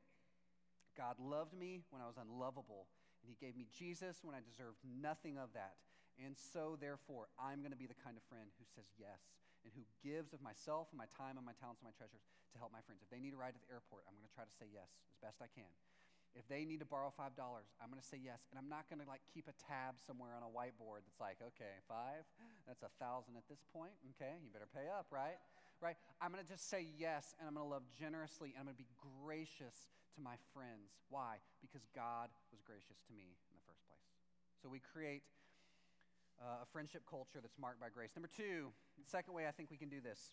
God 0.99 1.17
loved 1.23 1.55
me 1.55 1.87
when 1.91 2.03
I 2.03 2.07
was 2.11 2.19
unlovable, 2.19 2.91
and 3.23 3.31
He 3.31 3.39
gave 3.39 3.55
me 3.55 3.67
Jesus 3.71 4.21
when 4.27 4.35
I 4.35 4.43
deserved 4.43 4.83
nothing 4.83 5.39
of 5.39 5.55
that. 5.55 5.79
And 6.19 6.35
so, 6.37 6.77
therefore, 6.77 7.31
I'm 7.39 7.63
going 7.63 7.73
to 7.73 7.79
be 7.79 7.89
the 7.89 7.97
kind 7.97 8.19
of 8.19 8.25
friend 8.27 8.51
who 8.59 8.67
says 8.67 8.91
yes 8.99 9.23
and 9.65 9.73
who 9.73 9.85
gives 10.03 10.33
of 10.33 10.43
myself 10.43 10.91
and 10.93 10.99
my 10.99 11.09
time 11.17 11.41
and 11.41 11.47
my 11.47 11.57
talents 11.57 11.81
and 11.81 11.89
my 11.89 11.97
treasures 11.97 12.25
to 12.53 12.57
help 12.59 12.75
my 12.75 12.83
friends. 12.85 13.01
If 13.01 13.09
they 13.09 13.23
need 13.23 13.33
a 13.33 13.41
ride 13.41 13.57
to 13.57 13.63
the 13.63 13.71
airport, 13.71 14.05
I'm 14.05 14.17
going 14.17 14.27
to 14.27 14.37
try 14.37 14.45
to 14.45 14.57
say 14.57 14.69
yes 14.69 14.91
as 15.09 15.17
best 15.21 15.41
I 15.41 15.49
can. 15.53 15.69
If 16.39 16.47
they 16.47 16.63
need 16.63 16.79
to 16.79 16.87
borrow 16.87 17.11
$5, 17.11 17.35
I'm 17.83 17.91
going 17.91 17.99
to 17.99 18.07
say 18.07 18.19
yes. 18.23 18.47
And 18.51 18.57
I'm 18.59 18.71
not 18.71 18.87
going 18.87 19.03
to 19.03 19.09
like 19.09 19.23
keep 19.35 19.51
a 19.51 19.57
tab 19.67 19.99
somewhere 19.99 20.31
on 20.31 20.47
a 20.47 20.51
whiteboard 20.51 21.03
that's 21.03 21.19
like, 21.19 21.43
okay, 21.43 21.83
five, 21.91 22.23
that's 22.71 22.87
a 22.87 22.93
thousand 23.03 23.35
at 23.35 23.47
this 23.51 23.67
point. 23.75 23.95
Okay, 24.15 24.39
you 24.39 24.51
better 24.55 24.71
pay 24.71 24.87
up, 24.87 25.11
right? 25.11 25.39
Right? 25.83 25.99
I'm 26.23 26.31
going 26.31 26.45
to 26.45 26.47
just 26.47 26.71
say 26.71 26.87
yes, 26.99 27.35
and 27.41 27.51
I'm 27.51 27.55
going 27.59 27.67
to 27.67 27.73
love 27.73 27.83
generously, 27.99 28.55
and 28.55 28.63
I'm 28.63 28.71
going 28.71 28.79
to 28.79 28.85
be 28.85 28.95
gracious 29.27 29.91
to 30.15 30.21
my 30.23 30.39
friends. 30.55 30.95
Why? 31.11 31.43
Because 31.59 31.83
God 31.97 32.31
was 32.55 32.63
gracious 32.63 33.03
to 33.09 33.13
me 33.17 33.35
in 33.51 33.55
the 33.59 33.65
first 33.67 33.83
place. 33.91 34.07
So 34.63 34.69
we 34.69 34.79
create 34.79 35.27
uh, 36.39 36.63
a 36.63 36.67
friendship 36.71 37.03
culture 37.09 37.43
that's 37.43 37.59
marked 37.59 37.81
by 37.81 37.89
grace. 37.91 38.15
Number 38.15 38.31
two, 38.31 38.71
the 39.03 39.09
second 39.09 39.35
way 39.35 39.47
I 39.47 39.53
think 39.53 39.71
we 39.71 39.77
can 39.77 39.89
do 39.89 40.01
this 40.01 40.33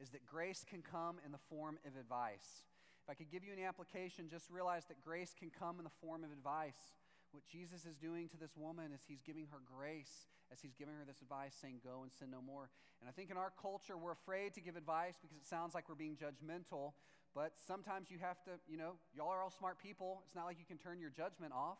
is 0.00 0.10
that 0.10 0.26
grace 0.26 0.64
can 0.68 0.82
come 0.82 1.22
in 1.24 1.32
the 1.32 1.42
form 1.48 1.78
of 1.86 1.94
advice. 1.94 2.64
If 3.02 3.10
I 3.10 3.14
could 3.14 3.30
give 3.30 3.42
you 3.42 3.52
an 3.52 3.58
application, 3.62 4.28
just 4.30 4.50
realize 4.50 4.84
that 4.86 5.02
grace 5.02 5.34
can 5.36 5.50
come 5.50 5.78
in 5.78 5.84
the 5.84 5.96
form 6.00 6.22
of 6.22 6.30
advice. 6.30 6.94
What 7.32 7.42
Jesus 7.50 7.84
is 7.84 7.96
doing 7.96 8.28
to 8.28 8.36
this 8.36 8.54
woman 8.56 8.92
is 8.94 9.00
he's 9.08 9.22
giving 9.22 9.46
her 9.50 9.58
grace 9.66 10.30
as 10.52 10.60
he's 10.60 10.74
giving 10.74 10.94
her 10.94 11.04
this 11.04 11.20
advice, 11.20 11.56
saying, 11.60 11.80
Go 11.82 12.02
and 12.02 12.12
sin 12.12 12.30
no 12.30 12.40
more. 12.40 12.70
And 13.00 13.08
I 13.08 13.12
think 13.12 13.30
in 13.30 13.36
our 13.36 13.50
culture, 13.60 13.98
we're 13.98 14.12
afraid 14.12 14.54
to 14.54 14.60
give 14.60 14.76
advice 14.76 15.18
because 15.20 15.36
it 15.36 15.46
sounds 15.46 15.74
like 15.74 15.88
we're 15.88 15.96
being 15.96 16.14
judgmental. 16.14 16.92
But 17.34 17.52
sometimes 17.66 18.10
you 18.10 18.18
have 18.20 18.38
to, 18.44 18.60
you 18.68 18.76
know, 18.76 18.94
y'all 19.16 19.30
are 19.30 19.42
all 19.42 19.50
smart 19.50 19.82
people. 19.82 20.22
It's 20.26 20.36
not 20.36 20.44
like 20.44 20.58
you 20.60 20.68
can 20.68 20.78
turn 20.78 21.00
your 21.00 21.10
judgment 21.10 21.52
off. 21.52 21.78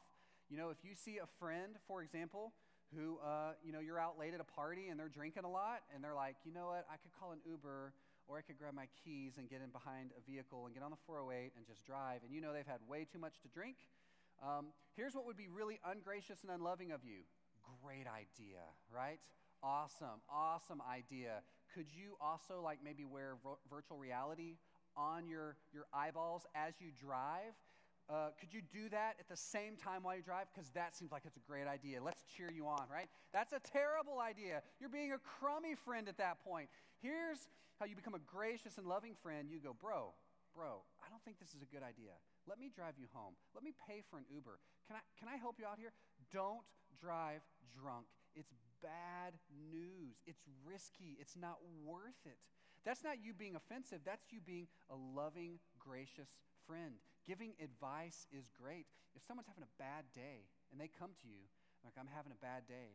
You 0.49 0.57
know, 0.57 0.71
if 0.71 0.79
you 0.83 0.97
see 0.97 1.19
a 1.19 1.29
friend, 1.39 1.77
for 1.87 2.03
example, 2.03 2.55
who, 2.97 3.19
uh, 3.25 3.53
you 3.63 3.73
know, 3.73 3.81
you're 3.81 4.01
out 4.01 4.19
late 4.19 4.35
at 4.35 4.41
a 4.41 4.45
party 4.45 4.89
and 4.89 4.99
they're 4.99 5.09
drinking 5.13 5.45
a 5.45 5.51
lot 5.51 5.81
and 5.95 6.03
they're 6.03 6.15
like, 6.15 6.37
you 6.45 6.53
know 6.53 6.67
what, 6.67 6.87
I 6.91 6.97
could 6.97 7.13
call 7.19 7.33
an 7.33 7.41
Uber 7.47 7.93
or 8.33 8.39
I 8.39 8.41
could 8.41 8.57
grab 8.57 8.73
my 8.73 8.89
keys 9.05 9.37
and 9.37 9.45
get 9.49 9.61
in 9.61 9.69
behind 9.69 10.17
a 10.17 10.23
vehicle 10.25 10.65
and 10.65 10.73
get 10.73 10.83
on 10.83 10.91
the 10.91 10.97
408 11.05 11.53
and 11.55 11.67
just 11.67 11.85
drive. 11.85 12.25
And 12.25 12.33
you 12.33 12.41
know 12.41 12.55
they've 12.55 12.67
had 12.67 12.81
way 12.89 13.05
too 13.05 13.19
much 13.19 13.37
to 13.43 13.49
drink. 13.49 13.77
Um, 14.41 14.73
here's 14.97 15.15
what 15.15 15.27
would 15.27 15.37
be 15.37 15.49
really 15.53 15.79
ungracious 15.85 16.41
and 16.41 16.51
unloving 16.51 16.93
of 16.93 17.05
you. 17.05 17.29
Great 17.85 18.07
idea, 18.09 18.65
right? 18.89 19.21
Awesome, 19.63 20.25
awesome 20.33 20.81
idea. 20.91 21.45
Could 21.75 21.87
you 21.93 22.17
also, 22.21 22.63
like, 22.65 22.79
maybe 22.83 23.05
wear 23.05 23.37
virtual 23.71 23.99
reality 23.99 24.57
on 24.97 25.29
your, 25.29 25.57
your 25.73 25.85
eyeballs 25.93 26.47
as 26.55 26.75
you 26.81 26.89
drive? 26.99 27.53
Uh, 28.11 28.31
could 28.41 28.53
you 28.53 28.61
do 28.73 28.89
that 28.89 29.15
at 29.21 29.29
the 29.29 29.37
same 29.37 29.77
time 29.77 30.03
while 30.03 30.17
you 30.17 30.23
drive? 30.23 30.47
Because 30.53 30.71
that 30.71 30.97
seems 30.97 31.13
like 31.13 31.23
it's 31.25 31.37
a 31.37 31.47
great 31.47 31.67
idea. 31.69 32.03
Let's 32.03 32.25
cheer 32.37 32.51
you 32.51 32.67
on, 32.67 32.87
right? 32.91 33.09
That's 33.33 33.53
a 33.53 33.61
terrible 33.61 34.21
idea. 34.21 34.63
You're 34.81 34.91
being 34.91 35.13
a 35.13 35.19
crummy 35.19 35.75
friend 35.75 36.09
at 36.09 36.19
that 36.19 36.43
point. 36.45 36.69
Here's 37.03 37.51
how 37.79 37.87
you 37.87 37.99
become 37.99 38.15
a 38.15 38.23
gracious 38.23 38.79
and 38.79 38.87
loving 38.87 39.19
friend. 39.19 39.51
You 39.51 39.59
go, 39.59 39.75
bro, 39.75 40.15
bro, 40.55 40.87
I 41.03 41.11
don't 41.11 41.23
think 41.27 41.43
this 41.43 41.51
is 41.51 41.61
a 41.61 41.67
good 41.67 41.83
idea. 41.83 42.15
Let 42.47 42.63
me 42.63 42.71
drive 42.71 42.95
you 42.95 43.11
home. 43.13 43.35
Let 43.55 43.67
me 43.67 43.75
pay 43.75 44.07
for 44.07 44.23
an 44.23 44.25
Uber. 44.31 44.63
Can 44.87 44.97
I, 44.97 45.03
can 45.19 45.27
I 45.27 45.37
help 45.37 45.59
you 45.59 45.67
out 45.67 45.83
here? 45.83 45.91
Don't 46.31 46.63
drive 46.95 47.43
drunk. 47.75 48.07
It's 48.39 48.55
bad 48.83 49.35
news. 49.51 50.23
It's 50.27 50.47
risky. 50.65 51.19
It's 51.19 51.35
not 51.35 51.59
worth 51.85 52.23
it. 52.25 52.39
That's 52.87 53.03
not 53.03 53.19
you 53.23 53.35
being 53.35 53.55
offensive. 53.55 54.01
That's 54.07 54.31
you 54.31 54.39
being 54.39 54.67
a 54.91 54.95
loving, 54.95 55.59
gracious 55.79 56.39
friend. 56.67 56.99
Giving 57.27 57.55
advice 57.63 58.27
is 58.31 58.51
great. 58.51 58.87
If 59.15 59.23
someone's 59.27 59.47
having 59.47 59.63
a 59.63 59.75
bad 59.79 60.07
day 60.15 60.47
and 60.71 60.81
they 60.81 60.91
come 60.91 61.11
to 61.23 61.29
you, 61.29 61.47
like, 61.85 61.95
I'm 61.99 62.11
having 62.11 62.31
a 62.31 62.39
bad 62.39 62.67
day, 62.67 62.95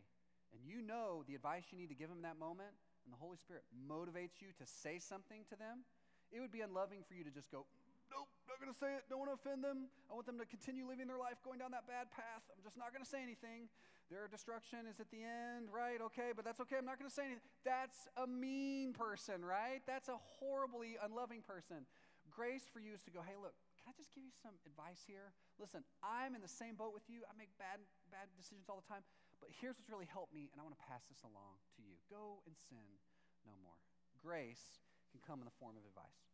and 0.56 0.64
you 0.64 0.82
know 0.82 1.24
the 1.28 1.36
advice 1.36 1.68
you 1.72 1.78
need 1.78 1.92
to 1.92 1.96
give 1.96 2.08
them 2.08 2.20
in 2.20 2.24
that 2.24 2.40
moment, 2.40 2.72
and 3.08 3.16
the 3.16 3.22
Holy 3.24 3.40
Spirit 3.40 3.64
motivates 3.72 4.44
you 4.44 4.52
to 4.60 4.68
say 4.68 5.00
something 5.00 5.48
to 5.48 5.56
them, 5.56 5.88
it 6.28 6.44
would 6.44 6.52
be 6.52 6.60
unloving 6.60 7.08
for 7.08 7.16
you 7.16 7.24
to 7.24 7.32
just 7.32 7.48
go, 7.48 7.64
Nope, 8.12 8.28
not 8.48 8.56
going 8.60 8.72
to 8.72 8.80
say 8.80 8.96
it. 8.96 9.04
Don't 9.12 9.20
want 9.20 9.32
to 9.32 9.38
offend 9.40 9.64
them. 9.64 9.92
I 10.08 10.16
want 10.16 10.28
them 10.28 10.40
to 10.40 10.48
continue 10.48 10.88
living 10.88 11.12
their 11.12 11.20
life 11.20 11.44
going 11.44 11.60
down 11.60 11.76
that 11.76 11.88
bad 11.92 12.08
path. 12.08 12.44
I'm 12.56 12.64
just 12.64 12.80
not 12.80 12.96
going 12.96 13.04
to 13.04 13.10
say 13.10 13.20
anything. 13.20 13.68
Their 14.08 14.32
destruction 14.32 14.88
is 14.88 15.04
at 15.04 15.12
the 15.12 15.20
end, 15.20 15.68
right? 15.68 16.00
Okay, 16.00 16.32
but 16.32 16.48
that's 16.48 16.64
okay. 16.64 16.80
I'm 16.80 16.88
not 16.88 16.96
going 16.96 17.12
to 17.12 17.14
say 17.14 17.28
anything. 17.28 17.44
That's 17.68 18.08
a 18.16 18.24
mean 18.24 18.96
person, 18.96 19.44
right? 19.44 19.84
That's 19.84 20.08
a 20.08 20.16
horribly 20.40 20.96
unloving 21.04 21.44
person. 21.44 21.84
Grace 22.32 22.64
for 22.72 22.80
you 22.80 22.96
is 22.96 23.04
to 23.04 23.12
go, 23.12 23.20
hey, 23.20 23.36
look, 23.36 23.52
can 23.76 23.92
I 23.92 23.94
just 24.00 24.16
give 24.16 24.24
you 24.24 24.32
some 24.32 24.56
advice 24.64 25.04
here? 25.04 25.36
Listen, 25.60 25.84
I'm 26.00 26.32
in 26.32 26.40
the 26.40 26.52
same 26.52 26.80
boat 26.80 26.96
with 26.96 27.04
you. 27.12 27.28
I 27.28 27.36
make 27.36 27.52
bad, 27.60 27.84
bad 28.08 28.32
decisions 28.40 28.72
all 28.72 28.80
the 28.80 28.88
time. 28.88 29.04
But 29.40 29.54
here's 29.62 29.78
what's 29.78 29.90
really 29.90 30.10
helped 30.10 30.34
me, 30.34 30.50
and 30.50 30.58
I 30.58 30.66
want 30.66 30.74
to 30.74 30.86
pass 30.90 31.06
this 31.10 31.22
along 31.22 31.62
to 31.78 31.82
you. 31.86 31.98
Go 32.10 32.42
and 32.46 32.58
sin 32.70 33.00
no 33.46 33.54
more. 33.62 33.78
Grace 34.18 34.82
can 35.14 35.22
come 35.22 35.40
in 35.40 35.46
the 35.46 35.58
form 35.62 35.78
of 35.78 35.86
advice. 35.86 36.26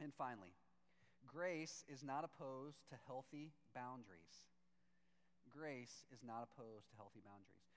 And 0.00 0.12
finally, 0.16 0.56
grace 1.26 1.84
is 1.86 2.02
not 2.02 2.24
opposed 2.24 2.86
to 2.88 2.94
healthy 3.06 3.52
boundaries. 3.74 4.48
Grace 5.50 6.04
is 6.12 6.20
not 6.24 6.48
opposed 6.48 6.88
to 6.90 6.96
healthy 6.96 7.20
boundaries. 7.20 7.68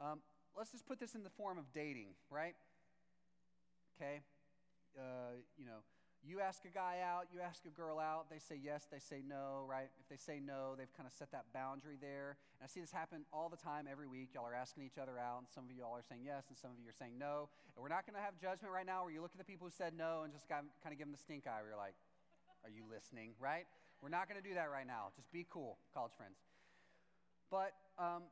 Um, 0.00 0.20
let's 0.56 0.72
just 0.72 0.86
put 0.86 0.98
this 0.98 1.14
in 1.14 1.22
the 1.22 1.30
form 1.30 1.58
of 1.58 1.72
dating, 1.72 2.16
right? 2.30 2.54
Okay? 3.96 4.20
Uh, 4.96 5.40
you 5.56 5.64
know, 5.64 5.84
You 6.20 6.40
ask 6.40 6.60
a 6.68 6.72
guy 6.72 7.00
out, 7.00 7.32
you 7.32 7.40
ask 7.40 7.64
a 7.64 7.72
girl 7.72 7.98
out, 7.98 8.28
they 8.28 8.38
say 8.38 8.60
yes, 8.60 8.84
they 8.92 9.00
say 9.00 9.24
no, 9.24 9.64
right? 9.64 9.88
If 10.04 10.08
they 10.12 10.20
say 10.20 10.36
no, 10.36 10.76
they've 10.76 10.92
kind 10.92 11.08
of 11.08 11.16
set 11.16 11.32
that 11.32 11.48
boundary 11.54 11.96
there. 11.96 12.36
And 12.60 12.64
I 12.64 12.68
see 12.68 12.80
this 12.80 12.92
happen 12.92 13.24
all 13.32 13.48
the 13.48 13.56
time 13.56 13.88
every 13.90 14.06
week. 14.06 14.36
Y'all 14.36 14.44
are 14.44 14.54
asking 14.54 14.84
each 14.84 15.00
other 15.00 15.16
out, 15.16 15.40
and 15.40 15.48
some 15.48 15.64
of 15.64 15.72
you 15.72 15.80
all 15.80 15.96
are 15.96 16.04
saying 16.04 16.20
yes, 16.28 16.44
and 16.52 16.58
some 16.60 16.70
of 16.70 16.76
you 16.76 16.92
are 16.92 16.98
saying 17.00 17.16
no. 17.16 17.48
And 17.72 17.80
we're 17.80 17.88
not 17.88 18.04
going 18.04 18.20
to 18.20 18.20
have 18.20 18.36
judgment 18.36 18.68
right 18.68 18.84
now 18.84 19.08
where 19.08 19.12
you 19.16 19.24
look 19.24 19.32
at 19.32 19.40
the 19.40 19.48
people 19.48 19.64
who 19.64 19.72
said 19.72 19.96
no 19.96 20.28
and 20.28 20.32
just 20.32 20.44
kind 20.44 20.68
of 20.68 20.96
give 21.00 21.08
them 21.08 21.16
the 21.16 21.22
stink 21.24 21.48
eye 21.48 21.56
where 21.64 21.72
you're 21.72 21.80
like, 21.80 21.96
are 22.68 22.72
you 22.72 22.84
listening, 22.84 23.32
right? 23.40 23.64
We're 24.04 24.12
not 24.12 24.28
going 24.28 24.36
to 24.36 24.44
do 24.44 24.52
that 24.60 24.68
right 24.68 24.86
now. 24.86 25.16
Just 25.16 25.32
be 25.32 25.48
cool, 25.48 25.80
college 25.96 26.12
friends. 26.20 26.36
But 27.48 27.72
um, 27.96 28.28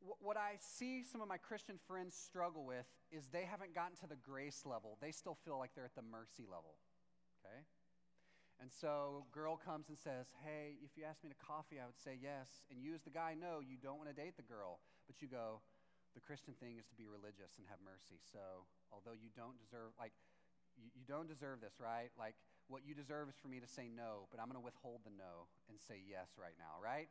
what 0.00 0.36
I 0.36 0.56
see 0.60 1.04
some 1.04 1.20
of 1.20 1.28
my 1.28 1.36
Christian 1.36 1.76
friends 1.86 2.16
struggle 2.16 2.64
with 2.64 2.86
is 3.12 3.28
they 3.28 3.44
haven't 3.44 3.74
gotten 3.74 3.96
to 4.00 4.06
the 4.06 4.16
grace 4.16 4.64
level. 4.64 4.96
They 5.00 5.12
still 5.12 5.36
feel 5.44 5.58
like 5.58 5.74
they're 5.74 5.84
at 5.84 5.94
the 5.94 6.06
mercy 6.06 6.44
level. 6.48 6.80
Okay? 7.40 7.60
And 8.60 8.68
so 8.72 9.24
girl 9.32 9.56
comes 9.56 9.88
and 9.88 9.96
says, 9.96 10.32
"Hey, 10.44 10.76
if 10.84 10.96
you 10.96 11.04
asked 11.04 11.24
me 11.24 11.30
to 11.30 11.40
coffee, 11.40 11.80
I 11.80 11.86
would 11.86 11.98
say 11.98 12.18
yes." 12.20 12.64
And 12.70 12.82
you 12.82 12.92
as 12.94 13.02
the 13.02 13.10
guy 13.10 13.32
know 13.32 13.60
you 13.60 13.76
don't 13.76 13.96
want 13.96 14.08
to 14.08 14.16
date 14.16 14.36
the 14.36 14.44
girl, 14.44 14.80
but 15.06 15.22
you 15.22 15.28
go, 15.28 15.62
"The 16.12 16.20
Christian 16.20 16.54
thing 16.54 16.76
is 16.76 16.86
to 16.88 16.94
be 16.94 17.06
religious 17.08 17.56
and 17.56 17.66
have 17.68 17.80
mercy." 17.80 18.20
So, 18.20 18.68
although 18.92 19.16
you 19.16 19.30
don't 19.30 19.56
deserve 19.56 19.96
like 19.98 20.12
you, 20.76 20.90
you 20.94 21.04
don't 21.08 21.26
deserve 21.26 21.60
this, 21.60 21.80
right? 21.80 22.12
Like 22.18 22.36
what 22.68 22.84
you 22.84 22.94
deserve 22.94 23.28
is 23.28 23.36
for 23.36 23.48
me 23.48 23.60
to 23.60 23.66
say 23.66 23.88
no, 23.88 24.28
but 24.30 24.38
I'm 24.38 24.46
going 24.46 24.60
to 24.60 24.64
withhold 24.64 25.04
the 25.04 25.10
no 25.10 25.48
and 25.68 25.80
say 25.80 25.98
yes 26.06 26.36
right 26.38 26.54
now, 26.58 26.78
right? 26.78 27.08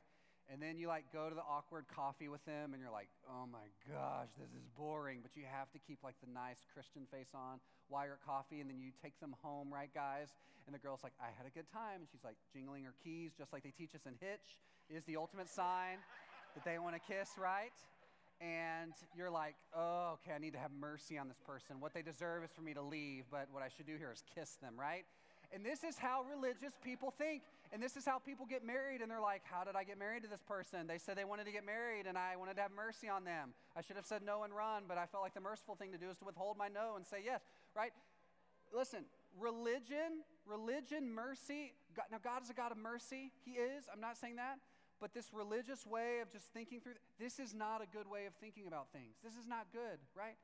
And 0.52 0.62
then 0.62 0.78
you 0.82 0.88
like 0.90 1.06
go 1.14 1.30
to 1.30 1.36
the 1.36 1.46
awkward 1.46 1.86
coffee 1.94 2.28
with 2.28 2.44
them 2.46 2.74
and 2.74 2.82
you're 2.82 2.92
like 2.92 3.08
oh 3.30 3.46
my 3.46 3.70
gosh 3.86 4.30
this 4.42 4.50
is 4.50 4.66
boring. 4.78 5.20
But 5.22 5.38
you 5.38 5.44
have 5.46 5.72
to 5.72 5.80
keep 5.80 6.02
like 6.04 6.16
the 6.26 6.32
nice 6.34 6.66
christian 6.74 7.06
face 7.14 7.30
on 7.34 7.62
while 7.88 8.06
you're 8.06 8.18
at 8.18 8.26
coffee 8.26 8.60
and 8.60 8.70
then 8.70 8.82
you 8.82 8.92
take 9.02 9.18
them 9.20 9.36
home 9.42 9.70
right 9.72 9.94
guys? 9.94 10.34
And 10.66 10.74
the 10.74 10.82
girl's 10.82 11.04
like 11.04 11.14
i 11.22 11.30
had 11.38 11.46
a 11.46 11.54
good 11.54 11.70
time. 11.72 12.02
And 12.02 12.08
she's 12.10 12.26
like 12.26 12.36
jingling 12.54 12.84
her 12.84 12.94
keys 13.04 13.32
just 13.38 13.54
like 13.54 13.64
they 13.64 13.74
teach 13.74 13.94
us 13.94 14.06
in 14.06 14.14
hitch. 14.20 14.58
Is 14.90 15.06
the 15.06 15.18
ultimate 15.18 15.50
sign 15.50 16.02
that 16.56 16.66
they 16.66 16.80
want 16.80 16.98
to 16.98 17.02
kiss 17.02 17.38
right? 17.38 17.78
And 18.42 18.94
you're 19.16 19.30
like 19.32 19.56
oh 19.78 20.18
okay 20.18 20.34
i 20.34 20.40
need 20.42 20.54
to 20.54 20.60
have 20.60 20.74
mercy 20.74 21.18
on 21.18 21.30
this 21.30 21.40
person. 21.46 21.78
What 21.80 21.94
they 21.94 22.02
deserve 22.02 22.44
is 22.44 22.50
for 22.50 22.62
me 22.66 22.74
to 22.74 22.82
leave 22.82 23.26
but 23.30 23.48
what 23.54 23.62
i 23.62 23.70
should 23.70 23.86
do 23.86 23.98
here 24.02 24.12
is 24.12 24.24
kiss 24.34 24.58
them 24.58 24.74
right? 24.74 25.06
And 25.54 25.66
this 25.66 25.84
is 25.84 25.98
how 25.98 26.26
religious 26.30 26.74
people 26.84 27.14
think. 27.18 27.42
And 27.72 27.84
this 27.84 27.96
is 27.96 28.06
how 28.06 28.18
people 28.20 28.46
get 28.46 28.66
married. 28.66 29.02
And 29.02 29.12
they're 29.12 29.22
like, 29.22 29.44
How 29.44 29.64
did 29.64 29.76
I 29.76 29.84
get 29.84 29.98
married 29.98 30.24
to 30.24 30.30
this 30.30 30.42
person? 30.42 30.88
They 30.88 30.98
said 30.98 31.18
they 31.18 31.26
wanted 31.26 31.46
to 31.46 31.52
get 31.52 31.66
married, 31.66 32.08
and 32.08 32.18
I 32.18 32.36
wanted 32.36 32.56
to 32.56 32.62
have 32.62 32.72
mercy 32.72 33.08
on 33.10 33.24
them. 33.24 33.54
I 33.76 33.82
should 33.82 33.96
have 33.96 34.06
said 34.06 34.22
no 34.24 34.44
and 34.44 34.56
run, 34.56 34.84
but 34.88 34.98
I 34.98 35.06
felt 35.06 35.24
like 35.24 35.34
the 35.34 35.42
merciful 35.42 35.76
thing 35.76 35.92
to 35.92 35.98
do 35.98 36.10
is 36.10 36.18
to 36.18 36.26
withhold 36.26 36.58
my 36.58 36.68
no 36.68 36.96
and 36.96 37.06
say 37.06 37.18
yes, 37.24 37.42
right? 37.76 37.92
Listen, 38.74 39.06
religion, 39.40 40.24
religion, 40.46 41.14
mercy. 41.14 41.74
God, 41.96 42.06
now, 42.12 42.18
God 42.24 42.44
is 42.44 42.50
a 42.50 42.54
God 42.54 42.72
of 42.72 42.78
mercy. 42.78 43.32
He 43.46 43.52
is. 43.52 43.86
I'm 43.92 44.02
not 44.02 44.18
saying 44.18 44.38
that. 44.38 44.58
But 45.00 45.14
this 45.14 45.32
religious 45.34 45.86
way 45.86 46.20
of 46.20 46.30
just 46.30 46.52
thinking 46.54 46.82
through, 46.82 46.96
this 47.20 47.40
is 47.40 47.54
not 47.54 47.82
a 47.82 47.88
good 47.88 48.10
way 48.10 48.26
of 48.26 48.34
thinking 48.36 48.68
about 48.68 48.92
things. 48.92 49.16
This 49.24 49.34
is 49.34 49.48
not 49.48 49.68
good, 49.72 49.98
right? 50.14 50.36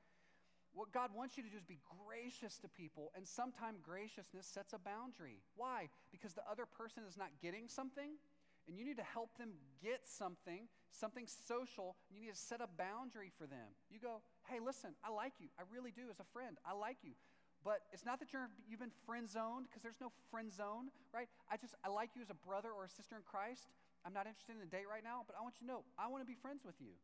What 0.76 0.92
God 0.92 1.16
wants 1.16 1.38
you 1.40 1.44
to 1.44 1.50
do 1.50 1.56
is 1.56 1.64
be 1.64 1.80
gracious 2.04 2.60
to 2.60 2.68
people, 2.68 3.16
and 3.16 3.26
sometimes 3.26 3.80
graciousness 3.80 4.46
sets 4.46 4.76
a 4.76 4.78
boundary. 4.78 5.40
Why? 5.56 5.88
Because 6.12 6.36
the 6.36 6.44
other 6.52 6.68
person 6.68 7.04
is 7.08 7.16
not 7.16 7.32
getting 7.42 7.72
something, 7.72 8.20
and 8.68 8.78
you 8.78 8.84
need 8.84 9.00
to 9.00 9.08
help 9.08 9.32
them 9.40 9.56
get 9.80 10.04
something, 10.04 10.68
something 10.92 11.32
social. 11.48 11.96
You 12.12 12.20
need 12.20 12.36
to 12.36 12.36
set 12.36 12.60
a 12.60 12.68
boundary 12.68 13.32
for 13.40 13.48
them. 13.48 13.72
You 13.90 14.04
go, 14.04 14.20
hey, 14.52 14.60
listen, 14.60 14.92
I 15.00 15.16
like 15.16 15.40
you. 15.40 15.48
I 15.56 15.64
really 15.72 15.96
do 15.96 16.12
as 16.12 16.20
a 16.20 16.28
friend. 16.36 16.58
I 16.68 16.76
like 16.76 16.98
you. 17.08 17.16
But 17.64 17.80
it's 17.96 18.06
not 18.06 18.20
that 18.20 18.34
you're, 18.36 18.52
you've 18.68 18.84
been 18.84 18.94
friend 19.08 19.30
zoned, 19.32 19.72
because 19.72 19.82
there's 19.82 20.04
no 20.04 20.12
friend 20.30 20.52
zone, 20.52 20.92
right? 21.16 21.32
I 21.50 21.56
just, 21.56 21.74
I 21.86 21.88
like 21.88 22.20
you 22.20 22.22
as 22.22 22.30
a 22.30 22.40
brother 22.44 22.76
or 22.76 22.84
a 22.84 22.92
sister 22.92 23.16
in 23.16 23.24
Christ. 23.24 23.72
I'm 24.04 24.14
not 24.14 24.28
interested 24.28 24.60
in 24.60 24.62
a 24.62 24.70
date 24.70 24.92
right 24.92 25.04
now, 25.08 25.24
but 25.24 25.40
I 25.40 25.42
want 25.42 25.56
you 25.56 25.66
to 25.66 25.72
know, 25.72 25.82
I 25.98 26.12
want 26.12 26.22
to 26.22 26.28
be 26.28 26.36
friends 26.36 26.68
with 26.68 26.76
you. 26.84 27.00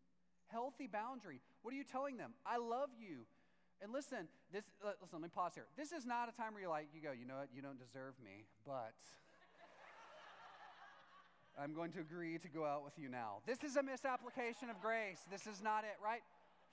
Healthy 0.52 0.92
boundary. 0.92 1.40
What 1.64 1.74
are 1.74 1.78
you 1.78 1.88
telling 1.88 2.18
them? 2.18 2.36
I 2.46 2.58
love 2.60 2.92
you. 3.00 3.24
And 3.82 3.92
listen, 3.92 4.30
this, 4.54 4.64
listen, 4.86 5.18
let 5.18 5.22
me 5.22 5.34
pause 5.34 5.54
here. 5.56 5.66
This 5.76 5.92
is 5.92 6.06
not 6.06 6.30
a 6.30 6.38
time 6.38 6.54
where 6.54 6.62
you're 6.62 6.70
like, 6.70 6.90
you 6.94 7.02
go, 7.02 7.12
you 7.12 7.26
know 7.26 7.42
what, 7.42 7.50
you 7.50 7.64
don't 7.64 7.82
deserve 7.82 8.14
me, 8.24 8.46
but 8.62 8.94
I'm 11.60 11.74
going 11.74 11.92
to 11.94 12.00
agree 12.00 12.38
to 12.38 12.48
go 12.48 12.64
out 12.64 12.86
with 12.86 12.94
you 13.02 13.10
now. 13.10 13.42
This 13.48 13.64
is 13.64 13.78
a 13.78 13.84
misapplication 13.84 14.70
of 14.70 14.80
grace. 14.82 15.26
This 15.32 15.48
is 15.48 15.64
not 15.64 15.84
it, 15.84 15.98
right? 15.98 16.22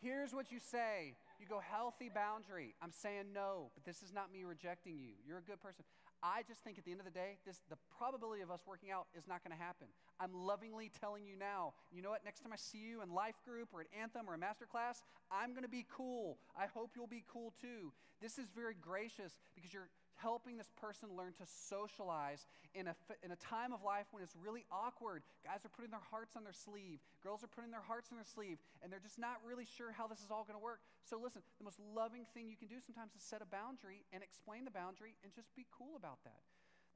Here's 0.02 0.34
what 0.34 0.52
you 0.52 0.60
say. 0.60 1.16
You 1.40 1.46
go, 1.48 1.60
healthy 1.64 2.10
boundary. 2.12 2.74
I'm 2.82 2.92
saying 2.92 3.32
no, 3.32 3.70
but 3.74 3.84
this 3.84 4.02
is 4.02 4.12
not 4.12 4.30
me 4.30 4.44
rejecting 4.44 4.98
you. 4.98 5.16
You're 5.26 5.38
a 5.38 5.48
good 5.48 5.62
person. 5.62 5.84
I 6.22 6.42
just 6.46 6.64
think 6.64 6.78
at 6.78 6.84
the 6.84 6.90
end 6.90 7.00
of 7.00 7.06
the 7.06 7.12
day, 7.14 7.38
this, 7.46 7.60
the 7.70 7.76
probability 7.96 8.42
of 8.42 8.50
us 8.50 8.60
working 8.66 8.90
out 8.90 9.06
is 9.16 9.28
not 9.28 9.44
going 9.44 9.56
to 9.56 9.62
happen. 9.62 9.86
I'm 10.18 10.34
lovingly 10.34 10.90
telling 11.00 11.24
you 11.24 11.36
now. 11.36 11.74
You 11.92 12.02
know 12.02 12.10
what? 12.10 12.24
Next 12.24 12.40
time 12.40 12.52
I 12.52 12.56
see 12.56 12.78
you 12.78 13.02
in 13.02 13.14
life 13.14 13.36
group 13.44 13.68
or 13.72 13.80
at 13.82 13.86
Anthem 13.94 14.28
or 14.28 14.34
a 14.34 14.38
master 14.38 14.66
class, 14.66 15.02
I'm 15.30 15.50
going 15.50 15.62
to 15.62 15.68
be 15.68 15.86
cool. 15.88 16.38
I 16.58 16.66
hope 16.66 16.90
you'll 16.96 17.06
be 17.06 17.24
cool 17.30 17.54
too. 17.60 17.92
This 18.20 18.38
is 18.38 18.48
very 18.50 18.74
gracious 18.80 19.38
because 19.54 19.72
you're 19.72 19.90
helping 20.18 20.58
this 20.58 20.70
person 20.76 21.08
learn 21.16 21.32
to 21.38 21.46
socialize 21.46 22.46
in 22.74 22.86
a, 22.86 22.94
in 23.22 23.30
a 23.30 23.40
time 23.40 23.72
of 23.72 23.82
life 23.82 24.06
when 24.10 24.22
it's 24.22 24.34
really 24.36 24.66
awkward. 24.70 25.22
Guys 25.42 25.64
are 25.64 25.72
putting 25.72 25.90
their 25.90 26.04
hearts 26.10 26.34
on 26.36 26.44
their 26.44 26.56
sleeve, 26.56 26.98
girls 27.22 27.42
are 27.42 27.50
putting 27.50 27.70
their 27.70 27.84
hearts 27.84 28.10
on 28.10 28.18
their 28.18 28.28
sleeve, 28.28 28.58
and 28.82 28.92
they're 28.92 29.02
just 29.02 29.18
not 29.18 29.38
really 29.46 29.66
sure 29.66 29.90
how 29.90 30.06
this 30.06 30.20
is 30.20 30.30
all 30.30 30.44
going 30.44 30.58
to 30.58 30.62
work. 30.62 30.80
So, 31.06 31.18
listen, 31.18 31.42
the 31.58 31.64
most 31.64 31.78
loving 31.94 32.26
thing 32.34 32.50
you 32.50 32.58
can 32.58 32.68
do 32.68 32.82
sometimes 32.84 33.14
is 33.14 33.22
set 33.22 33.40
a 33.40 33.48
boundary 33.48 34.04
and 34.12 34.22
explain 34.22 34.66
the 34.66 34.74
boundary 34.74 35.14
and 35.22 35.32
just 35.32 35.54
be 35.56 35.66
cool 35.70 35.96
about 35.96 36.22
that. 36.24 36.42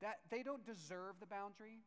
That 0.03 0.19
they 0.31 0.43
don't 0.43 0.67
deserve 0.67 1.17
the 1.23 1.31
boundary. 1.31 1.81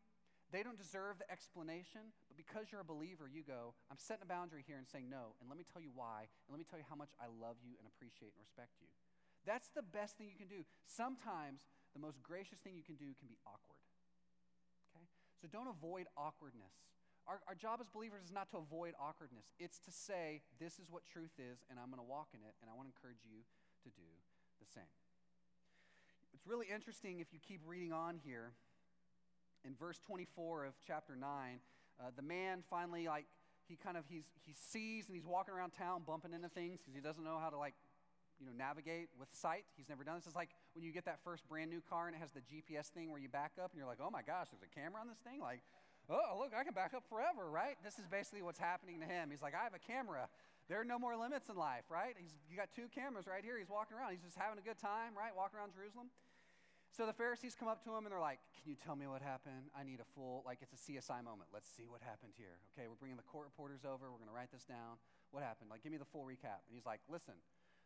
They 0.53 0.61
don't 0.61 0.77
deserve 0.77 1.17
the 1.17 1.27
explanation, 1.27 2.13
but 2.29 2.37
because 2.37 2.69
you're 2.69 2.79
a 2.79 2.85
believer, 2.85 3.25
you 3.27 3.41
go, 3.41 3.73
I'm 3.89 3.97
setting 3.97 4.23
a 4.23 4.29
boundary 4.29 4.63
here 4.63 4.77
and 4.77 4.87
saying 4.87 5.09
no, 5.09 5.33
and 5.41 5.49
let 5.49 5.57
me 5.57 5.65
tell 5.65 5.81
you 5.81 5.89
why, 5.91 6.29
and 6.45 6.49
let 6.53 6.61
me 6.61 6.65
tell 6.69 6.77
you 6.77 6.85
how 6.87 6.95
much 6.95 7.09
I 7.17 7.25
love 7.27 7.57
you 7.65 7.73
and 7.81 7.89
appreciate 7.89 8.31
and 8.37 8.39
respect 8.39 8.77
you. 8.77 8.87
That's 9.45 9.69
the 9.77 9.85
best 9.85 10.17
thing 10.17 10.27
you 10.27 10.37
can 10.37 10.49
do. 10.49 10.65
Sometimes 10.89 11.61
the 11.93 12.01
most 12.01 12.21
gracious 12.21 12.59
thing 12.59 12.75
you 12.75 12.83
can 12.83 12.97
do 12.97 13.13
can 13.15 13.29
be 13.29 13.37
awkward. 13.45 13.79
Okay? 14.91 15.05
So 15.39 15.47
don't 15.47 15.69
avoid 15.69 16.09
awkwardness. 16.17 16.73
Our, 17.25 17.41
our 17.47 17.55
job 17.55 17.79
as 17.81 17.89
believers 17.89 18.25
is 18.25 18.33
not 18.33 18.49
to 18.51 18.57
avoid 18.57 18.93
awkwardness, 19.01 19.53
it's 19.57 19.79
to 19.89 19.91
say, 19.91 20.41
this 20.59 20.77
is 20.77 20.85
what 20.91 21.05
truth 21.05 21.33
is, 21.41 21.65
and 21.69 21.79
I'm 21.79 21.89
going 21.89 22.01
to 22.01 22.05
walk 22.05 22.29
in 22.37 22.41
it, 22.45 22.53
and 22.61 22.69
I 22.69 22.73
want 22.77 22.85
to 22.85 22.93
encourage 22.93 23.25
you 23.25 23.41
to 23.81 23.89
do 23.89 24.05
the 24.61 24.67
same. 24.69 24.93
It's 26.33 26.45
really 26.45 26.67
interesting 26.69 27.21
if 27.21 27.33
you 27.33 27.39
keep 27.41 27.61
reading 27.65 27.93
on 27.93 28.19
here. 28.21 28.53
In 29.65 29.73
verse 29.73 29.97
24 30.05 30.65
of 30.65 30.73
chapter 30.85 31.15
9, 31.15 31.25
uh, 31.97 32.03
the 32.15 32.21
man 32.21 32.61
finally, 32.69 33.07
like, 33.07 33.25
he 33.67 33.75
kind 33.75 33.97
of 33.97 34.03
he's 34.07 34.25
he 34.45 34.53
sees 34.53 35.07
and 35.07 35.15
he's 35.15 35.25
walking 35.25 35.53
around 35.53 35.71
town 35.71 36.03
bumping 36.05 36.33
into 36.33 36.49
things 36.49 36.79
because 36.79 36.93
he 36.93 37.01
doesn't 37.01 37.23
know 37.23 37.39
how 37.41 37.49
to 37.49 37.57
like 37.57 37.73
you 38.39 38.45
know, 38.45 38.51
navigate 38.57 39.09
with 39.19 39.29
sight. 39.31 39.65
He's 39.77 39.89
never 39.89 40.03
done 40.03 40.15
this. 40.15 40.27
It's 40.27 40.35
like 40.35 40.51
when 40.73 40.83
you 40.83 40.91
get 40.91 41.05
that 41.05 41.19
first 41.23 41.47
brand 41.47 41.69
new 41.69 41.81
car 41.81 42.07
and 42.07 42.15
it 42.15 42.19
has 42.19 42.31
the 42.31 42.43
GPS 42.43 42.87
thing 42.87 43.11
where 43.11 43.19
you 43.19 43.29
back 43.29 43.53
up 43.61 43.71
and 43.71 43.77
you're 43.77 43.87
like, 43.87 44.03
oh 44.03 44.09
my 44.09 44.21
gosh, 44.21 44.47
there's 44.51 44.63
a 44.63 44.73
camera 44.73 44.99
on 44.99 45.07
this 45.07 45.19
thing? 45.19 45.39
Like, 45.39 45.61
oh, 46.09 46.37
look, 46.39 46.51
I 46.55 46.63
can 46.63 46.73
back 46.73 46.93
up 46.93 47.03
forever, 47.09 47.49
right? 47.49 47.75
This 47.83 47.99
is 47.99 48.07
basically 48.07 48.41
what's 48.41 48.59
happening 48.59 48.99
to 48.99 49.07
him. 49.07 49.29
He's 49.31 49.41
like, 49.41 49.55
I 49.55 49.63
have 49.63 49.73
a 49.73 49.81
camera. 49.81 50.27
There 50.67 50.81
are 50.81 50.87
no 50.87 50.97
more 50.97 51.15
limits 51.15 51.49
in 51.49 51.55
life, 51.55 51.85
right? 51.89 52.17
He's 52.17 52.33
you 52.49 52.57
got 52.57 52.73
two 52.73 52.89
cameras 52.89 53.27
right 53.29 53.45
here. 53.45 53.57
He's 53.57 53.69
walking 53.69 53.97
around. 53.97 54.11
He's 54.11 54.25
just 54.25 54.37
having 54.37 54.57
a 54.57 54.65
good 54.65 54.81
time, 54.81 55.13
right? 55.13 55.29
Walking 55.35 55.61
around 55.61 55.77
Jerusalem. 55.77 56.09
So 56.95 57.03
the 57.03 57.13
Pharisees 57.13 57.59
come 57.59 57.67
up 57.67 57.83
to 57.83 57.91
him 57.91 58.07
and 58.07 58.11
they're 58.11 58.23
like, 58.23 58.39
Can 58.63 58.71
you 58.71 58.79
tell 58.79 58.95
me 58.95 59.05
what 59.05 59.21
happened? 59.21 59.67
I 59.75 59.83
need 59.83 59.99
a 59.99 60.07
full, 60.15 60.47
like 60.47 60.63
it's 60.63 60.71
a 60.71 60.79
CSI 60.79 61.19
moment. 61.21 61.51
Let's 61.51 61.67
see 61.67 61.85
what 61.91 61.99
happened 61.99 62.33
here. 62.39 62.57
Okay, 62.71 62.87
we're 62.87 62.97
bringing 62.97 63.19
the 63.19 63.27
court 63.27 63.51
reporters 63.51 63.83
over. 63.83 64.07
We're 64.07 64.23
going 64.23 64.31
to 64.31 64.37
write 64.37 64.49
this 64.49 64.63
down. 64.63 64.97
What 65.35 65.43
happened? 65.43 65.67
Like, 65.67 65.83
give 65.83 65.91
me 65.91 65.99
the 65.99 66.07
full 66.07 66.23
recap. 66.23 66.63
And 66.65 66.73
he's 66.73 66.87
like, 66.87 67.03
Listen, 67.11 67.35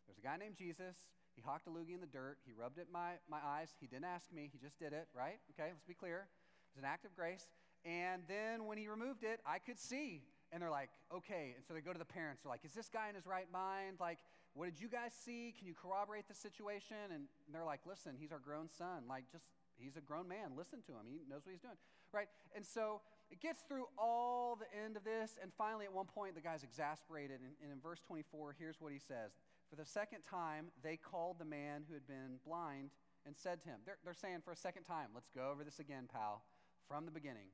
there's 0.10 0.18
a 0.18 0.26
guy 0.26 0.41
named 0.41 0.57
Jesus. 0.57 0.97
He 1.38 1.41
hawked 1.45 1.68
a 1.68 1.70
loogie 1.70 1.93
in 1.93 2.01
the 2.01 2.10
dirt. 2.10 2.41
He 2.45 2.51
rubbed 2.51 2.80
it 2.80 2.88
in 2.89 2.93
my, 2.93 3.22
my 3.30 3.38
eyes. 3.45 3.70
He 3.80 3.86
didn't 3.86 4.10
ask 4.10 4.34
me. 4.34 4.49
He 4.51 4.57
just 4.57 4.80
did 4.80 4.91
it, 4.91 5.05
right? 5.14 5.38
Okay, 5.53 5.70
let's 5.70 5.86
be 5.86 5.93
clear. 5.93 6.26
It 6.26 6.74
was 6.74 6.82
an 6.82 6.89
act 6.89 7.05
of 7.05 7.14
grace. 7.16 7.45
And 7.86 8.24
then 8.28 8.66
when 8.66 8.78
he 8.78 8.88
removed 8.88 9.24
it, 9.24 9.39
I 9.45 9.60
could 9.60 9.78
see. 9.78 10.24
And 10.51 10.62
they're 10.62 10.74
like, 10.74 10.89
okay. 11.14 11.53
And 11.55 11.64
so 11.64 11.76
they 11.76 11.82
go 11.82 11.93
to 11.93 11.99
the 11.99 12.10
parents. 12.10 12.41
They're 12.41 12.49
like, 12.49 12.66
is 12.66 12.74
this 12.74 12.89
guy 12.89 13.07
in 13.07 13.16
his 13.16 13.28
right 13.28 13.45
mind? 13.53 14.01
Like, 14.01 14.18
what 14.53 14.66
did 14.66 14.82
you 14.82 14.89
guys 14.89 15.14
see? 15.14 15.53
Can 15.57 15.68
you 15.68 15.76
corroborate 15.78 16.28
the 16.28 16.34
situation? 16.34 17.14
And 17.14 17.30
they're 17.53 17.64
like, 17.64 17.82
listen, 17.86 18.18
he's 18.20 18.32
our 18.32 18.41
grown 18.41 18.68
son. 18.68 19.05
Like, 19.07 19.30
just, 19.32 19.45
he's 19.78 19.95
a 19.95 20.01
grown 20.01 20.28
man. 20.28 20.57
Listen 20.57 20.82
to 20.88 20.91
him. 20.93 21.05
He 21.05 21.22
knows 21.30 21.45
what 21.45 21.53
he's 21.53 21.62
doing, 21.62 21.78
right? 22.12 22.28
And 22.55 22.66
so 22.66 23.01
it 23.30 23.39
gets 23.39 23.62
through 23.62 23.86
all 23.97 24.57
the 24.57 24.68
end 24.74 24.97
of 24.97 25.03
this. 25.05 25.38
And 25.41 25.53
finally, 25.53 25.86
at 25.86 25.93
one 25.93 26.07
point, 26.07 26.34
the 26.34 26.41
guy's 26.41 26.64
exasperated. 26.64 27.39
And 27.39 27.72
in 27.72 27.80
verse 27.80 28.01
24, 28.07 28.55
here's 28.57 28.82
what 28.82 28.91
he 28.91 28.99
says 28.99 29.32
for 29.70 29.76
the 29.76 29.86
second 29.86 30.22
time, 30.30 30.67
they 30.84 30.97
called 30.97 31.38
the 31.39 31.45
man 31.45 31.84
who 31.88 31.93
had 31.93 32.07
been 32.07 32.39
blind 32.45 32.89
and 33.26 33.36
said 33.38 33.61
to 33.63 33.70
him, 33.70 33.80
They're, 33.86 33.97
they're 34.03 34.13
saying 34.13 34.39
for 34.43 34.51
a 34.51 34.55
second 34.55 34.84
time, 34.84 35.09
let's 35.13 35.30
go 35.30 35.49
over 35.51 35.63
this 35.63 35.80
again, 35.80 36.07
pal, 36.11 36.43
from 36.88 37.05
the 37.05 37.11
beginning. 37.11 37.47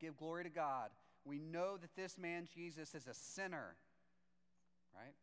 Give 0.00 0.16
glory 0.16 0.44
to 0.44 0.50
God. 0.50 0.90
We 1.24 1.38
know 1.38 1.76
that 1.76 1.94
this 1.96 2.18
man, 2.18 2.48
Jesus, 2.52 2.94
is 2.94 3.06
a 3.06 3.14
sinner, 3.14 3.76
right? 4.94 5.14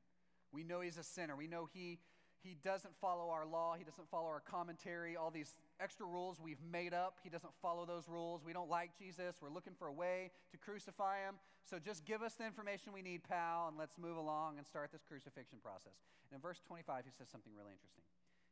We 0.51 0.63
know 0.63 0.82
he's 0.82 0.97
a 0.97 1.03
sinner. 1.03 1.36
We 1.36 1.47
know 1.47 1.67
he, 1.73 1.99
He 2.43 2.55
doesn't 2.63 2.95
follow 3.01 3.30
our 3.30 3.45
law. 3.45 3.76
He 3.78 3.84
doesn't 3.84 4.09
follow 4.09 4.28
our 4.28 4.41
commentary, 4.41 5.17
all 5.17 5.32
these 5.32 5.55
extra 5.80 6.05
rules 6.05 6.39
we've 6.41 6.61
made 6.71 6.93
up. 6.93 7.19
He 7.23 7.30
doesn't 7.30 7.53
follow 7.61 7.86
those 7.86 8.07
rules. 8.07 8.43
We 8.45 8.53
don't 8.53 8.69
like 8.69 8.97
Jesus. 8.97 9.36
We're 9.41 9.49
looking 9.49 9.73
for 9.78 9.88
a 9.88 9.93
way 9.93 10.32
to 10.51 10.57
crucify 10.57 11.19
him. 11.19 11.36
So 11.63 11.80
just 11.80 12.05
give 12.05 12.21
us 12.21 12.36
the 12.36 12.45
information 12.45 12.93
we 12.93 13.01
need, 13.01 13.23
pal, 13.23 13.67
and 13.67 13.78
let's 13.78 13.97
move 13.97 14.17
along 14.17 14.57
and 14.57 14.65
start 14.65 14.91
this 14.91 15.03
crucifixion 15.03 15.59
process. 15.61 15.97
And 16.30 16.38
in 16.38 16.41
verse 16.41 16.61
25, 16.67 17.03
he 17.05 17.11
says 17.11 17.30
something 17.30 17.53
really 17.55 17.73
interesting. 17.73 18.03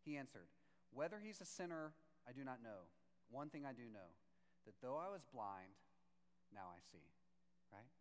He 0.04 0.18
answered, 0.18 0.48
Whether 0.92 1.20
he's 1.24 1.40
a 1.42 1.46
sinner, 1.46 1.94
I 2.28 2.32
do 2.32 2.44
not 2.44 2.64
know. 2.64 2.90
One 3.32 3.50
thing 3.50 3.66
I 3.66 3.74
do 3.74 3.88
know 3.92 4.12
that 4.66 4.76
though 4.82 4.98
I 4.98 5.10
was 5.12 5.22
blind, 5.34 5.76
now 6.54 6.72
I 6.72 6.80
see. 6.92 7.04
Right? 7.72 7.92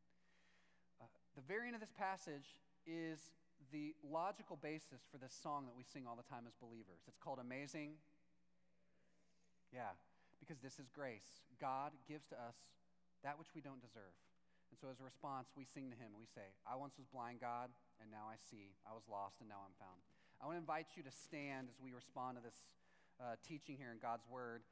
Uh, 1.00 1.06
the 1.34 1.42
very 1.42 1.66
end 1.66 1.74
of 1.74 1.80
this 1.80 1.92
passage 1.96 2.60
is 2.86 3.32
the 3.70 3.94
logical 4.02 4.56
basis 4.56 5.02
for 5.10 5.18
this 5.18 5.32
song 5.32 5.66
that 5.66 5.76
we 5.76 5.84
sing 5.84 6.06
all 6.06 6.16
the 6.16 6.26
time 6.26 6.44
as 6.46 6.54
believers. 6.60 7.06
It's 7.06 7.18
called 7.18 7.38
Amazing. 7.38 7.94
Yeah, 9.72 9.96
because 10.38 10.60
this 10.60 10.76
is 10.76 10.92
grace. 10.92 11.40
God 11.56 11.96
gives 12.04 12.28
to 12.28 12.36
us 12.36 12.54
that 13.24 13.40
which 13.40 13.56
we 13.56 13.64
don't 13.64 13.80
deserve. 13.80 14.12
And 14.68 14.76
so 14.76 14.92
as 14.92 15.00
a 15.00 15.04
response, 15.04 15.48
we 15.56 15.64
sing 15.64 15.88
to 15.88 15.96
him. 15.96 16.12
We 16.16 16.28
say, 16.28 16.52
I 16.68 16.76
once 16.76 16.96
was 16.96 17.08
blind, 17.08 17.40
God, 17.40 17.72
and 18.00 18.12
now 18.12 18.28
I 18.28 18.36
see. 18.36 18.72
I 18.84 18.92
was 18.92 19.04
lost, 19.08 19.40
and 19.40 19.48
now 19.48 19.64
I'm 19.64 19.76
found. 19.80 20.00
I 20.40 20.48
want 20.48 20.56
to 20.56 20.64
invite 20.64 20.96
you 20.96 21.04
to 21.04 21.12
stand 21.12 21.68
as 21.72 21.76
we 21.80 21.92
respond 21.92 22.36
to 22.36 22.42
this 22.44 22.56
uh, 23.20 23.36
teaching 23.44 23.76
here 23.76 23.92
in 23.92 24.00
God's 24.00 24.24
Word. 24.28 24.64